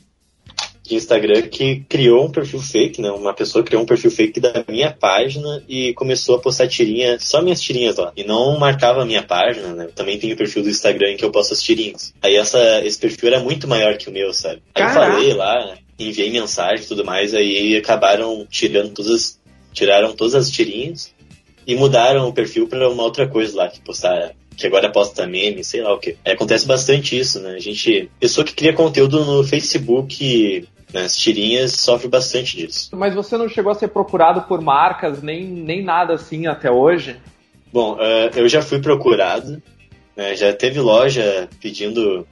de 0.83 0.95
Instagram 0.95 1.43
que 1.43 1.85
criou 1.87 2.25
um 2.25 2.31
perfil 2.31 2.61
fake, 2.61 3.03
né? 3.03 3.11
Uma 3.11 3.35
pessoa 3.35 3.63
criou 3.63 3.83
um 3.83 3.87
perfil 3.87 4.11
fake 4.11 4.41
da 4.41 4.65
minha 4.67 4.91
página 4.91 5.63
e 5.69 5.93
começou 5.93 6.37
a 6.37 6.39
postar 6.39 6.67
tirinha, 6.67 7.19
só 7.21 7.43
minhas 7.43 7.61
tirinhas 7.61 7.97
lá. 7.97 8.11
E 8.17 8.25
não 8.25 8.59
marcava 8.59 9.03
a 9.03 9.05
minha 9.05 9.23
página, 9.23 9.75
né? 9.75 9.89
Também 9.95 10.19
tem 10.19 10.33
o 10.33 10.37
perfil 10.37 10.63
do 10.63 10.71
Instagram 10.71 11.11
em 11.11 11.17
que 11.19 11.25
eu 11.25 11.31
posto 11.31 11.53
as 11.53 11.63
tirinhas. 11.63 12.15
Aí 12.23 12.37
essa, 12.37 12.83
esse 12.87 12.99
perfil 12.99 13.29
era 13.29 13.41
muito 13.41 13.69
maior 13.69 13.99
que 13.99 14.09
o 14.09 14.13
meu, 14.13 14.33
sabe? 14.33 14.63
Aí 14.75 14.83
Caraca. 14.83 15.07
eu 15.07 15.13
falei 15.13 15.35
lá, 15.35 15.77
enviei 15.99 16.31
mensagem 16.31 16.85
e 16.85 16.89
tudo 16.89 17.05
mais, 17.05 17.35
aí 17.35 17.77
acabaram 17.77 18.47
tirando 18.49 18.95
todas, 18.95 19.39
tiraram 19.75 20.15
todas 20.15 20.35
as 20.35 20.51
tirinhas 20.51 21.13
e 21.69 21.77
mudaram 21.77 22.27
o 22.27 22.33
perfil 22.33 22.67
para 22.67 22.89
uma 22.89 23.03
outra 23.03 23.29
coisa 23.29 23.59
lá, 23.59 23.69
que 23.69 23.79
postar 23.81 24.33
que 24.57 24.67
agora 24.67 24.91
posta 24.91 25.25
meme, 25.25 25.63
sei 25.63 25.83
lá 25.83 25.95
o 25.95 26.01
que. 26.01 26.17
É, 26.25 26.33
acontece 26.33 26.67
bastante 26.67 27.17
isso, 27.17 27.39
né? 27.39 27.53
A 27.53 27.61
gente, 27.61 28.11
pessoa 28.19 28.45
que 28.45 28.55
cria 28.55 28.73
conteúdo 28.73 29.25
no 29.25 29.45
Facebook, 29.45 30.67
nas 30.93 31.17
tirinhas, 31.17 31.73
sofre 31.73 32.09
bastante 32.09 32.57
disso. 32.57 32.89
Mas 32.93 33.15
você 33.15 33.37
não 33.37 33.49
chegou 33.49 33.71
a 33.71 33.75
ser 33.77 33.89
procurado 33.89 34.43
por 34.49 34.61
marcas, 34.61 35.23
nem, 35.23 35.45
nem 35.45 35.81
nada 35.81 36.15
assim 36.15 36.49
até 36.49 36.69
hoje? 36.69 37.17
Bom, 37.73 37.95
uh, 37.95 38.31
eu 38.35 38.49
já 38.49 38.61
fui 38.61 38.81
procurado, 38.81 39.63
né? 40.17 40.35
já 40.35 40.53
teve 40.53 40.81
loja 40.81 41.49
pedindo 41.61 42.27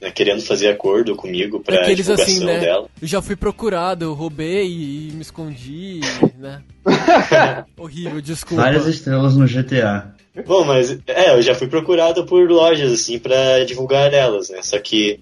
né, 0.00 0.10
querendo 0.10 0.40
fazer 0.42 0.68
acordo 0.68 1.14
comigo 1.16 1.60
pra 1.60 1.82
Aqueles 1.82 2.06
divulgação 2.06 2.34
assim, 2.34 2.44
né? 2.44 2.60
dela. 2.60 2.88
Eu 3.00 3.08
já 3.08 3.20
fui 3.20 3.36
procurado, 3.36 4.04
eu 4.04 4.14
roubei 4.14 4.66
e 4.66 5.10
me 5.12 5.22
escondi, 5.22 6.00
né? 6.38 6.62
Horrível, 7.76 8.20
desculpa. 8.20 8.62
Várias 8.62 8.86
estrelas 8.86 9.36
no 9.36 9.46
GTA. 9.46 10.14
Bom, 10.46 10.64
mas 10.64 10.98
é, 11.06 11.34
eu 11.34 11.42
já 11.42 11.54
fui 11.54 11.66
procurado 11.66 12.24
por 12.24 12.48
lojas 12.48 12.92
assim 12.92 13.18
para 13.18 13.64
divulgar 13.64 14.12
elas, 14.12 14.50
né? 14.50 14.62
Só 14.62 14.78
que 14.78 15.20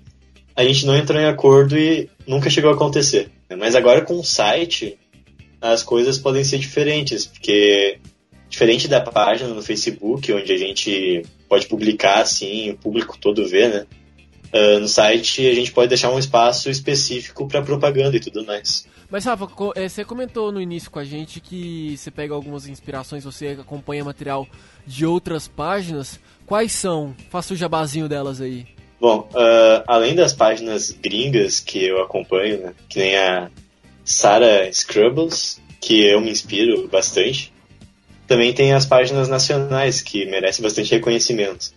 a 0.54 0.62
gente 0.64 0.86
não 0.86 0.96
entrou 0.96 1.20
em 1.20 1.26
acordo 1.26 1.76
e 1.76 2.08
nunca 2.26 2.50
chegou 2.50 2.70
a 2.70 2.74
acontecer. 2.74 3.30
Mas 3.58 3.74
agora 3.74 4.02
com 4.02 4.14
o 4.18 4.24
site 4.24 4.98
as 5.60 5.82
coisas 5.82 6.18
podem 6.18 6.44
ser 6.44 6.58
diferentes, 6.58 7.26
porque 7.26 7.98
diferente 8.48 8.88
da 8.88 9.00
página 9.00 9.50
no 9.50 9.62
Facebook, 9.62 10.32
onde 10.32 10.52
a 10.52 10.58
gente 10.58 11.22
pode 11.48 11.66
publicar 11.66 12.20
assim, 12.20 12.70
o 12.70 12.76
público 12.76 13.18
todo 13.18 13.46
vê, 13.48 13.68
né? 13.68 13.86
Uh, 14.56 14.80
no 14.80 14.88
site 14.88 15.46
a 15.46 15.54
gente 15.54 15.72
pode 15.72 15.88
deixar 15.88 16.10
um 16.10 16.18
espaço 16.18 16.70
específico 16.70 17.46
para 17.46 17.60
propaganda 17.60 18.16
e 18.16 18.20
tudo 18.20 18.44
mais. 18.44 18.86
Mas 19.10 19.24
Rafa, 19.24 19.48
eh, 19.76 19.88
você 19.88 20.04
comentou 20.04 20.50
no 20.50 20.60
início 20.60 20.90
com 20.90 20.98
a 20.98 21.04
gente 21.04 21.40
que 21.40 21.96
você 21.96 22.10
pega 22.10 22.34
algumas 22.34 22.66
inspirações, 22.66 23.24
você 23.24 23.56
acompanha 23.60 24.04
material 24.04 24.46
de 24.86 25.04
outras 25.04 25.46
páginas. 25.46 26.18
Quais 26.44 26.72
são? 26.72 27.14
Faça 27.30 27.54
o 27.54 27.56
jabazinho 27.56 28.08
delas 28.08 28.40
aí. 28.40 28.66
Bom, 29.00 29.28
uh, 29.32 29.84
além 29.86 30.14
das 30.14 30.32
páginas 30.32 30.90
gringas 30.90 31.60
que 31.60 31.84
eu 31.84 32.02
acompanho, 32.02 32.58
né, 32.58 32.74
que 32.88 32.98
nem 32.98 33.16
a 33.16 33.50
Sarah 34.04 34.72
Scrubbles, 34.72 35.60
que 35.80 36.08
eu 36.08 36.20
me 36.20 36.30
inspiro 36.30 36.88
bastante, 36.88 37.52
também 38.26 38.52
tem 38.52 38.72
as 38.72 38.86
páginas 38.86 39.28
nacionais 39.28 40.00
que 40.00 40.24
merecem 40.26 40.62
bastante 40.62 40.90
reconhecimento. 40.90 41.75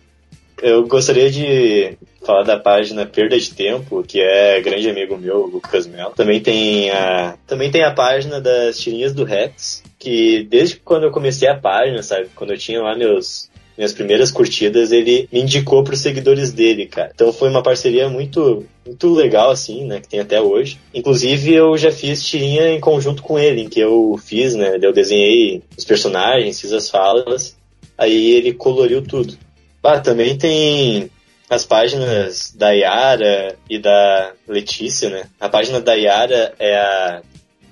Eu 0.62 0.86
gostaria 0.86 1.30
de 1.30 1.96
falar 2.22 2.42
da 2.42 2.58
página 2.58 3.06
Perda 3.06 3.38
de 3.38 3.50
Tempo, 3.52 4.02
que 4.02 4.20
é 4.20 4.60
grande 4.60 4.88
amigo 4.90 5.16
meu, 5.16 5.46
Lucas 5.46 5.86
Melo. 5.86 6.12
Também 6.14 6.40
tem 6.40 6.90
a, 6.90 7.36
também 7.46 7.70
tem 7.70 7.82
a 7.82 7.92
página 7.92 8.40
das 8.40 8.78
tirinhas 8.78 9.14
do 9.14 9.24
Rex, 9.24 9.82
que 9.98 10.46
desde 10.50 10.76
quando 10.76 11.04
eu 11.04 11.10
comecei 11.10 11.48
a 11.48 11.56
página, 11.56 12.02
sabe, 12.02 12.28
quando 12.34 12.52
eu 12.52 12.58
tinha 12.58 12.80
lá 12.82 12.94
meus 12.94 13.48
minhas 13.80 13.94
primeiras 13.94 14.30
curtidas, 14.30 14.92
ele 14.92 15.26
me 15.32 15.40
indicou 15.40 15.82
para 15.82 15.94
os 15.94 16.00
seguidores 16.00 16.52
dele, 16.52 16.84
cara. 16.84 17.12
Então 17.14 17.32
foi 17.32 17.48
uma 17.48 17.62
parceria 17.62 18.10
muito, 18.10 18.66
muito 18.84 19.14
legal, 19.14 19.50
assim, 19.50 19.86
né, 19.86 20.00
que 20.00 20.08
tem 20.08 20.20
até 20.20 20.38
hoje. 20.38 20.78
Inclusive, 20.92 21.54
eu 21.54 21.78
já 21.78 21.90
fiz 21.90 22.22
tirinha 22.22 22.68
em 22.68 22.78
conjunto 22.78 23.22
com 23.22 23.38
ele, 23.38 23.62
em 23.62 23.68
que 23.70 23.80
eu 23.80 24.20
fiz, 24.22 24.54
né, 24.54 24.78
eu 24.82 24.92
desenhei 24.92 25.62
os 25.78 25.84
personagens, 25.86 26.60
fiz 26.60 26.74
as 26.74 26.90
falas, 26.90 27.56
aí 27.96 28.32
ele 28.32 28.52
coloriu 28.52 29.00
tudo. 29.00 29.38
Ah, 29.82 29.98
também 29.98 30.36
tem 30.36 31.10
as 31.48 31.64
páginas 31.64 32.52
da 32.54 32.70
Yara 32.70 33.56
e 33.68 33.78
da 33.78 34.32
Letícia, 34.46 35.10
né? 35.10 35.24
A 35.40 35.48
página 35.48 35.80
da 35.80 35.94
Yara 35.94 36.54
é 36.58 36.76
a 36.76 37.22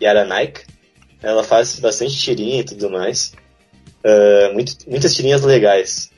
Yara 0.03 0.25
Nike. 0.25 0.63
Ela 1.23 1.45
faz 1.45 1.79
bastante 1.79 2.17
tirinha 2.17 2.61
e 2.61 2.65
tudo 2.65 2.91
mais. 2.91 3.33
Uh, 4.05 4.53
muito, 4.55 4.75
muitas 4.89 5.15
tirinhas 5.15 5.43
legais. 5.43 6.11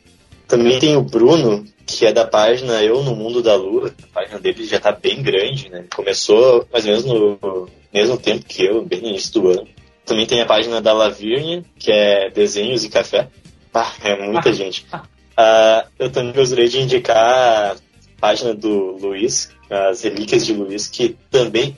Também 0.46 0.79
tem 0.79 0.96
o 0.96 1.03
Bruno, 1.03 1.64
que 1.87 2.07
é 2.07 2.12
da 2.12 2.26
página 2.26 2.83
Eu 2.83 3.03
no 3.03 3.14
Mundo 3.14 3.42
da 3.42 3.55
Lua. 3.55 3.94
A 4.05 4.20
página 4.20 4.38
dele 4.38 4.64
já 4.64 4.81
tá 4.81 4.92
bem 4.92 5.22
grande, 5.22 5.68
né? 5.68 5.85
Começou 5.94 6.66
mais 6.72 6.85
ou 6.85 6.90
menos 6.90 7.05
no 7.05 7.68
mesmo 7.92 8.16
tempo 8.16 8.44
que 8.44 8.64
eu, 8.64 8.85
bem 8.85 9.00
no 9.00 9.09
início 9.09 9.33
do 9.35 9.48
ano. 9.48 9.68
Também 10.05 10.26
tem 10.26 10.40
a 10.40 10.46
página 10.46 10.81
da 10.81 10.92
Lavirne, 10.92 11.64
que 11.79 11.92
é 11.92 12.31
Desenhos 12.31 12.85
e 12.85 12.88
Café. 12.88 13.29
Ah, 13.72 13.92
é 14.03 14.16
muita 14.26 14.53
gente. 14.53 14.87
Uh, 15.38 15.88
eu 15.98 16.10
também 16.10 16.32
gostaria 16.32 16.68
de 16.68 16.80
indicar 16.80 17.72
a 17.72 17.76
página 18.20 18.54
do 18.54 18.96
Luiz, 19.00 19.50
as 19.70 20.02
Relíquias 20.02 20.44
de 20.44 20.52
Luiz, 20.52 20.86
que 20.86 21.16
também, 21.30 21.76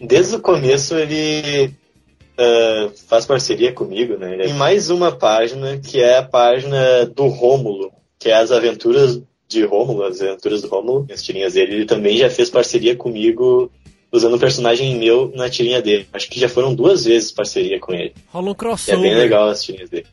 desde 0.00 0.36
o 0.36 0.40
começo, 0.40 0.94
ele 0.94 1.74
uh, 2.38 2.92
faz 3.08 3.26
parceria 3.26 3.72
comigo, 3.72 4.16
né? 4.16 4.36
Tem 4.36 4.54
mais 4.54 4.90
uma 4.90 5.10
página, 5.10 5.78
que 5.78 6.00
é 6.00 6.18
a 6.18 6.22
página 6.22 7.06
do 7.06 7.26
Rômulo, 7.26 7.92
que 8.18 8.28
é 8.28 8.34
as 8.34 8.52
aventuras 8.52 9.20
de 9.48 9.64
Rômulo, 9.64 10.04
as 10.04 10.20
aventuras 10.20 10.62
do 10.62 10.68
Rômulo, 10.68 11.06
as 11.12 11.22
tirinhas 11.22 11.54
dele. 11.54 11.74
Ele 11.74 11.86
também 11.86 12.16
já 12.16 12.30
fez 12.30 12.48
parceria 12.48 12.94
comigo 12.94 13.70
usando 14.12 14.36
um 14.36 14.38
personagem 14.38 14.96
meu 14.96 15.32
na 15.34 15.48
tirinha 15.48 15.82
dele. 15.82 16.06
Acho 16.12 16.28
que 16.28 16.38
já 16.40 16.48
foram 16.48 16.74
duas 16.74 17.04
vezes 17.04 17.32
parceria 17.32 17.78
com 17.78 17.92
ele. 17.92 18.14
Rola 18.32 18.50
um 18.50 18.54
crossover. 18.54 18.98
É 18.98 19.02
bem 19.02 19.16
legal 19.16 19.48
as 19.48 19.62
tirinhas 19.62 19.90
dele. 19.90 20.06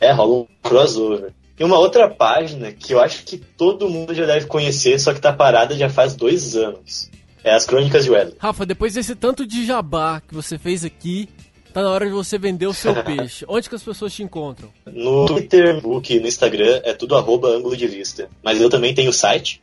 É, 0.00 0.12
rola 0.12 0.34
um 0.34 0.46
crossover. 0.62 1.32
E 1.58 1.64
uma 1.64 1.78
outra 1.78 2.08
página 2.08 2.72
que 2.72 2.92
eu 2.92 3.00
acho 3.00 3.24
que 3.24 3.36
todo 3.36 3.88
mundo 3.88 4.14
já 4.14 4.24
deve 4.24 4.46
conhecer, 4.46 4.98
só 5.00 5.12
que 5.12 5.20
tá 5.20 5.32
parada 5.32 5.76
já 5.76 5.88
faz 5.88 6.14
dois 6.14 6.56
anos. 6.56 7.10
É 7.42 7.52
as 7.52 7.64
Crônicas 7.64 8.04
de 8.04 8.10
Weather. 8.10 8.34
Rafa, 8.38 8.66
depois 8.66 8.94
desse 8.94 9.14
tanto 9.14 9.46
de 9.46 9.64
jabá 9.64 10.20
que 10.20 10.34
você 10.34 10.58
fez 10.58 10.84
aqui, 10.84 11.28
Tá 11.72 11.82
na 11.82 11.90
hora 11.90 12.06
de 12.06 12.12
você 12.12 12.38
vender 12.38 12.66
o 12.66 12.74
seu 12.74 12.94
peixe. 13.04 13.44
Onde 13.46 13.68
que 13.68 13.74
as 13.74 13.82
pessoas 13.82 14.12
te 14.12 14.22
encontram? 14.22 14.68
No 14.86 15.26
Twitter, 15.26 15.80
no 15.82 16.00
Instagram, 16.26 16.80
é 16.82 16.92
tudo 16.92 17.14
arroba 17.14 17.48
ângulo 17.48 17.76
de 17.76 17.86
vista. 17.86 18.28
Mas 18.42 18.60
eu 18.60 18.70
também 18.70 18.94
tenho 18.94 19.10
o 19.10 19.12
site, 19.12 19.62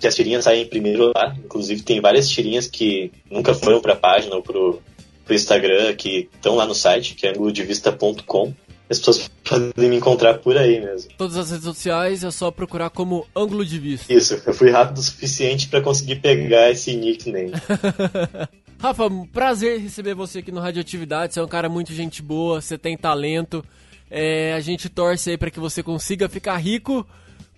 que 0.00 0.06
as 0.06 0.14
tirinhas 0.14 0.44
saem 0.44 0.66
primeiro 0.66 1.12
lá. 1.14 1.34
Inclusive 1.44 1.82
tem 1.82 2.00
várias 2.00 2.28
tirinhas 2.28 2.66
que 2.66 3.12
nunca 3.30 3.54
foram 3.54 3.80
pra 3.80 3.94
página 3.94 4.34
ou 4.34 4.42
pro, 4.42 4.80
pro 5.24 5.34
Instagram, 5.34 5.94
que 5.94 6.28
estão 6.34 6.56
lá 6.56 6.66
no 6.66 6.74
site, 6.74 7.14
que 7.14 7.26
é 7.26 7.30
ânglodevista.com. 7.30 8.52
As 8.94 8.98
pessoas 8.98 9.30
podem 9.44 9.90
me 9.90 9.96
encontrar 9.96 10.38
por 10.38 10.56
aí 10.56 10.80
mesmo. 10.80 11.10
Todas 11.16 11.36
as 11.36 11.50
redes 11.50 11.64
sociais 11.64 12.24
é 12.24 12.30
só 12.30 12.50
procurar 12.50 12.90
como 12.90 13.26
ângulo 13.34 13.64
de 13.64 13.78
vista. 13.78 14.12
Isso, 14.12 14.40
eu 14.46 14.54
fui 14.54 14.70
rápido 14.70 14.98
o 14.98 15.02
suficiente 15.02 15.68
para 15.68 15.80
conseguir 15.80 16.16
pegar 16.16 16.70
esse 16.70 16.96
nickname. 16.96 17.52
Rafa, 18.78 19.04
prazer 19.32 19.80
receber 19.80 20.14
você 20.14 20.40
aqui 20.40 20.52
no 20.52 20.60
Radioatividade. 20.60 21.34
Você 21.34 21.40
é 21.40 21.42
um 21.42 21.48
cara 21.48 21.68
muito 21.68 21.92
gente 21.92 22.22
boa, 22.22 22.60
você 22.60 22.76
tem 22.76 22.96
talento. 22.96 23.64
É, 24.10 24.52
a 24.54 24.60
gente 24.60 24.88
torce 24.88 25.30
aí 25.30 25.38
para 25.38 25.50
que 25.50 25.58
você 25.58 25.82
consiga 25.82 26.28
ficar 26.28 26.56
rico 26.58 27.06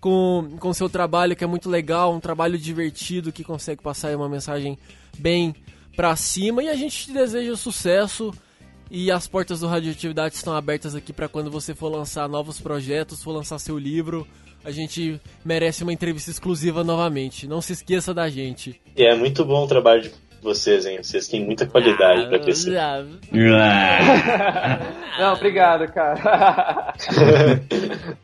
com 0.01 0.57
o 0.62 0.74
seu 0.74 0.89
trabalho, 0.89 1.34
que 1.34 1.43
é 1.43 1.47
muito 1.47 1.68
legal, 1.68 2.14
um 2.14 2.20
trabalho 2.20 2.57
divertido 2.57 3.32
que 3.32 3.43
consegue 3.43 3.82
passar 3.82 4.14
uma 4.14 4.28
mensagem 4.28 4.78
bem 5.18 5.55
pra 5.97 6.14
cima. 6.14 6.62
E 6.62 6.68
a 6.68 6.76
gente 6.76 7.07
te 7.07 7.12
deseja 7.12 7.57
sucesso. 7.57 8.32
E 8.91 9.11
as 9.11 9.26
portas 9.26 9.61
do 9.61 9.66
Radioatividade 9.66 10.34
estão 10.34 10.55
abertas 10.55 10.95
aqui 10.95 11.12
para 11.12 11.28
quando 11.28 11.51
você 11.51 11.74
for 11.74 11.89
lançar 11.89 12.28
novos 12.28 12.61
projetos, 12.61 13.22
for 13.22 13.32
lançar 13.32 13.59
seu 13.59 13.78
livro. 13.78 14.26
A 14.64 14.70
gente 14.70 15.20
merece 15.45 15.82
uma 15.82 15.93
entrevista 15.93 16.30
exclusiva 16.30 16.82
novamente. 16.82 17.47
Não 17.47 17.61
se 17.61 17.72
esqueça 17.72 18.12
da 18.12 18.28
gente. 18.28 18.80
E 18.97 19.05
é 19.05 19.14
muito 19.14 19.45
bom 19.45 19.64
o 19.64 19.68
trabalho 19.68 20.03
de 20.03 20.11
vocês, 20.43 20.87
hein? 20.87 20.99
Vocês 21.03 21.28
têm 21.28 21.45
muita 21.45 21.66
qualidade 21.66 22.22
ah, 22.22 22.28
pra 22.28 22.39
crescer. 22.39 22.70
Não, 25.18 25.34
obrigado, 25.34 25.93
cara. 25.93 26.95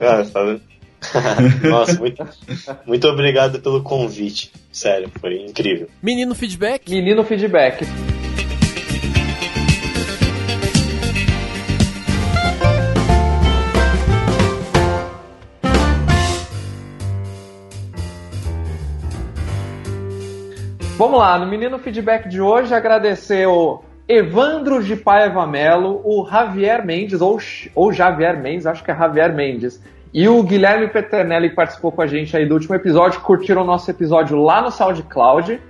ah, 0.00 0.24
tá 0.24 0.58
Nossa, 1.68 1.98
muito, 1.98 2.24
muito 2.86 3.08
obrigado 3.08 3.60
pelo 3.60 3.82
convite. 3.82 4.52
Sério, 4.70 5.10
foi 5.20 5.36
incrível. 5.42 5.88
Menino 6.00 6.34
feedback? 6.34 6.88
Menino 6.88 7.24
feedback. 7.24 7.84
Vamos 21.02 21.18
lá, 21.18 21.36
no 21.36 21.46
Menino 21.46 21.80
Feedback 21.80 22.28
de 22.28 22.40
hoje, 22.40 22.72
agradecer 22.72 23.44
o 23.48 23.82
Evandro 24.06 24.80
de 24.80 24.94
Paiva 24.94 25.44
Melo, 25.48 26.00
o 26.04 26.24
Javier 26.30 26.86
Mendes, 26.86 27.20
ou, 27.20 27.40
ou 27.74 27.92
Javier 27.92 28.40
Mendes, 28.40 28.66
acho 28.66 28.84
que 28.84 28.90
é 28.92 28.96
Javier 28.96 29.34
Mendes, 29.34 29.82
e 30.14 30.28
o 30.28 30.40
Guilherme 30.44 30.86
Peternelli, 30.86 31.50
que 31.50 31.56
participou 31.56 31.90
com 31.90 32.02
a 32.02 32.06
gente 32.06 32.36
aí 32.36 32.46
do 32.46 32.54
último 32.54 32.76
episódio, 32.76 33.20
curtiram 33.20 33.62
o 33.62 33.64
nosso 33.64 33.90
episódio 33.90 34.36
lá 34.36 34.62
no 34.62 34.70
SoundCloud, 34.70 35.60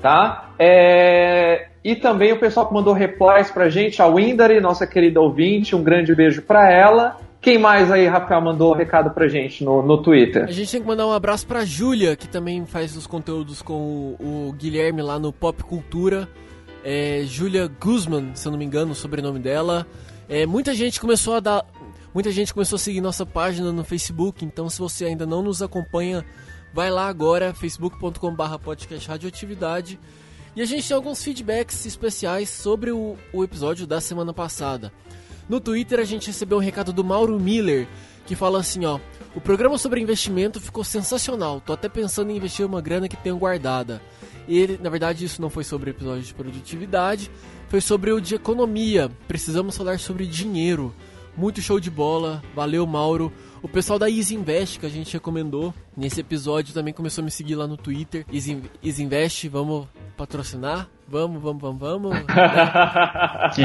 tá? 0.00 0.48
É... 0.58 1.66
E 1.84 1.94
também 1.94 2.32
o 2.32 2.40
pessoal 2.40 2.66
que 2.66 2.72
mandou 2.72 2.94
replies 2.94 3.50
pra 3.50 3.68
gente, 3.68 4.00
a 4.00 4.06
Windary, 4.06 4.62
nossa 4.62 4.86
querida 4.86 5.20
ouvinte, 5.20 5.76
um 5.76 5.82
grande 5.82 6.14
beijo 6.14 6.40
pra 6.40 6.72
ela. 6.72 7.18
Quem 7.40 7.58
mais 7.58 7.90
aí, 7.90 8.06
Rafael, 8.06 8.40
mandou 8.42 8.74
um 8.74 8.76
recado 8.76 9.10
pra 9.10 9.26
gente 9.26 9.64
no, 9.64 9.80
no 9.80 10.02
Twitter? 10.02 10.44
A 10.44 10.52
gente 10.52 10.70
tem 10.70 10.82
que 10.82 10.86
mandar 10.86 11.06
um 11.06 11.12
abraço 11.12 11.46
pra 11.46 11.64
Júlia, 11.64 12.14
que 12.14 12.28
também 12.28 12.66
faz 12.66 12.94
os 12.94 13.06
conteúdos 13.06 13.62
com 13.62 14.14
o, 14.20 14.48
o 14.48 14.52
Guilherme 14.52 15.00
lá 15.00 15.18
no 15.18 15.32
Pop 15.32 15.62
Cultura. 15.64 16.28
É, 16.84 17.22
Júlia 17.24 17.66
Guzman, 17.66 18.34
se 18.34 18.46
eu 18.46 18.52
não 18.52 18.58
me 18.58 18.64
engano, 18.64 18.92
o 18.92 18.94
sobrenome 18.94 19.38
dela. 19.38 19.86
É, 20.28 20.44
muita 20.44 20.74
gente 20.74 21.00
começou 21.00 21.34
a 21.34 21.40
dar. 21.40 21.66
Muita 22.12 22.30
gente 22.30 22.52
começou 22.52 22.76
a 22.76 22.78
seguir 22.78 23.00
nossa 23.00 23.24
página 23.24 23.72
no 23.72 23.84
Facebook, 23.84 24.44
então 24.44 24.68
se 24.68 24.78
você 24.78 25.06
ainda 25.06 25.24
não 25.24 25.42
nos 25.42 25.62
acompanha, 25.62 26.24
vai 26.74 26.90
lá 26.90 27.06
agora, 27.06 27.54
facebook.com.br 27.54 28.58
podcast 28.62 29.08
radioatividade. 29.08 29.98
E 30.54 30.60
a 30.60 30.64
gente 30.64 30.86
tem 30.86 30.96
alguns 30.96 31.22
feedbacks 31.22 31.86
especiais 31.86 32.50
sobre 32.50 32.90
o, 32.90 33.16
o 33.32 33.44
episódio 33.44 33.86
da 33.86 34.00
semana 34.00 34.34
passada. 34.34 34.92
No 35.50 35.58
Twitter 35.58 35.98
a 35.98 36.04
gente 36.04 36.28
recebeu 36.28 36.58
um 36.58 36.60
recado 36.60 36.92
do 36.92 37.02
Mauro 37.02 37.36
Miller, 37.40 37.88
que 38.24 38.36
fala 38.36 38.60
assim, 38.60 38.84
ó: 38.84 39.00
"O 39.34 39.40
programa 39.40 39.76
sobre 39.78 40.00
investimento 40.00 40.60
ficou 40.60 40.84
sensacional. 40.84 41.60
Tô 41.60 41.72
até 41.72 41.88
pensando 41.88 42.30
em 42.30 42.36
investir 42.36 42.64
uma 42.64 42.80
grana 42.80 43.08
que 43.08 43.16
tenho 43.16 43.36
guardada." 43.36 44.00
E 44.46 44.56
ele, 44.56 44.78
na 44.80 44.88
verdade, 44.88 45.24
isso 45.24 45.42
não 45.42 45.50
foi 45.50 45.64
sobre 45.64 45.90
episódio 45.90 46.22
de 46.22 46.32
produtividade, 46.32 47.28
foi 47.68 47.80
sobre 47.80 48.12
o 48.12 48.20
de 48.20 48.36
economia. 48.36 49.10
Precisamos 49.26 49.76
falar 49.76 49.98
sobre 49.98 50.24
dinheiro. 50.24 50.94
Muito 51.36 51.60
show 51.60 51.80
de 51.80 51.90
bola. 51.90 52.40
Valeu, 52.54 52.86
Mauro. 52.86 53.32
O 53.60 53.66
pessoal 53.66 53.98
da 53.98 54.08
Easy 54.08 54.36
Invest 54.36 54.78
que 54.78 54.86
a 54.86 54.90
gente 54.90 55.12
recomendou 55.12 55.74
nesse 55.96 56.20
episódio 56.20 56.72
também 56.72 56.94
começou 56.94 57.22
a 57.22 57.24
me 57.24 57.30
seguir 57.30 57.56
lá 57.56 57.66
no 57.66 57.76
Twitter. 57.76 58.24
Easy, 58.32 58.62
Easy 58.84 59.02
Invest, 59.02 59.48
vamos 59.48 59.88
patrocinar? 60.16 60.88
Vamos, 61.08 61.42
vamos, 61.42 61.60
vamos, 61.60 61.80
vamos. 61.80 62.18
que 63.56 63.62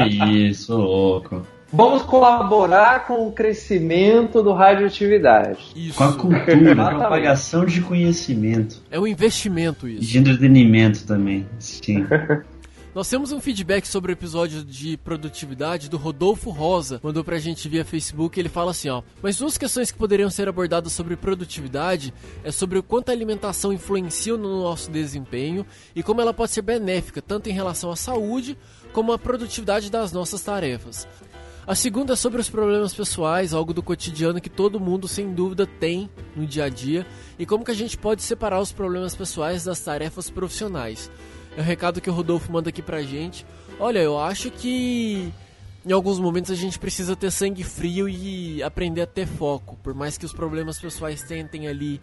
isso, 0.48 0.76
louco. 0.76 1.46
Vamos 1.72 2.02
colaborar 2.02 3.06
com 3.06 3.26
o 3.26 3.32
crescimento 3.32 4.42
do 4.42 4.52
radioatividade. 4.52 5.72
Isso. 5.74 5.98
Com 5.98 6.04
a 6.04 6.12
cultura, 6.12 6.82
a 6.82 6.94
propagação 6.94 7.66
de 7.66 7.80
conhecimento. 7.80 8.80
É 8.90 9.00
um 9.00 9.06
investimento 9.06 9.88
isso. 9.88 10.02
E 10.02 10.06
de 10.06 10.18
entretenimento 10.18 11.04
também, 11.04 11.46
sim. 11.58 12.06
Nós 12.96 13.10
temos 13.10 13.30
um 13.30 13.38
feedback 13.38 13.86
sobre 13.86 14.10
o 14.10 14.14
episódio 14.14 14.64
de 14.64 14.96
produtividade 14.96 15.90
do 15.90 15.98
Rodolfo 15.98 16.48
Rosa, 16.48 16.98
mandou 17.02 17.22
pra 17.22 17.38
gente 17.38 17.68
via 17.68 17.84
Facebook, 17.84 18.40
ele 18.40 18.48
fala 18.48 18.70
assim, 18.70 18.88
ó: 18.88 19.02
"Mas 19.22 19.36
duas 19.36 19.58
questões 19.58 19.92
que 19.92 19.98
poderiam 19.98 20.30
ser 20.30 20.48
abordadas 20.48 20.94
sobre 20.94 21.14
produtividade 21.14 22.14
é 22.42 22.50
sobre 22.50 22.78
o 22.78 22.82
quanto 22.82 23.10
a 23.10 23.12
alimentação 23.12 23.70
influencia 23.70 24.34
no 24.38 24.62
nosso 24.62 24.90
desempenho 24.90 25.66
e 25.94 26.02
como 26.02 26.22
ela 26.22 26.32
pode 26.32 26.52
ser 26.52 26.62
benéfica 26.62 27.20
tanto 27.20 27.50
em 27.50 27.52
relação 27.52 27.90
à 27.90 27.96
saúde 27.96 28.56
como 28.94 29.12
à 29.12 29.18
produtividade 29.18 29.90
das 29.90 30.10
nossas 30.10 30.42
tarefas. 30.42 31.06
A 31.66 31.74
segunda 31.74 32.12
é 32.12 32.16
sobre 32.16 32.40
os 32.40 32.48
problemas 32.48 32.94
pessoais, 32.94 33.52
algo 33.52 33.74
do 33.74 33.82
cotidiano 33.82 34.40
que 34.40 34.48
todo 34.48 34.78
mundo 34.78 35.08
sem 35.08 35.34
dúvida 35.34 35.66
tem 35.66 36.08
no 36.36 36.46
dia 36.46 36.66
a 36.66 36.68
dia, 36.68 37.04
e 37.36 37.44
como 37.44 37.64
que 37.64 37.72
a 37.72 37.74
gente 37.74 37.98
pode 37.98 38.22
separar 38.22 38.60
os 38.60 38.70
problemas 38.70 39.16
pessoais 39.16 39.64
das 39.64 39.80
tarefas 39.80 40.30
profissionais. 40.30 41.10
É 41.56 41.60
o 41.60 41.64
recado 41.64 42.00
que 42.00 42.08
o 42.08 42.12
Rodolfo 42.12 42.52
manda 42.52 42.68
aqui 42.68 42.80
pra 42.80 43.02
gente. 43.02 43.44
Olha, 43.80 43.98
eu 43.98 44.16
acho 44.16 44.48
que 44.48 45.32
em 45.84 45.90
alguns 45.90 46.20
momentos 46.20 46.52
a 46.52 46.54
gente 46.54 46.78
precisa 46.78 47.16
ter 47.16 47.32
sangue 47.32 47.64
frio 47.64 48.08
e 48.08 48.62
aprender 48.62 49.00
a 49.00 49.06
ter 49.06 49.26
foco, 49.26 49.76
por 49.82 49.92
mais 49.92 50.16
que 50.16 50.24
os 50.24 50.32
problemas 50.32 50.78
pessoais 50.78 51.22
tentem 51.22 51.66
ali 51.66 52.00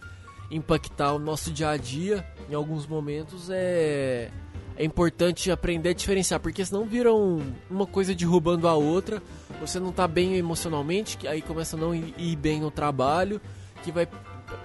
impactar 0.50 1.14
o 1.14 1.18
nosso 1.18 1.50
dia 1.50 1.70
a 1.70 1.78
dia, 1.78 2.22
em 2.50 2.54
alguns 2.54 2.86
momentos 2.86 3.48
é 3.48 4.30
é 4.76 4.84
importante 4.84 5.50
aprender 5.50 5.90
a 5.90 5.92
diferenciar, 5.94 6.40
porque 6.40 6.64
senão 6.64 6.84
viram 6.84 7.40
uma 7.70 7.86
coisa 7.86 8.14
derrubando 8.14 8.66
a 8.66 8.74
outra 8.74 9.22
você 9.60 9.80
não 9.80 9.92
tá 9.92 10.06
bem 10.06 10.36
emocionalmente, 10.36 11.16
que 11.16 11.26
aí 11.26 11.40
começa 11.40 11.76
a 11.76 11.80
não 11.80 11.94
ir 11.94 12.36
bem 12.36 12.60
no 12.60 12.70
trabalho, 12.70 13.40
que 13.82 13.90
vai 13.90 14.06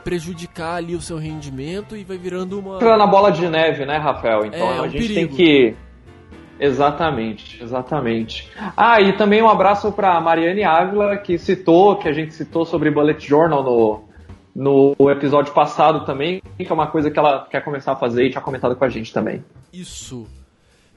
prejudicar 0.03 0.76
ali 0.76 0.95
o 0.95 1.01
seu 1.01 1.18
rendimento 1.18 1.95
e 1.95 2.03
vai 2.03 2.18
virando 2.18 2.60
uma. 2.60 2.80
na 2.97 3.07
bola 3.07 3.32
de 3.32 3.47
neve, 3.47 3.86
né, 3.86 3.97
Rafael? 3.97 4.45
Então 4.45 4.60
é, 4.60 4.78
é 4.78 4.82
um 4.82 4.84
a 4.84 4.88
gente 4.88 5.07
perigo. 5.07 5.16
tem 5.16 5.28
que. 5.28 5.76
Exatamente, 6.60 7.64
exatamente. 7.64 8.51
Ah, 8.76 8.99
e 8.99 9.14
também 9.14 9.41
um 9.41 9.47
abraço 9.47 9.93
para 9.93 10.20
Mariane 10.20 10.64
Ávila, 10.64 11.16
que 11.16 11.38
citou, 11.38 11.95
que 11.95 12.10
a 12.10 12.12
gente 12.12 12.34
citou 12.34 12.66
sobre 12.66 12.91
Bullet 12.91 13.26
Journal 13.26 13.64
no, 13.64 14.09
no 14.60 14.93
episódio 15.10 15.53
passado 15.53 16.05
também, 16.05 16.41
que 16.57 16.68
é 16.70 16.74
uma 16.74 16.88
coisa 16.88 17.10
que 17.10 17.18
ela 17.18 17.47
quer 17.49 17.64
começar 17.64 17.93
a 17.93 17.95
fazer 17.95 18.26
e 18.26 18.30
tinha 18.30 18.41
comentado 18.41 18.76
com 18.76 18.84
a 18.84 18.89
gente 18.89 19.14
também. 19.14 19.41
Isso. 19.72 20.28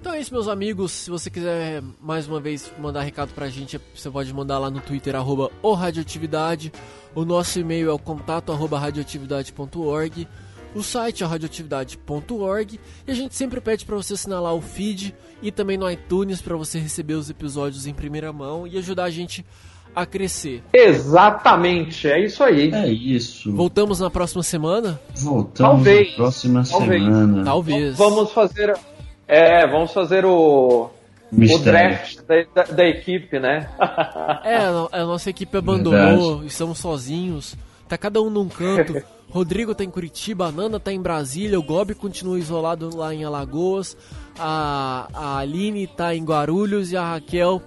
Então 0.00 0.12
é 0.12 0.20
isso, 0.20 0.34
meus 0.34 0.48
amigos. 0.48 0.90
Se 0.90 1.08
você 1.08 1.30
quiser 1.30 1.80
mais 2.00 2.26
uma 2.26 2.40
vez 2.40 2.72
mandar 2.76 3.02
recado 3.02 3.32
pra 3.32 3.48
gente, 3.48 3.80
você 3.94 4.10
pode 4.10 4.34
mandar 4.34 4.58
lá 4.58 4.68
no 4.68 4.80
Twitter, 4.80 5.14
arroba 5.14 5.48
o 5.62 5.74
Radioatividade. 5.74 6.72
O 7.14 7.24
nosso 7.24 7.60
e-mail 7.60 7.88
é 7.88 7.92
o 7.92 8.00
contato 8.00 8.50
arroba 8.50 8.80
radioatividade.org. 8.80 10.26
O 10.74 10.82
site 10.82 11.22
é 11.22 11.26
radioatividade.org. 11.26 12.80
E 13.06 13.10
a 13.12 13.14
gente 13.14 13.36
sempre 13.36 13.60
pede 13.60 13.84
para 13.84 13.94
você 13.94 14.14
assinar 14.14 14.42
lá 14.42 14.52
o 14.52 14.60
feed 14.60 15.14
e 15.40 15.52
também 15.52 15.78
no 15.78 15.88
iTunes 15.88 16.42
para 16.42 16.56
você 16.56 16.80
receber 16.80 17.14
os 17.14 17.30
episódios 17.30 17.86
em 17.86 17.94
primeira 17.94 18.32
mão 18.32 18.66
e 18.66 18.76
ajudar 18.76 19.04
a 19.04 19.10
gente 19.10 19.46
a 19.94 20.06
crescer. 20.06 20.62
Exatamente, 20.72 22.08
é 22.08 22.24
isso 22.24 22.42
aí. 22.42 22.70
É 22.72 22.88
isso. 22.88 23.52
Voltamos 23.52 24.00
na 24.00 24.10
próxima 24.10 24.42
semana? 24.42 25.00
Voltamos 25.16 25.84
Talvez. 25.84 26.10
na 26.10 26.16
próxima 26.16 26.62
Talvez. 26.64 27.02
semana. 27.02 27.44
Talvez. 27.44 27.96
Vamos 27.96 28.32
fazer 28.32 28.74
é, 29.34 29.66
vamos 29.66 29.94
fazer 29.94 30.26
o, 30.26 30.90
o 31.32 31.58
draft 31.64 32.18
da, 32.26 32.44
da, 32.54 32.62
da, 32.70 32.84
equipe, 32.86 33.38
né? 33.38 33.66
é, 34.44 34.56
a 34.92 35.04
nossa 35.06 35.30
equipe 35.30 35.56
abandonou, 35.56 36.30
Verdade. 36.32 36.46
estamos 36.46 36.78
sozinhos. 36.78 37.56
Tá 37.88 37.96
cada 37.96 38.20
um 38.20 38.28
num 38.28 38.46
canto. 38.46 39.02
Rodrigo 39.30 39.74
tá 39.74 39.82
em 39.82 39.90
Curitiba, 39.90 40.48
a 40.48 40.52
Nana 40.52 40.78
tá 40.78 40.92
em 40.92 41.00
Brasília, 41.00 41.58
o 41.58 41.62
Gobi 41.62 41.94
continua 41.94 42.38
isolado 42.38 42.94
lá 42.94 43.14
em 43.14 43.24
Alagoas, 43.24 43.96
a, 44.38 45.08
a 45.14 45.38
Aline 45.38 45.86
tá 45.86 46.14
em 46.14 46.22
Guarulhos 46.22 46.92
e 46.92 46.98
a 46.98 47.12
Raquel 47.12 47.62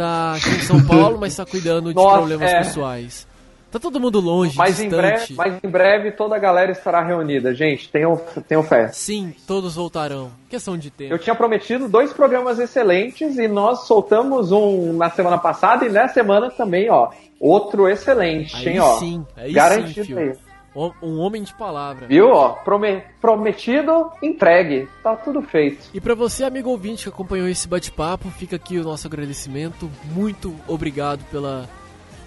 tá 0.00 0.32
aqui 0.34 0.48
em 0.48 0.60
São 0.60 0.82
Paulo, 0.86 1.18
mas 1.20 1.36
tá 1.36 1.44
cuidando 1.44 1.90
de 1.90 1.94
Nossa, 1.94 2.16
problemas 2.18 2.50
é. 2.50 2.58
pessoais. 2.58 3.28
Tá 3.70 3.78
todo 3.78 4.00
mundo 4.00 4.18
longe, 4.18 4.56
Mas 4.56 4.80
em, 4.80 4.88
breve, 4.88 5.18
distante. 5.18 5.34
mas 5.34 5.60
em 5.62 5.68
breve 5.68 6.10
toda 6.10 6.34
a 6.34 6.38
galera 6.40 6.72
estará 6.72 7.04
reunida. 7.04 7.54
Gente, 7.54 7.88
tenham, 7.88 8.16
tenham 8.48 8.64
fé. 8.64 8.88
Sim, 8.88 9.32
todos 9.46 9.76
voltarão. 9.76 10.32
Questão 10.48 10.76
de 10.76 10.90
tempo. 10.90 11.12
Eu 11.14 11.18
tinha 11.20 11.36
prometido 11.36 11.86
dois 11.88 12.12
programas 12.12 12.58
excelentes 12.58 13.38
e 13.38 13.46
nós 13.46 13.86
soltamos 13.86 14.50
um 14.50 14.92
na 14.94 15.08
semana 15.10 15.38
passada 15.38 15.86
e 15.86 15.88
nessa 15.88 16.14
semana 16.14 16.50
também, 16.50 16.90
ó. 16.90 17.10
Outro 17.38 17.88
excelente, 17.88 18.56
Aí 18.56 18.68
hein, 18.70 18.80
ó. 18.80 18.98
sim, 18.98 19.24
aí 19.36 19.52
Garantido 19.52 20.04
sim, 20.04 20.18
aí. 20.18 20.32
Um 21.02 21.18
homem 21.18 21.42
de 21.42 21.52
palavra. 21.54 22.06
Viu, 22.06 22.28
ó? 22.30 22.50
Prome- 22.50 23.02
prometido, 23.20 24.10
entregue. 24.22 24.88
Tá 25.02 25.16
tudo 25.16 25.42
feito. 25.42 25.88
E 25.92 26.00
pra 26.00 26.14
você, 26.14 26.44
amigo 26.44 26.70
ouvinte 26.70 27.04
que 27.04 27.08
acompanhou 27.08 27.48
esse 27.48 27.66
bate-papo, 27.66 28.30
fica 28.30 28.56
aqui 28.56 28.78
o 28.78 28.84
nosso 28.84 29.06
agradecimento. 29.06 29.90
Muito 30.14 30.54
obrigado 30.68 31.24
pela, 31.30 31.68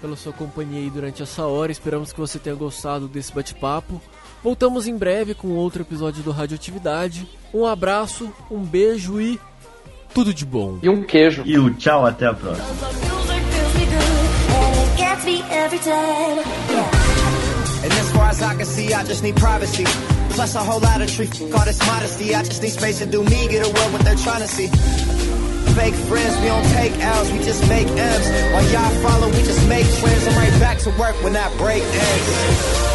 pela 0.00 0.14
sua 0.16 0.32
companhia 0.32 0.80
aí 0.80 0.90
durante 0.90 1.22
essa 1.22 1.46
hora. 1.46 1.72
Esperamos 1.72 2.12
que 2.12 2.20
você 2.20 2.38
tenha 2.38 2.54
gostado 2.54 3.08
desse 3.08 3.34
bate-papo. 3.34 4.00
Voltamos 4.42 4.86
em 4.86 4.96
breve 4.96 5.32
com 5.34 5.48
outro 5.52 5.80
episódio 5.80 6.22
do 6.22 6.30
Radioatividade. 6.30 7.26
Um 7.52 7.64
abraço, 7.64 8.30
um 8.50 8.60
beijo 8.62 9.18
e 9.18 9.40
tudo 10.12 10.34
de 10.34 10.44
bom. 10.44 10.78
E 10.82 10.88
um 10.90 11.02
queijo. 11.02 11.42
E 11.46 11.58
o 11.58 11.72
tchau, 11.72 12.04
até 12.04 12.26
a 12.26 12.34
próxima. 12.34 12.68
And 17.84 17.92
as 17.92 18.10
far 18.12 18.30
as 18.30 18.40
I 18.40 18.54
can 18.54 18.64
see, 18.64 18.94
I 18.94 19.04
just 19.04 19.22
need 19.22 19.36
privacy. 19.36 19.84
Plus 20.30 20.54
a 20.54 20.60
whole 20.60 20.80
lot 20.80 21.02
of 21.02 21.10
truth, 21.10 21.42
all 21.54 21.64
this 21.66 21.78
modesty. 21.86 22.34
I 22.34 22.42
just 22.42 22.62
need 22.62 22.70
space 22.70 22.98
to 23.00 23.06
do 23.06 23.22
me, 23.22 23.46
get 23.48 23.66
away 23.66 23.92
what 23.92 24.00
they're 24.00 24.16
trying 24.16 24.40
to 24.40 24.48
see. 24.48 24.68
Fake 25.76 25.94
friends, 26.08 26.34
we 26.40 26.46
don't 26.46 26.64
take 26.72 26.98
L's, 26.98 27.30
we 27.30 27.38
just 27.38 27.68
make 27.68 27.86
M's. 27.88 28.26
While 28.52 28.66
y'all 28.72 28.90
follow, 29.02 29.28
we 29.28 29.42
just 29.44 29.68
make 29.68 29.86
friends. 29.86 30.26
I'm 30.26 30.34
right 30.34 30.60
back 30.60 30.78
to 30.78 30.90
work 30.98 31.14
when 31.22 31.36
I 31.36 31.54
break 31.58 31.82
ends. 31.82 32.93